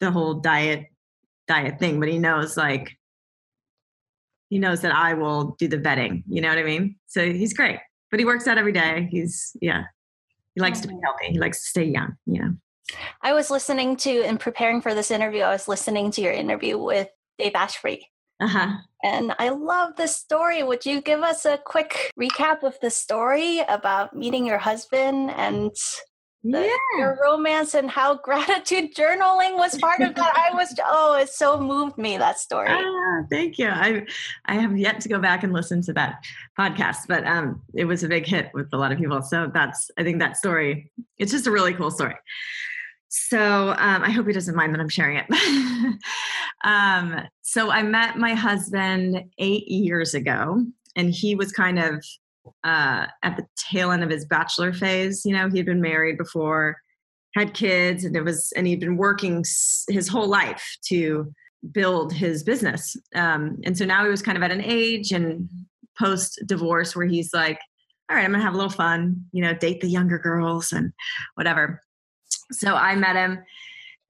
the 0.00 0.10
whole 0.10 0.34
diet 0.34 0.86
diet 1.48 1.78
thing 1.78 2.00
but 2.00 2.08
he 2.08 2.18
knows 2.18 2.56
like 2.56 2.98
he 4.50 4.58
knows 4.58 4.80
that 4.82 4.92
i 4.92 5.14
will 5.14 5.56
do 5.58 5.68
the 5.68 5.78
vetting. 5.78 6.24
You 6.28 6.42
know 6.42 6.48
what 6.48 6.58
i 6.58 6.64
mean? 6.64 6.96
So 7.06 7.32
he's 7.32 7.54
great. 7.54 7.78
But 8.10 8.20
he 8.20 8.26
works 8.26 8.46
out 8.46 8.58
every 8.58 8.72
day. 8.72 9.08
He's 9.10 9.56
yeah 9.60 9.84
he 10.56 10.62
likes 10.62 10.80
to 10.80 10.88
be 10.88 10.96
healthy. 11.04 11.32
He 11.32 11.38
likes 11.38 11.60
to 11.60 11.68
stay 11.68 11.84
young, 11.84 12.16
you 12.24 12.40
know. 12.42 12.54
I 13.22 13.34
was 13.34 13.50
listening 13.50 13.96
to 13.98 14.22
and 14.22 14.40
preparing 14.40 14.80
for 14.80 14.94
this 14.94 15.10
interview, 15.10 15.42
I 15.42 15.52
was 15.52 15.68
listening 15.68 16.10
to 16.12 16.22
your 16.22 16.32
interview 16.32 16.78
with 16.78 17.08
Dave 17.38 17.52
Asprey. 17.54 18.08
Uh-huh. 18.40 18.76
And 19.04 19.34
I 19.38 19.50
love 19.50 19.96
this 19.96 20.16
story. 20.16 20.62
Would 20.62 20.86
you 20.86 21.02
give 21.02 21.20
us 21.20 21.44
a 21.44 21.58
quick 21.58 22.10
recap 22.18 22.62
of 22.62 22.78
the 22.80 22.90
story 22.90 23.60
about 23.68 24.16
meeting 24.16 24.46
your 24.46 24.58
husband 24.58 25.30
and 25.30 25.72
the, 26.52 26.60
yeah. 26.60 26.98
your 26.98 27.18
romance 27.22 27.74
and 27.74 27.90
how 27.90 28.14
gratitude 28.22 28.94
journaling 28.94 29.56
was 29.56 29.76
part 29.78 30.00
of 30.00 30.14
that. 30.14 30.32
I 30.36 30.54
was 30.54 30.74
oh, 30.84 31.18
it 31.18 31.28
so 31.28 31.60
moved 31.60 31.98
me 31.98 32.16
that 32.16 32.38
story. 32.38 32.68
Ah, 32.70 33.22
thank 33.30 33.58
you. 33.58 33.68
I 33.68 34.06
I 34.44 34.54
have 34.54 34.76
yet 34.76 35.00
to 35.00 35.08
go 35.08 35.18
back 35.18 35.42
and 35.42 35.52
listen 35.52 35.82
to 35.82 35.92
that 35.94 36.24
podcast, 36.58 37.08
but 37.08 37.26
um, 37.26 37.62
it 37.74 37.84
was 37.84 38.02
a 38.02 38.08
big 38.08 38.26
hit 38.26 38.50
with 38.54 38.68
a 38.72 38.76
lot 38.76 38.92
of 38.92 38.98
people. 38.98 39.22
So 39.22 39.50
that's 39.52 39.90
I 39.98 40.02
think 40.02 40.18
that 40.20 40.36
story. 40.36 40.90
It's 41.18 41.32
just 41.32 41.46
a 41.46 41.50
really 41.50 41.74
cool 41.74 41.90
story. 41.90 42.16
So 43.08 43.70
um, 43.78 44.02
I 44.02 44.10
hope 44.10 44.26
he 44.26 44.32
doesn't 44.32 44.56
mind 44.56 44.74
that 44.74 44.80
I'm 44.80 44.88
sharing 44.88 45.18
it. 45.18 46.00
um, 46.64 47.22
so 47.42 47.70
I 47.70 47.82
met 47.82 48.18
my 48.18 48.34
husband 48.34 49.24
eight 49.38 49.68
years 49.68 50.14
ago, 50.14 50.64
and 50.96 51.10
he 51.10 51.34
was 51.34 51.52
kind 51.52 51.78
of 51.78 52.04
uh, 52.64 53.06
at 53.22 53.36
the 53.36 53.46
tail 53.56 53.90
end 53.90 54.02
of 54.02 54.10
his 54.10 54.24
bachelor 54.24 54.72
phase. 54.72 55.24
You 55.24 55.32
know, 55.32 55.48
he'd 55.48 55.66
been 55.66 55.80
married 55.80 56.18
before, 56.18 56.76
had 57.34 57.54
kids, 57.54 58.04
and 58.04 58.16
it 58.16 58.22
was, 58.22 58.52
and 58.56 58.66
he'd 58.66 58.80
been 58.80 58.96
working 58.96 59.44
his 59.88 60.08
whole 60.08 60.28
life 60.28 60.76
to 60.88 61.32
build 61.72 62.12
his 62.12 62.42
business. 62.42 62.96
Um, 63.14 63.58
and 63.64 63.76
so 63.76 63.84
now 63.84 64.04
he 64.04 64.10
was 64.10 64.22
kind 64.22 64.36
of 64.36 64.42
at 64.42 64.52
an 64.52 64.62
age 64.62 65.12
and 65.12 65.48
post 65.98 66.40
divorce 66.46 66.94
where 66.94 67.06
he's 67.06 67.32
like, 67.32 67.58
all 68.08 68.16
right, 68.16 68.24
I'm 68.24 68.30
gonna 68.30 68.42
have 68.42 68.54
a 68.54 68.56
little 68.56 68.70
fun, 68.70 69.24
you 69.32 69.42
know, 69.42 69.54
date 69.54 69.80
the 69.80 69.88
younger 69.88 70.18
girls 70.18 70.72
and 70.72 70.92
whatever. 71.34 71.80
So 72.52 72.74
I 72.74 72.94
met 72.94 73.16
him, 73.16 73.42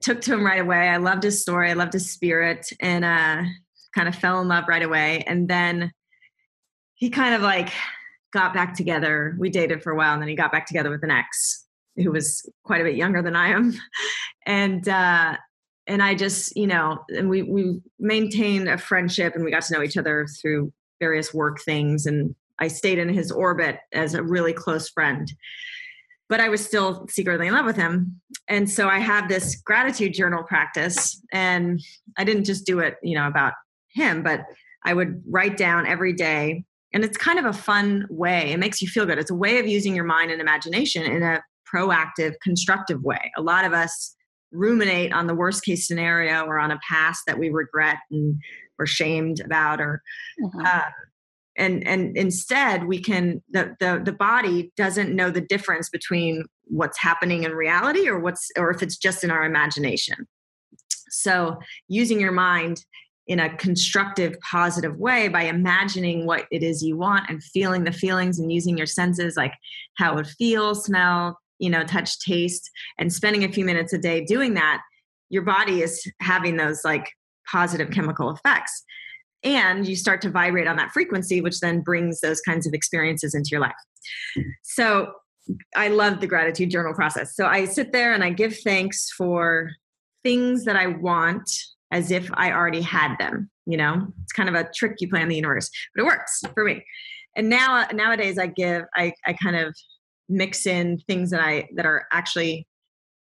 took 0.03 0.21
to 0.23 0.35
him 0.35 0.45
right 0.45 0.61
away. 0.61 0.89
I 0.89 0.99
loved 0.99 1.23
his 1.23 1.41
story, 1.41 1.71
I 1.71 1.75
loved 1.75 1.95
his 1.95 2.11
spirit, 2.11 2.67
and 2.81 3.05
uh, 3.05 3.43
kind 3.95 4.09
of 4.09 4.15
fell 4.15 4.41
in 4.41 4.49
love 4.49 4.65
right 4.69 4.83
away. 4.83 5.25
And 5.27 5.49
then 5.49 5.93
he 6.95 7.11
kind 7.11 7.35
of 7.35 7.43
like 7.43 7.73
got 8.37 8.55
back 8.55 8.75
together. 8.75 9.35
We 9.39 9.51
dated 9.51 9.83
for 9.83 9.93
a 9.93 9.97
while, 9.97 10.13
and 10.13 10.21
then 10.21 10.29
he 10.29 10.37
got 10.37 10.53
back 10.53 10.67
together 10.67 10.91
with 10.91 11.03
an 11.03 11.11
ex 11.11 11.65
who 11.97 12.13
was 12.13 12.49
quite 12.63 12.83
a 12.83 12.85
bit 12.85 12.95
younger 12.95 13.23
than 13.23 13.35
I 13.35 13.49
am, 13.49 13.73
and 14.47 14.87
uh, 14.89 15.37
and 15.87 16.03
I 16.03 16.15
just 16.15 16.57
you 16.57 16.67
know, 16.67 17.05
and 17.09 17.29
we 17.31 17.43
we 17.43 17.81
maintained 17.99 18.69
a 18.69 18.79
friendship, 18.79 19.35
and 19.35 19.45
we 19.45 19.51
got 19.51 19.63
to 19.63 19.75
know 19.75 19.83
each 19.83 19.97
other 19.97 20.27
through 20.41 20.73
various 21.01 21.33
work 21.33 21.61
things, 21.63 22.07
and 22.07 22.35
I 22.59 22.69
stayed 22.69 22.99
in 22.99 23.09
his 23.09 23.33
orbit 23.33 23.79
as 23.93 24.15
a 24.15 24.23
really 24.23 24.53
close 24.53 24.89
friend. 24.89 25.31
But 26.29 26.41
I 26.41 26.49
was 26.49 26.65
still 26.65 27.07
secretly 27.09 27.47
in 27.47 27.55
love 27.55 27.67
with 27.67 27.77
him. 27.77 28.21
And 28.49 28.69
so 28.69 28.89
I 28.89 28.99
have 28.99 29.29
this 29.29 29.55
gratitude 29.65 30.13
journal 30.13 30.43
practice. 30.43 31.23
And 31.33 31.81
I 32.17 32.25
didn't 32.25 32.43
just 32.43 32.67
do 32.67 32.81
it, 32.81 32.97
you 33.01 33.17
know, 33.17 33.29
about 33.29 33.53
him, 33.93 34.25
but 34.25 34.41
I 34.85 34.93
would 34.93 35.23
write 35.29 35.57
down 35.57 35.87
every 35.87 36.13
day 36.13 36.65
and 36.97 37.05
it's 37.05 37.19
kind 37.19 37.39
of 37.39 37.45
a 37.45 37.53
fun 37.53 38.07
way. 38.09 38.53
It 38.53 38.59
makes 38.59 38.81
you 38.81 38.89
feel 38.89 39.05
good. 39.05 39.19
It's 39.19 39.31
a 39.31 39.35
way 39.35 39.59
of 39.59 39.69
using 39.69 39.95
your 39.95 40.07
mind 40.07 40.31
and 40.31 40.41
imagination 40.41 41.03
in 41.03 41.23
a 41.23 41.43
proactive, 41.71 42.33
constructive 42.43 43.03
way. 43.03 43.31
A 43.37 43.43
lot 43.43 43.67
of 43.67 43.75
us 43.75 44.17
ruminate 44.51 45.13
on 45.13 45.27
the 45.27 45.35
worst 45.35 45.63
case 45.63 45.87
scenario 45.87 46.47
or 46.47 46.59
on 46.59 46.71
a 46.71 46.79
past 46.89 47.21
that 47.27 47.39
we 47.39 47.51
regret 47.51 47.99
and 48.11 48.41
we're 48.79 48.87
shamed 48.87 49.41
about 49.41 49.79
or 49.79 50.01
mm-hmm. 50.43 50.65
uh, 50.65 50.85
and 51.59 51.87
and 51.87 52.17
instead 52.17 52.87
we 52.87 52.99
can 52.99 53.43
the, 53.51 53.77
the 53.79 54.01
the 54.03 54.13
body 54.13 54.73
doesn't 54.75 55.15
know 55.15 55.31
the 55.31 55.43
difference 55.43 55.91
between 55.91 56.45
what's 56.65 56.99
happening 56.99 57.43
in 57.43 57.53
reality 57.53 58.09
or 58.09 58.19
what's 58.19 58.49
or 58.57 58.71
if 58.71 58.83
it's 58.83 58.97
just 58.97 59.23
in 59.23 59.31
our 59.31 59.45
imagination 59.45 60.27
so 61.11 61.59
using 61.89 62.19
your 62.21 62.33
mind 62.33 62.87
in 63.27 63.41
a 63.41 63.57
constructive, 63.57 64.39
positive 64.41 64.97
way 64.97 65.29
by 65.29 65.43
imagining 65.43 66.27
what 66.27 66.47
it 66.51 66.63
is 66.63 66.83
you 66.83 66.97
want 66.97 67.29
and 67.29 67.43
feeling 67.43 67.85
the 67.85 67.93
feelings 67.93 68.39
and 68.39 68.53
using 68.53 68.77
your 68.77 68.87
senses, 68.87 69.37
like 69.37 69.53
how 69.97 70.13
it 70.13 70.17
would 70.17 70.29
feel, 70.29 70.75
smell, 70.75 71.39
you 71.59 71.69
know, 71.69 71.83
touch, 71.85 72.21
taste, 72.21 72.71
and 72.99 73.13
spending 73.13 73.45
a 73.45 73.51
few 73.51 73.65
minutes 73.65 73.93
a 73.93 73.99
day 73.99 74.25
doing 74.25 74.55
that, 74.55 74.81
your 75.29 75.43
body 75.43 75.83
is 75.83 76.09
having 76.21 76.57
those 76.57 76.83
like 76.85 77.11
positive 77.51 77.91
chemical 77.91 78.31
effects. 78.31 78.85
And 79.43 79.87
you 79.87 79.97
start 79.97 80.21
to 80.23 80.31
vibrate 80.31 80.67
on 80.67 80.77
that 80.77 80.93
frequency, 80.93 81.41
which 81.41 81.61
then 81.61 81.81
brings 81.81 82.21
those 82.21 82.41
kinds 82.41 82.67
of 82.67 82.75
experiences 82.75 83.35
into 83.35 83.49
your 83.51 83.61
life. 83.61 83.75
So 84.63 85.13
I 85.77 85.89
love 85.89 86.21
the 86.21 86.27
gratitude 86.27 86.71
journal 86.71 86.95
process. 86.95 87.35
So 87.35 87.47
I 87.47 87.65
sit 87.65 87.93
there 87.93 88.13
and 88.13 88.25
I 88.25 88.31
give 88.31 88.59
thanks 88.59 89.11
for 89.17 89.71
things 90.25 90.65
that 90.65 90.77
I 90.77 90.89
want 90.89 91.49
as 91.91 92.11
if 92.11 92.31
I 92.35 92.53
already 92.53 92.83
had 92.83 93.17
them. 93.19 93.51
You 93.67 93.77
know, 93.77 94.07
it's 94.23 94.33
kind 94.33 94.49
of 94.49 94.55
a 94.55 94.69
trick 94.75 94.97
you 95.01 95.09
play 95.09 95.23
on 95.23 95.29
the 95.29 95.37
universe, 95.37 95.71
but 95.95 96.03
it 96.03 96.07
works 96.07 96.43
for 96.55 96.65
me. 96.65 96.85
And 97.37 97.49
now 97.49 97.87
nowadays, 97.93 98.39
I 98.39 98.47
give 98.47 98.85
I 98.97 99.13
I 99.27 99.35
kind 99.35 99.57
of 99.57 99.77
mix 100.29 100.67
in 100.67 100.99
things 101.07 101.31
that 101.31 101.41
I 101.41 101.69
that 101.75 101.87
are 101.87 102.07
actually 102.13 102.67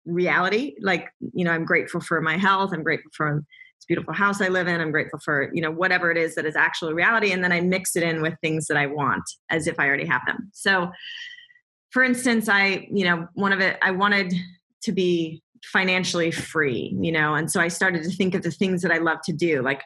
reality. 0.04 0.74
Like 0.80 1.08
you 1.32 1.44
know, 1.44 1.50
I'm 1.50 1.64
grateful 1.64 2.00
for 2.00 2.20
my 2.20 2.36
health. 2.36 2.72
I'm 2.72 2.82
grateful 2.82 3.10
for 3.16 3.42
this 3.78 3.86
beautiful 3.86 4.14
house 4.14 4.40
I 4.40 4.48
live 4.48 4.68
in. 4.68 4.80
I'm 4.80 4.92
grateful 4.92 5.18
for 5.18 5.50
you 5.52 5.62
know 5.62 5.70
whatever 5.70 6.10
it 6.10 6.16
is 6.16 6.34
that 6.36 6.46
is 6.46 6.56
actual 6.56 6.92
reality, 6.92 7.32
and 7.32 7.42
then 7.42 7.52
I 7.52 7.60
mix 7.60 7.96
it 7.96 8.02
in 8.02 8.22
with 8.22 8.34
things 8.40 8.66
that 8.66 8.76
I 8.76 8.86
want 8.86 9.24
as 9.50 9.66
if 9.66 9.78
I 9.78 9.86
already 9.86 10.06
have 10.06 10.22
them. 10.26 10.50
So, 10.52 10.90
for 11.90 12.02
instance, 12.02 12.48
I 12.48 12.86
you 12.92 13.04
know 13.04 13.28
one 13.34 13.52
of 13.52 13.60
it 13.60 13.78
I 13.82 13.90
wanted 13.90 14.32
to 14.82 14.92
be 14.92 15.42
financially 15.72 16.30
free, 16.30 16.96
you 17.00 17.12
know, 17.12 17.34
and 17.34 17.50
so 17.50 17.60
I 17.60 17.68
started 17.68 18.02
to 18.04 18.10
think 18.10 18.34
of 18.34 18.42
the 18.42 18.50
things 18.50 18.82
that 18.82 18.92
I 18.92 18.98
love 18.98 19.18
to 19.24 19.32
do. 19.32 19.62
Like, 19.62 19.82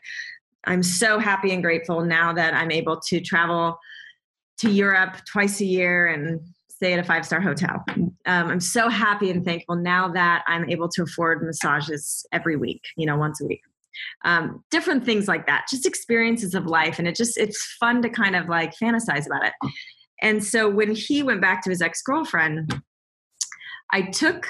I'm 0.64 0.82
so 0.82 1.18
happy 1.18 1.52
and 1.52 1.62
grateful 1.62 2.04
now 2.04 2.32
that 2.32 2.54
I'm 2.54 2.70
able 2.70 3.00
to 3.08 3.20
travel 3.20 3.78
to 4.58 4.70
Europe 4.70 5.16
twice 5.24 5.60
a 5.60 5.64
year 5.64 6.06
and 6.06 6.40
stay 6.68 6.92
at 6.92 6.98
a 6.98 7.04
five 7.04 7.24
star 7.24 7.40
hotel. 7.40 7.84
Um, 7.88 8.12
I'm 8.26 8.60
so 8.60 8.88
happy 8.88 9.30
and 9.30 9.44
thankful 9.44 9.76
now 9.76 10.08
that 10.08 10.44
I'm 10.46 10.68
able 10.68 10.88
to 10.90 11.02
afford 11.02 11.42
massages 11.42 12.26
every 12.32 12.56
week, 12.56 12.82
you 12.96 13.06
know, 13.06 13.16
once 13.16 13.40
a 13.40 13.46
week. 13.46 13.62
Um, 14.24 14.62
different 14.70 15.04
things 15.04 15.26
like 15.26 15.46
that, 15.48 15.66
just 15.68 15.86
experiences 15.86 16.54
of 16.54 16.66
life. 16.66 16.98
And 16.98 17.08
it 17.08 17.16
just, 17.16 17.36
it's 17.36 17.76
fun 17.80 18.02
to 18.02 18.08
kind 18.08 18.36
of 18.36 18.48
like 18.48 18.74
fantasize 18.76 19.26
about 19.26 19.44
it. 19.44 19.54
And 20.22 20.44
so 20.44 20.68
when 20.68 20.94
he 20.94 21.22
went 21.22 21.40
back 21.40 21.62
to 21.64 21.70
his 21.70 21.82
ex 21.82 22.02
girlfriend, 22.02 22.80
I 23.92 24.02
took 24.02 24.46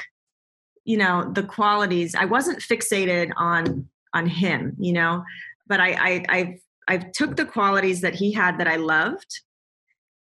you 0.89 0.97
know 0.97 1.31
the 1.35 1.43
qualities 1.43 2.15
i 2.15 2.25
wasn't 2.25 2.59
fixated 2.61 3.31
on 3.37 3.87
on 4.15 4.27
him 4.27 4.75
you 4.79 4.93
know 4.93 5.23
but 5.67 5.81
i 5.81 5.91
i 5.93 6.25
i've 6.31 6.55
i've 6.89 7.13
took 7.13 7.37
the 7.37 7.45
qualities 7.45 8.01
that 8.01 8.15
he 8.15 8.33
had 8.33 8.59
that 8.59 8.67
i 8.67 8.77
loved 8.77 9.43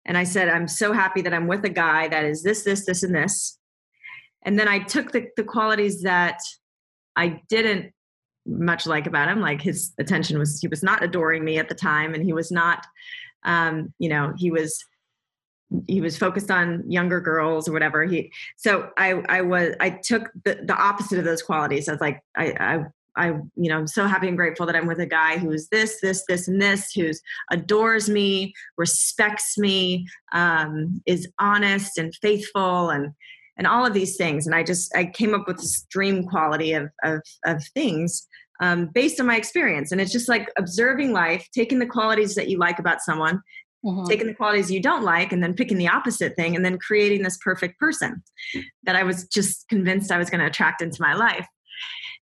and 0.05 0.19
i 0.19 0.23
said 0.23 0.47
i'm 0.47 0.67
so 0.67 0.93
happy 0.93 1.19
that 1.19 1.33
i'm 1.33 1.47
with 1.47 1.65
a 1.65 1.69
guy 1.69 2.07
that 2.07 2.23
is 2.23 2.43
this 2.43 2.63
this 2.63 2.85
this 2.85 3.01
and 3.01 3.15
this. 3.15 3.57
And 4.43 4.57
then 4.57 4.67
i 4.67 4.77
took 4.77 5.11
the, 5.11 5.27
the 5.35 5.43
qualities 5.43 6.03
that 6.03 6.37
i 7.15 7.41
didn't 7.49 7.91
much 8.45 8.85
like 8.85 9.07
about 9.07 9.29
him 9.29 9.41
like 9.41 9.63
his 9.63 9.93
attention 9.99 10.37
was 10.37 10.59
he 10.61 10.67
was 10.67 10.83
not 10.83 11.03
adoring 11.03 11.43
me 11.43 11.57
at 11.57 11.69
the 11.69 11.75
time 11.75 12.13
and 12.13 12.23
he 12.23 12.33
was 12.33 12.51
not 12.51 12.85
um 13.45 13.91
you 13.97 14.09
know 14.09 14.33
he 14.37 14.51
was 14.51 14.83
he 15.87 16.01
was 16.01 16.17
focused 16.17 16.51
on 16.51 16.83
younger 16.89 17.21
girls 17.21 17.67
or 17.67 17.71
whatever 17.71 18.03
he 18.03 18.31
so 18.57 18.89
i 18.97 19.11
i 19.29 19.41
was 19.41 19.73
i 19.79 19.89
took 19.89 20.29
the, 20.43 20.59
the 20.63 20.75
opposite 20.75 21.17
of 21.17 21.25
those 21.25 21.41
qualities 21.41 21.87
i 21.87 21.91
was 21.91 22.01
like 22.01 22.21
i 22.35 22.53
i 22.59 22.85
I, 23.17 23.27
you 23.27 23.69
know, 23.69 23.77
I'm 23.77 23.87
so 23.87 24.07
happy 24.07 24.29
and 24.29 24.37
grateful 24.37 24.65
that 24.65 24.75
I'm 24.75 24.87
with 24.87 24.99
a 24.99 25.05
guy 25.05 25.37
who's 25.37 25.67
this, 25.67 25.99
this, 26.01 26.23
this, 26.29 26.47
and 26.47 26.61
this, 26.61 26.93
who's 26.93 27.21
adores 27.51 28.09
me, 28.09 28.53
respects 28.77 29.57
me, 29.57 30.07
um, 30.31 31.01
is 31.05 31.27
honest 31.37 31.97
and 31.97 32.15
faithful, 32.21 32.89
and 32.89 33.11
and 33.57 33.67
all 33.67 33.85
of 33.85 33.93
these 33.93 34.15
things. 34.15 34.45
And 34.45 34.55
I 34.55 34.63
just 34.63 34.95
I 34.95 35.05
came 35.05 35.33
up 35.33 35.45
with 35.45 35.57
this 35.57 35.85
dream 35.89 36.25
quality 36.25 36.71
of 36.71 36.89
of, 37.03 37.21
of 37.45 37.61
things 37.73 38.27
um, 38.61 38.87
based 38.93 39.19
on 39.19 39.25
my 39.25 39.35
experience. 39.35 39.91
And 39.91 39.99
it's 39.99 40.11
just 40.11 40.29
like 40.29 40.47
observing 40.57 41.11
life, 41.11 41.47
taking 41.53 41.79
the 41.79 41.85
qualities 41.85 42.35
that 42.35 42.47
you 42.47 42.59
like 42.59 42.79
about 42.79 43.01
someone, 43.01 43.41
mm-hmm. 43.85 44.05
taking 44.09 44.27
the 44.27 44.33
qualities 44.33 44.71
you 44.71 44.81
don't 44.81 45.03
like, 45.03 45.31
and 45.31 45.43
then 45.43 45.53
picking 45.53 45.77
the 45.77 45.87
opposite 45.87 46.35
thing, 46.35 46.55
and 46.55 46.63
then 46.63 46.77
creating 46.77 47.23
this 47.23 47.37
perfect 47.37 47.79
person 47.79 48.21
that 48.83 48.95
I 48.95 49.03
was 49.03 49.27
just 49.27 49.67
convinced 49.69 50.11
I 50.11 50.17
was 50.17 50.29
going 50.29 50.41
to 50.41 50.47
attract 50.47 50.81
into 50.81 51.01
my 51.01 51.13
life. 51.13 51.47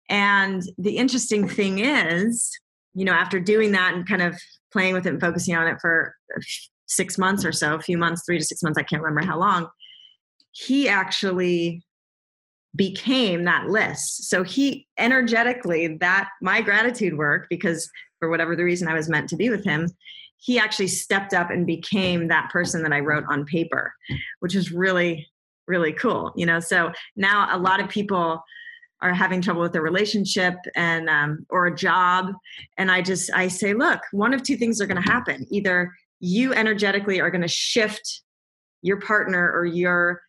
And 0.08 0.62
the 0.78 0.96
interesting 0.96 1.48
thing 1.48 1.80
is, 1.80 2.50
you 2.94 3.04
know, 3.04 3.12
after 3.12 3.38
doing 3.38 3.72
that 3.72 3.94
and 3.94 4.08
kind 4.08 4.22
of 4.22 4.40
playing 4.72 4.94
with 4.94 5.06
it 5.06 5.10
and 5.10 5.20
focusing 5.20 5.54
on 5.54 5.66
it 5.66 5.78
for 5.80 6.14
six 6.86 7.18
months 7.18 7.44
or 7.44 7.52
so, 7.52 7.74
a 7.74 7.80
few 7.80 7.98
months, 7.98 8.22
three 8.24 8.38
to 8.38 8.44
six 8.44 8.62
months, 8.62 8.78
I 8.78 8.82
can't 8.82 9.02
remember 9.02 9.30
how 9.30 9.38
long, 9.38 9.68
he 10.52 10.88
actually 10.88 11.82
became 12.74 13.44
that 13.44 13.68
list. 13.68 14.28
So 14.28 14.42
he 14.42 14.86
energetically, 14.98 15.96
that 16.00 16.28
my 16.40 16.60
gratitude 16.60 17.16
work, 17.16 17.46
because 17.50 17.90
for 18.18 18.28
whatever 18.28 18.56
the 18.56 18.64
reason 18.64 18.88
I 18.88 18.94
was 18.94 19.08
meant 19.08 19.28
to 19.30 19.36
be 19.36 19.50
with 19.50 19.64
him, 19.64 19.88
he 20.38 20.58
actually 20.58 20.88
stepped 20.88 21.34
up 21.34 21.50
and 21.50 21.66
became 21.66 22.28
that 22.28 22.50
person 22.50 22.82
that 22.82 22.92
I 22.92 23.00
wrote 23.00 23.24
on 23.28 23.44
paper, 23.44 23.92
which 24.40 24.54
is 24.54 24.72
really, 24.72 25.26
really 25.66 25.92
cool. 25.92 26.32
You 26.36 26.46
know, 26.46 26.60
so 26.60 26.92
now 27.16 27.48
a 27.54 27.58
lot 27.58 27.80
of 27.80 27.88
people 27.88 28.42
are 29.00 29.14
having 29.14 29.40
trouble 29.40 29.62
with 29.62 29.72
their 29.72 29.82
relationship 29.82 30.54
and 30.74 31.08
um, 31.08 31.46
or 31.50 31.66
a 31.66 31.74
job 31.74 32.32
and 32.78 32.90
i 32.90 33.00
just 33.00 33.30
i 33.32 33.46
say 33.46 33.72
look 33.72 34.00
one 34.10 34.34
of 34.34 34.42
two 34.42 34.56
things 34.56 34.80
are 34.80 34.86
going 34.86 35.00
to 35.00 35.08
happen 35.08 35.46
either 35.50 35.92
you 36.20 36.52
energetically 36.52 37.20
are 37.20 37.30
going 37.30 37.42
to 37.42 37.48
shift 37.48 38.22
your 38.82 39.00
partner 39.00 39.52
or 39.52 39.64
your 39.64 40.20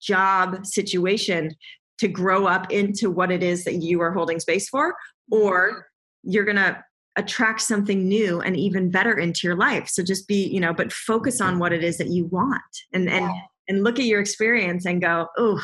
job 0.00 0.64
situation 0.64 1.54
to 1.98 2.08
grow 2.08 2.46
up 2.46 2.70
into 2.70 3.10
what 3.10 3.30
it 3.30 3.42
is 3.42 3.64
that 3.64 3.76
you 3.76 4.00
are 4.00 4.12
holding 4.12 4.38
space 4.38 4.68
for 4.68 4.94
or 5.30 5.86
you're 6.22 6.44
going 6.44 6.56
to 6.56 6.82
attract 7.16 7.60
something 7.60 8.06
new 8.06 8.40
and 8.40 8.56
even 8.56 8.90
better 8.90 9.18
into 9.18 9.46
your 9.46 9.56
life. 9.56 9.88
So 9.88 10.02
just 10.02 10.28
be 10.28 10.46
you 10.46 10.60
know 10.60 10.72
but 10.72 10.92
focus 10.92 11.40
on 11.40 11.58
what 11.58 11.72
it 11.72 11.82
is 11.82 11.98
that 11.98 12.08
you 12.08 12.26
want 12.26 12.62
and 12.92 13.08
and 13.08 13.30
and 13.68 13.82
look 13.82 13.98
at 13.98 14.04
your 14.04 14.20
experience 14.20 14.86
and 14.86 15.00
go 15.00 15.26
oh 15.36 15.60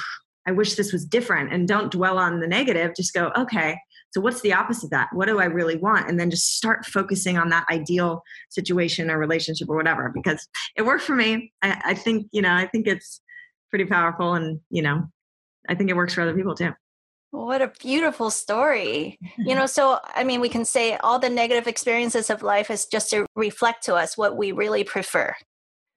i 0.47 0.53
wish 0.53 0.75
this 0.75 0.93
was 0.93 1.05
different. 1.05 1.53
And 1.53 1.69
don't 1.69 1.93
dwell 1.93 2.19
on 2.19 2.41
the 2.41 2.49
negative. 2.49 2.93
Just 2.97 3.15
go 3.15 3.31
okay 3.37 3.79
so 4.13 4.21
what's 4.21 4.43
the 4.43 4.53
opposite 4.53 4.85
of 4.85 4.91
that? 4.91 5.09
What 5.13 5.27
do 5.27 5.39
i 5.39 5.45
really 5.45 5.77
want? 5.77 6.09
And 6.09 6.19
then 6.19 6.31
just 6.31 6.57
start 6.57 6.85
focusing 6.87 7.39
on 7.39 7.49
that 7.51 7.67
ideal 7.71 8.23
situation 8.51 9.11
or 9.11 9.19
relationship 9.19 9.69
or 9.69 9.77
whatever 9.77 10.11
because 10.15 10.47
it 10.77 10.83
worked 10.83 11.05
for 11.05 11.15
me. 11.15 11.53
I, 11.63 11.81
I 11.87 11.95
think 11.95 12.29
you 12.33 12.43
know 12.43 12.55
i 12.55 12.67
think 12.67 12.87
it's 12.87 13.21
pretty 13.71 13.87
powerful 13.87 14.35
and 14.35 14.61
you 14.69 14.83
know 14.83 15.09
i 15.69 15.75
think 15.75 15.89
it 15.89 15.97
works 15.97 16.13
for 16.13 16.21
other 16.21 16.35
people 16.35 16.55
too 16.55 16.73
what 17.33 17.61
a 17.61 17.73
beautiful 17.81 18.31
story. 18.31 19.19
You 19.37 19.55
know, 19.55 19.67
so 19.79 19.99
I 20.05 20.23
mean, 20.23 20.41
we 20.41 20.49
can 20.49 20.65
say 20.65 20.97
all 20.99 21.19
the 21.19 21.31
negative 21.31 21.67
experiences 21.67 22.31
of 22.31 22.43
life 22.43 22.71
is 22.71 22.87
just 22.87 23.11
to 23.11 23.27
reflect 23.35 23.85
to 23.85 23.95
us 23.95 24.17
what 24.17 24.37
we 24.37 24.53
really 24.53 24.85
prefer. 24.85 25.35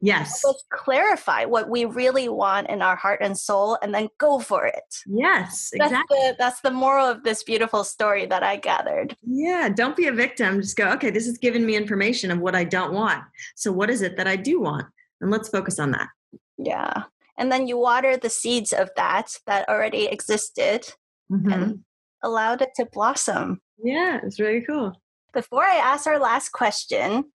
Yes. 0.01 0.41
Let's 0.43 0.63
clarify 0.71 1.45
what 1.45 1.69
we 1.69 1.85
really 1.85 2.29
want 2.29 2.69
in 2.69 2.81
our 2.81 2.95
heart 2.95 3.19
and 3.21 3.37
soul 3.37 3.77
and 3.81 3.93
then 3.93 4.09
go 4.19 4.39
for 4.39 4.65
it. 4.65 4.83
Yes, 5.07 5.71
exactly. 5.73 6.17
That's 6.19 6.31
the, 6.31 6.35
that's 6.37 6.61
the 6.61 6.71
moral 6.71 7.07
of 7.07 7.23
this 7.23 7.43
beautiful 7.43 7.83
story 7.83 8.25
that 8.25 8.43
I 8.43 8.57
gathered. 8.57 9.15
Yeah, 9.25 9.69
don't 9.69 9.95
be 9.95 10.07
a 10.07 10.11
victim. 10.11 10.61
Just 10.61 10.75
go, 10.75 10.91
okay, 10.91 11.11
this 11.11 11.27
is 11.27 11.37
giving 11.37 11.65
me 11.65 11.75
information 11.75 12.29
of 12.29 12.39
what 12.39 12.55
I 12.55 12.65
don't 12.65 12.93
want. 12.93 13.23
So, 13.55 13.71
what 13.71 13.89
is 13.89 14.01
it 14.01 14.17
that 14.17 14.27
I 14.27 14.35
do 14.35 14.59
want? 14.59 14.85
And 15.21 15.31
let's 15.31 15.49
focus 15.49 15.79
on 15.79 15.91
that. 15.91 16.09
Yeah 16.57 17.03
and 17.37 17.51
then 17.51 17.67
you 17.67 17.77
water 17.77 18.17
the 18.17 18.29
seeds 18.29 18.73
of 18.73 18.89
that 18.95 19.37
that 19.45 19.67
already 19.69 20.05
existed 20.05 20.93
mm-hmm. 21.31 21.51
and 21.51 21.79
allowed 22.23 22.61
it 22.61 22.69
to 22.75 22.85
blossom. 22.85 23.61
Yeah, 23.83 24.19
it's 24.23 24.39
really 24.39 24.61
cool. 24.61 24.93
Before 25.33 25.63
I 25.63 25.75
ask 25.75 26.07
our 26.07 26.19
last 26.19 26.49
question, 26.49 27.25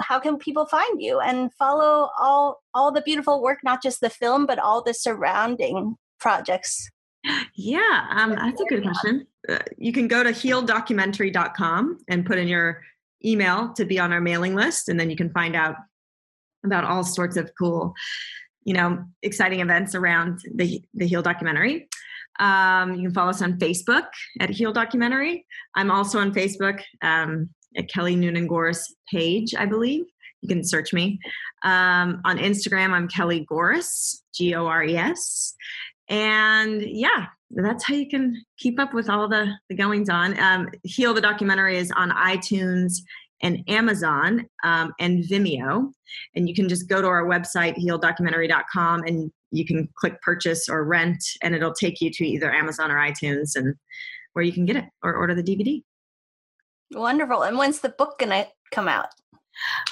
how 0.00 0.18
can 0.18 0.38
people 0.38 0.66
find 0.66 1.00
you 1.00 1.20
and 1.20 1.52
follow 1.54 2.10
all 2.18 2.62
all 2.74 2.92
the 2.92 3.02
beautiful 3.02 3.42
work, 3.42 3.58
not 3.64 3.82
just 3.82 4.00
the 4.00 4.10
film, 4.10 4.46
but 4.46 4.58
all 4.58 4.82
the 4.82 4.94
surrounding 4.94 5.96
projects? 6.18 6.90
Yeah, 7.54 8.06
um, 8.10 8.30
that's 8.30 8.60
a 8.60 8.64
good 8.64 8.82
question. 8.82 9.26
Uh, 9.48 9.58
you 9.76 9.92
can 9.92 10.08
go 10.08 10.22
to 10.22 10.30
healdocumentary.com 10.30 11.98
and 12.08 12.24
put 12.24 12.38
in 12.38 12.48
your 12.48 12.82
email 13.24 13.72
to 13.74 13.84
be 13.84 13.98
on 13.98 14.12
our 14.12 14.20
mailing 14.20 14.54
list, 14.54 14.88
and 14.88 14.98
then 14.98 15.10
you 15.10 15.16
can 15.16 15.30
find 15.30 15.54
out 15.54 15.76
about 16.64 16.84
all 16.84 17.04
sorts 17.04 17.36
of 17.36 17.50
cool 17.58 17.94
you 18.64 18.74
know 18.74 19.04
exciting 19.22 19.60
events 19.60 19.94
around 19.94 20.40
the 20.54 20.82
the 20.94 21.06
Heal 21.06 21.22
documentary. 21.22 21.88
Um, 22.40 22.94
you 22.94 23.02
can 23.02 23.14
follow 23.14 23.30
us 23.30 23.42
on 23.42 23.58
Facebook 23.58 24.06
at 24.40 24.50
Heal 24.50 24.72
Documentary. 24.72 25.46
I'm 25.76 25.90
also 25.90 26.18
on 26.18 26.32
Facebook 26.32 26.80
um, 27.02 27.50
at 27.76 27.88
Kelly 27.88 28.16
Noonan 28.16 28.46
Gores 28.46 28.94
page, 29.12 29.54
I 29.54 29.66
believe. 29.66 30.04
You 30.40 30.48
can 30.48 30.64
search 30.64 30.92
me. 30.92 31.20
Um, 31.64 32.22
on 32.24 32.38
Instagram, 32.38 32.90
I'm 32.90 33.08
Kelly 33.08 33.44
Gores, 33.48 34.22
G 34.34 34.54
O 34.54 34.66
R 34.66 34.82
E 34.82 34.96
S. 34.96 35.54
And 36.08 36.82
yeah, 36.82 37.26
that's 37.50 37.84
how 37.84 37.94
you 37.94 38.08
can 38.08 38.42
keep 38.56 38.80
up 38.80 38.94
with 38.94 39.08
all 39.10 39.28
the, 39.28 39.52
the 39.68 39.76
goings 39.76 40.08
on. 40.08 40.38
Um, 40.40 40.68
Heal 40.82 41.14
the 41.14 41.20
documentary 41.20 41.76
is 41.76 41.92
on 41.92 42.10
iTunes 42.10 43.02
and 43.42 43.62
Amazon 43.68 44.46
um, 44.64 44.92
and 44.98 45.24
Vimeo. 45.24 45.92
And 46.34 46.48
you 46.48 46.54
can 46.54 46.68
just 46.68 46.88
go 46.88 47.00
to 47.00 47.08
our 47.08 47.24
website, 47.24 47.76
healdocumentary.com, 47.76 49.04
and 49.04 49.30
you 49.50 49.64
can 49.64 49.88
click 49.96 50.20
purchase 50.22 50.68
or 50.68 50.84
rent, 50.84 51.24
and 51.42 51.54
it'll 51.54 51.74
take 51.74 52.00
you 52.00 52.10
to 52.10 52.26
either 52.26 52.52
Amazon 52.52 52.90
or 52.90 52.96
iTunes 52.96 53.56
and 53.56 53.74
where 54.32 54.44
you 54.44 54.52
can 54.52 54.64
get 54.64 54.76
it 54.76 54.84
or 55.02 55.14
order 55.14 55.34
the 55.34 55.42
DVD. 55.42 55.82
Wonderful. 56.92 57.42
And 57.42 57.56
when's 57.56 57.80
the 57.80 57.88
book 57.90 58.18
going 58.18 58.30
to 58.30 58.48
come 58.72 58.88
out? 58.88 59.08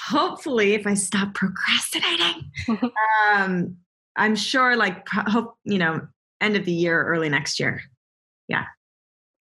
Hopefully, 0.03 0.73
if 0.73 0.87
I 0.87 0.93
stop 0.93 1.33
procrastinating, 1.33 2.51
um, 3.33 3.77
I'm 4.15 4.35
sure, 4.35 4.75
like, 4.75 5.07
hope, 5.07 5.55
you 5.63 5.77
know, 5.77 6.01
end 6.41 6.55
of 6.55 6.65
the 6.65 6.73
year, 6.73 7.03
early 7.05 7.29
next 7.29 7.59
year. 7.59 7.81
Yeah. 8.47 8.65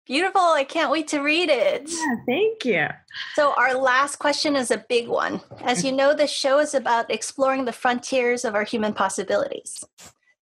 Beautiful. 0.07 0.41
I 0.41 0.63
can't 0.63 0.89
wait 0.89 1.09
to 1.09 1.19
read 1.19 1.49
it. 1.49 1.89
Yeah, 1.89 2.15
thank 2.25 2.63
you. 2.63 2.87
So, 3.35 3.53
our 3.57 3.75
last 3.75 4.17
question 4.17 4.55
is 4.55 4.71
a 4.71 4.85
big 4.87 5.09
one. 5.09 5.41
As 5.61 5.83
you 5.83 5.91
know, 5.91 6.13
the 6.13 6.27
show 6.27 6.59
is 6.59 6.73
about 6.73 7.11
exploring 7.11 7.65
the 7.65 7.73
frontiers 7.73 8.45
of 8.45 8.55
our 8.55 8.63
human 8.63 8.93
possibilities. 8.93 9.83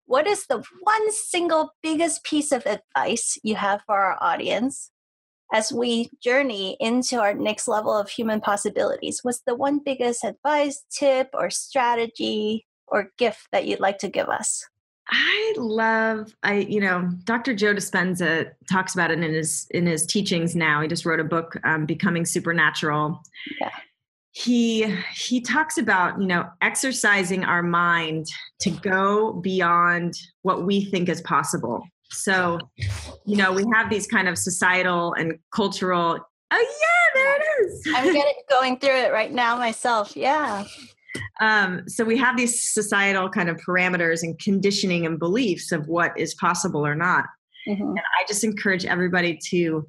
What 0.04 0.26
is 0.26 0.46
the 0.46 0.62
one 0.82 1.12
single 1.12 1.72
biggest 1.82 2.22
piece 2.22 2.52
of 2.52 2.66
advice 2.66 3.38
you 3.42 3.56
have 3.56 3.80
for 3.86 3.96
our 3.96 4.18
audience 4.20 4.90
as 5.52 5.72
we 5.72 6.10
journey 6.22 6.76
into 6.78 7.18
our 7.18 7.32
next 7.34 7.66
level 7.66 7.96
of 7.96 8.10
human 8.10 8.40
possibilities? 8.42 9.20
What's 9.22 9.42
the 9.46 9.54
one 9.54 9.80
biggest 9.82 10.22
advice, 10.22 10.84
tip, 10.90 11.30
or 11.32 11.48
strategy 11.48 12.66
or 12.86 13.10
gift 13.16 13.48
that 13.52 13.66
you'd 13.66 13.80
like 13.80 13.98
to 13.98 14.08
give 14.08 14.28
us? 14.28 14.66
I 15.08 15.54
love 15.56 16.34
I 16.42 16.54
you 16.54 16.80
know 16.80 17.10
Dr. 17.24 17.54
Joe 17.54 17.74
Dispenza 17.74 18.50
talks 18.70 18.94
about 18.94 19.10
it 19.10 19.22
in 19.22 19.34
his 19.34 19.66
in 19.70 19.86
his 19.86 20.04
teachings 20.04 20.56
now. 20.56 20.80
He 20.80 20.88
just 20.88 21.06
wrote 21.06 21.20
a 21.20 21.24
book 21.24 21.56
um, 21.64 21.86
Becoming 21.86 22.26
Supernatural. 22.26 23.20
Yeah. 23.60 23.70
He 24.32 24.94
he 25.14 25.40
talks 25.40 25.78
about, 25.78 26.20
you 26.20 26.26
know, 26.26 26.46
exercising 26.60 27.44
our 27.44 27.62
mind 27.62 28.26
to 28.60 28.70
go 28.70 29.32
beyond 29.34 30.14
what 30.42 30.66
we 30.66 30.84
think 30.84 31.08
is 31.08 31.22
possible. 31.22 31.82
So, 32.10 32.58
you 33.24 33.36
know, 33.36 33.52
we 33.52 33.64
have 33.74 33.88
these 33.88 34.06
kind 34.06 34.28
of 34.28 34.36
societal 34.36 35.14
and 35.14 35.38
cultural 35.54 36.20
Oh 36.50 36.76
yeah, 36.80 37.20
there 37.20 37.36
it 37.36 37.66
is. 37.66 37.82
I'm 37.94 38.04
getting 38.12 38.34
going 38.48 38.78
through 38.78 38.96
it 38.96 39.12
right 39.12 39.32
now 39.32 39.56
myself. 39.56 40.16
Yeah. 40.16 40.64
Um, 41.40 41.88
so 41.88 42.04
we 42.04 42.16
have 42.16 42.36
these 42.36 42.72
societal 42.72 43.28
kind 43.28 43.48
of 43.48 43.58
parameters 43.58 44.22
and 44.22 44.38
conditioning 44.38 45.04
and 45.04 45.18
beliefs 45.18 45.72
of 45.72 45.86
what 45.86 46.18
is 46.18 46.34
possible 46.34 46.86
or 46.86 46.94
not. 46.94 47.26
Mm-hmm. 47.68 47.82
And 47.82 47.98
I 47.98 48.24
just 48.26 48.44
encourage 48.44 48.84
everybody 48.84 49.38
to 49.50 49.86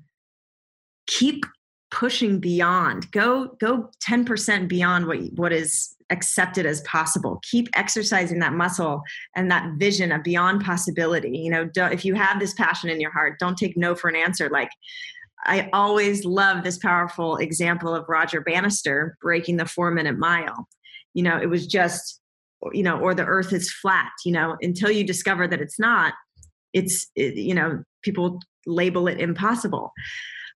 keep 1.06 1.45
pushing 1.90 2.40
beyond. 2.40 3.10
Go 3.11 3.56
go 3.60 3.90
10% 4.06 4.68
beyond 4.68 5.07
what 5.07 5.19
what 5.36 5.53
is 5.53 5.95
accepted 6.10 6.65
as 6.65 6.82
possible. 6.82 7.40
Keep 7.49 7.69
exercising 7.74 8.40
that 8.40 8.53
muscle 8.53 9.02
and 9.36 9.52
that 9.52 9.74
vision 9.78 10.11
of 10.11 10.24
beyond 10.24 10.64
possibility. 10.64 11.38
You 11.38 11.52
know, 11.52 11.69
if 11.76 12.06
you 12.06 12.15
have 12.15 12.40
this 12.40 12.53
passion 12.53 12.90
in 12.90 13.02
your 13.02 13.11
heart, 13.11 13.40
don't 13.40 13.57
take 13.57 13.78
no 13.78 13.94
for 13.94 14.10
an 14.10 14.15
answer. 14.15 14.49
Like 14.49 14.69
I 15.45 15.69
always 15.74 16.26
love 16.26 16.64
this 16.64 16.78
powerful 16.78 17.38
example 17.38 17.94
of 17.94 18.07
Roger 18.10 18.41
Bannister 18.41 19.18
breaking 19.22 19.57
the 19.57 19.65
four 19.65 19.91
minute 19.91 20.18
mile 20.18 20.68
you 21.18 21.23
know 21.23 21.38
it 21.41 21.49
was 21.49 21.65
just 21.65 22.22
you 22.73 22.84
know 22.84 22.99
or 22.99 23.15
the 23.15 23.26
earth 23.26 23.52
is 23.52 23.73
flat 23.73 24.11
you 24.23 24.31
know 24.31 24.56
until 24.61 24.91
you 24.91 25.03
discover 25.03 25.48
that 25.48 25.60
it's 25.60 25.80
not 25.80 26.14
it's 26.73 27.07
it, 27.15 27.34
you 27.35 27.56
know 27.56 27.84
people 28.03 28.39
label 28.68 29.07
it 29.07 29.19
impossible 29.19 29.91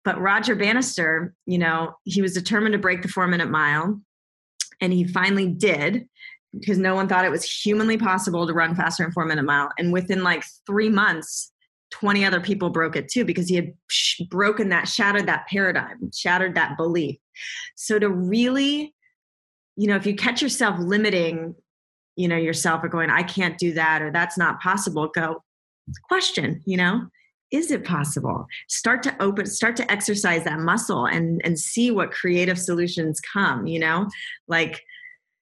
but 0.05 0.20
roger 0.20 0.56
bannister 0.56 1.32
you 1.47 1.59
know 1.59 1.93
he 2.05 2.20
was 2.20 2.35
determined 2.35 2.72
to 2.72 2.78
break 2.78 3.02
the 3.02 3.09
four 3.09 3.28
minute 3.28 3.51
mile 3.51 4.01
and 4.80 4.93
he 4.93 5.05
finally 5.05 5.47
did 5.47 6.09
because 6.59 6.78
no 6.78 6.94
one 6.94 7.06
thought 7.06 7.24
it 7.24 7.30
was 7.30 7.44
humanly 7.44 7.97
possible 7.97 8.44
to 8.47 8.52
run 8.52 8.74
faster 8.74 9.05
than 9.05 9.12
four 9.12 9.26
minute 9.26 9.44
mile 9.44 9.70
and 9.78 9.93
within 9.93 10.24
like 10.24 10.44
three 10.66 10.89
months 10.89 11.52
20 11.90 12.24
other 12.24 12.40
people 12.40 12.68
broke 12.68 12.97
it 12.97 13.09
too 13.09 13.24
because 13.24 13.48
he 13.48 13.55
had 13.55 13.72
broken 14.28 14.68
that, 14.68 14.86
shattered 14.86 15.26
that 15.26 15.47
paradigm, 15.47 16.10
shattered 16.14 16.55
that 16.55 16.76
belief. 16.76 17.16
So 17.76 17.98
to 17.98 18.10
really, 18.10 18.94
you 19.78 19.86
know, 19.86 19.94
if 19.94 20.05
you 20.05 20.14
catch 20.16 20.42
yourself 20.42 20.76
limiting, 20.80 21.55
you 22.16 22.26
know, 22.26 22.36
yourself 22.36 22.82
or 22.82 22.88
going, 22.88 23.10
I 23.10 23.22
can't 23.22 23.56
do 23.59 23.72
that 23.74 24.02
or 24.02 24.10
that's 24.10 24.36
not 24.36 24.60
possible, 24.60 25.06
go 25.14 25.44
question, 26.09 26.60
you 26.66 26.76
know, 26.76 27.06
is 27.52 27.70
it 27.70 27.84
possible? 27.84 28.46
Start 28.68 29.05
to 29.05 29.22
open, 29.22 29.46
start 29.46 29.76
to 29.76 29.90
exercise 29.90 30.42
that 30.44 30.59
muscle 30.59 31.06
and 31.06 31.40
and 31.44 31.59
see 31.59 31.92
what 31.92 32.10
creative 32.10 32.59
solutions 32.59 33.20
come, 33.20 33.68
you 33.68 33.78
know? 33.78 34.09
Like 34.48 34.82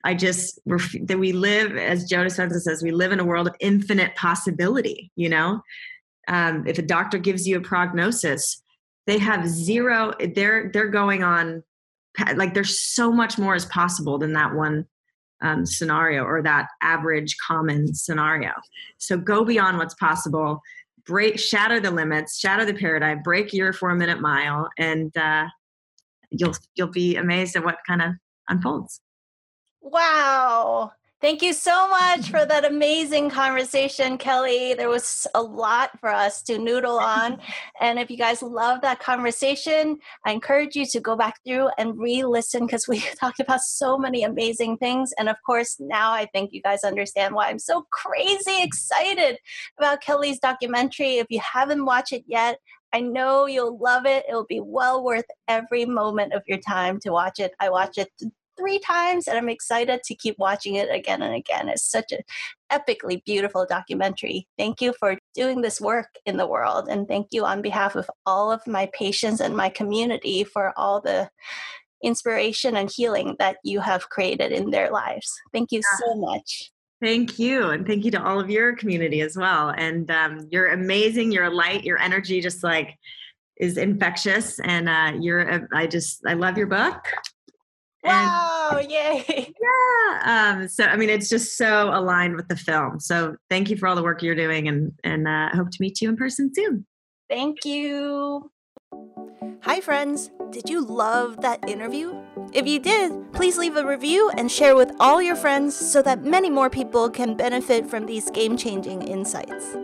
I 0.04 0.12
just 0.14 0.60
that 0.66 1.18
we 1.18 1.32
live, 1.32 1.74
as 1.76 2.04
Joe 2.04 2.18
Dispenza 2.18 2.60
says, 2.60 2.82
we 2.82 2.92
live 2.92 3.12
in 3.12 3.20
a 3.20 3.24
world 3.24 3.48
of 3.48 3.56
infinite 3.58 4.14
possibility. 4.16 5.10
You 5.16 5.30
know, 5.30 5.62
um, 6.28 6.66
if 6.66 6.78
a 6.78 6.82
doctor 6.82 7.16
gives 7.16 7.48
you 7.48 7.56
a 7.56 7.62
prognosis, 7.62 8.62
they 9.06 9.16
have 9.18 9.48
zero. 9.48 10.12
They're 10.34 10.70
they're 10.72 10.90
going 10.90 11.24
on 11.24 11.62
like 12.36 12.54
there's 12.54 12.80
so 12.80 13.12
much 13.12 13.38
more 13.38 13.54
is 13.54 13.66
possible 13.66 14.18
than 14.18 14.32
that 14.32 14.54
one 14.54 14.86
um, 15.42 15.66
scenario 15.66 16.24
or 16.24 16.42
that 16.42 16.68
average 16.82 17.36
common 17.46 17.94
scenario. 17.94 18.52
So 18.98 19.16
go 19.16 19.44
beyond 19.44 19.78
what's 19.78 19.94
possible. 19.94 20.60
Break, 21.04 21.38
shatter 21.38 21.78
the 21.78 21.90
limits, 21.90 22.38
shatter 22.38 22.64
the 22.64 22.74
paradigm, 22.74 23.22
break 23.22 23.52
your 23.52 23.72
four 23.72 23.94
minute 23.94 24.20
mile, 24.20 24.68
and 24.76 25.16
uh, 25.16 25.46
you'll 26.30 26.54
you'll 26.74 26.88
be 26.88 27.16
amazed 27.16 27.54
at 27.54 27.64
what 27.64 27.78
kind 27.86 28.02
of 28.02 28.12
unfolds. 28.48 29.00
Wow. 29.80 30.92
Thank 31.22 31.40
you 31.40 31.54
so 31.54 31.88
much 31.88 32.28
for 32.30 32.44
that 32.46 32.66
amazing 32.66 33.30
conversation, 33.30 34.18
Kelly. 34.18 34.74
There 34.74 34.90
was 34.90 35.26
a 35.34 35.42
lot 35.42 35.98
for 35.98 36.10
us 36.10 36.42
to 36.42 36.58
noodle 36.58 36.98
on. 36.98 37.40
And 37.80 37.98
if 37.98 38.10
you 38.10 38.18
guys 38.18 38.42
love 38.42 38.82
that 38.82 39.00
conversation, 39.00 39.98
I 40.26 40.32
encourage 40.32 40.76
you 40.76 40.84
to 40.84 41.00
go 41.00 41.16
back 41.16 41.40
through 41.42 41.70
and 41.78 41.98
re 41.98 42.22
listen 42.22 42.66
because 42.66 42.86
we 42.86 43.00
talked 43.20 43.40
about 43.40 43.62
so 43.62 43.96
many 43.96 44.24
amazing 44.24 44.76
things. 44.76 45.14
And 45.18 45.30
of 45.30 45.36
course, 45.44 45.76
now 45.80 46.12
I 46.12 46.26
think 46.26 46.52
you 46.52 46.60
guys 46.60 46.84
understand 46.84 47.34
why 47.34 47.48
I'm 47.48 47.58
so 47.58 47.86
crazy 47.90 48.62
excited 48.62 49.38
about 49.78 50.02
Kelly's 50.02 50.38
documentary. 50.38 51.16
If 51.16 51.28
you 51.30 51.40
haven't 51.40 51.86
watched 51.86 52.12
it 52.12 52.24
yet, 52.26 52.58
I 52.92 53.00
know 53.00 53.46
you'll 53.46 53.78
love 53.78 54.04
it. 54.04 54.26
It'll 54.28 54.44
be 54.44 54.60
well 54.60 55.02
worth 55.02 55.24
every 55.48 55.86
moment 55.86 56.34
of 56.34 56.42
your 56.46 56.58
time 56.58 57.00
to 57.00 57.10
watch 57.10 57.40
it. 57.40 57.52
I 57.58 57.70
watch 57.70 57.96
it 57.96 58.10
three 58.56 58.78
times 58.78 59.28
and 59.28 59.36
I'm 59.36 59.48
excited 59.48 60.02
to 60.04 60.14
keep 60.14 60.36
watching 60.38 60.74
it 60.74 60.90
again 60.90 61.22
and 61.22 61.34
again. 61.34 61.68
It's 61.68 61.88
such 61.88 62.12
an 62.12 62.20
epically 62.72 63.22
beautiful 63.24 63.66
documentary. 63.68 64.48
Thank 64.58 64.80
you 64.80 64.94
for 64.98 65.18
doing 65.34 65.60
this 65.60 65.80
work 65.80 66.08
in 66.24 66.36
the 66.36 66.46
world. 66.46 66.88
And 66.88 67.06
thank 67.06 67.28
you 67.32 67.44
on 67.44 67.62
behalf 67.62 67.94
of 67.94 68.10
all 68.24 68.50
of 68.50 68.66
my 68.66 68.88
patients 68.92 69.40
and 69.40 69.56
my 69.56 69.68
community 69.68 70.44
for 70.44 70.72
all 70.76 71.00
the 71.00 71.30
inspiration 72.02 72.76
and 72.76 72.90
healing 72.90 73.36
that 73.38 73.56
you 73.64 73.80
have 73.80 74.08
created 74.08 74.52
in 74.52 74.70
their 74.70 74.90
lives. 74.90 75.32
Thank 75.52 75.72
you 75.72 75.82
so 75.98 76.14
much. 76.14 76.70
Thank 77.02 77.38
you. 77.38 77.70
And 77.70 77.86
thank 77.86 78.04
you 78.04 78.10
to 78.12 78.22
all 78.22 78.40
of 78.40 78.48
your 78.48 78.74
community 78.74 79.20
as 79.20 79.36
well. 79.36 79.70
And 79.76 80.10
um, 80.10 80.48
you're 80.50 80.68
amazing. 80.68 81.30
You're 81.30 81.50
light. 81.50 81.84
Your 81.84 81.98
energy 81.98 82.40
just 82.40 82.64
like 82.64 82.96
is 83.58 83.76
infectious. 83.76 84.58
And 84.60 84.88
uh, 84.88 85.12
you're, 85.20 85.68
I 85.74 85.86
just, 85.86 86.22
I 86.26 86.34
love 86.34 86.56
your 86.56 86.66
book. 86.66 87.04
Wow, 88.06 88.78
and, 88.80 88.90
yay. 88.90 89.52
Yeah. 89.60 90.54
Um, 90.58 90.68
so, 90.68 90.84
I 90.84 90.96
mean, 90.96 91.10
it's 91.10 91.28
just 91.28 91.56
so 91.56 91.90
aligned 91.92 92.36
with 92.36 92.48
the 92.48 92.56
film. 92.56 93.00
So, 93.00 93.36
thank 93.50 93.70
you 93.70 93.76
for 93.76 93.88
all 93.88 93.96
the 93.96 94.02
work 94.02 94.22
you're 94.22 94.34
doing 94.34 94.68
and, 94.68 94.92
and 95.04 95.26
uh, 95.26 95.50
hope 95.50 95.70
to 95.70 95.78
meet 95.80 96.00
you 96.00 96.08
in 96.08 96.16
person 96.16 96.52
soon. 96.54 96.86
Thank 97.28 97.64
you. 97.64 98.50
Hi, 99.62 99.80
friends. 99.80 100.30
Did 100.50 100.68
you 100.68 100.80
love 100.84 101.40
that 101.40 101.68
interview? 101.68 102.14
If 102.52 102.66
you 102.66 102.78
did, 102.78 103.32
please 103.32 103.58
leave 103.58 103.76
a 103.76 103.84
review 103.84 104.30
and 104.36 104.50
share 104.50 104.76
with 104.76 104.92
all 105.00 105.20
your 105.20 105.36
friends 105.36 105.74
so 105.74 106.02
that 106.02 106.22
many 106.24 106.50
more 106.50 106.70
people 106.70 107.10
can 107.10 107.36
benefit 107.36 107.88
from 107.88 108.06
these 108.06 108.30
game 108.30 108.56
changing 108.56 109.02
insights. 109.02 109.76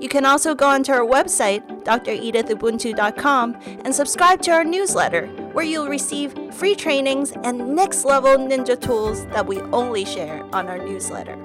You 0.00 0.08
can 0.08 0.24
also 0.24 0.54
go 0.54 0.66
onto 0.66 0.92
our 0.92 1.06
website, 1.06 1.66
dredithubuntu.com, 1.84 3.56
and 3.84 3.94
subscribe 3.94 4.42
to 4.42 4.50
our 4.50 4.64
newsletter, 4.64 5.26
where 5.52 5.64
you'll 5.64 5.88
receive 5.88 6.34
free 6.54 6.74
trainings 6.74 7.32
and 7.44 7.74
next 7.74 8.04
level 8.04 8.36
ninja 8.36 8.80
tools 8.80 9.26
that 9.26 9.46
we 9.46 9.60
only 9.72 10.04
share 10.04 10.42
on 10.54 10.68
our 10.68 10.78
newsletter. 10.78 11.36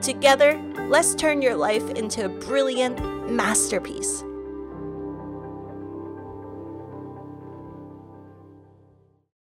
Together, 0.00 0.60
let's 0.88 1.14
turn 1.14 1.42
your 1.42 1.56
life 1.56 1.88
into 1.90 2.24
a 2.24 2.28
brilliant 2.28 3.30
masterpiece. 3.30 4.24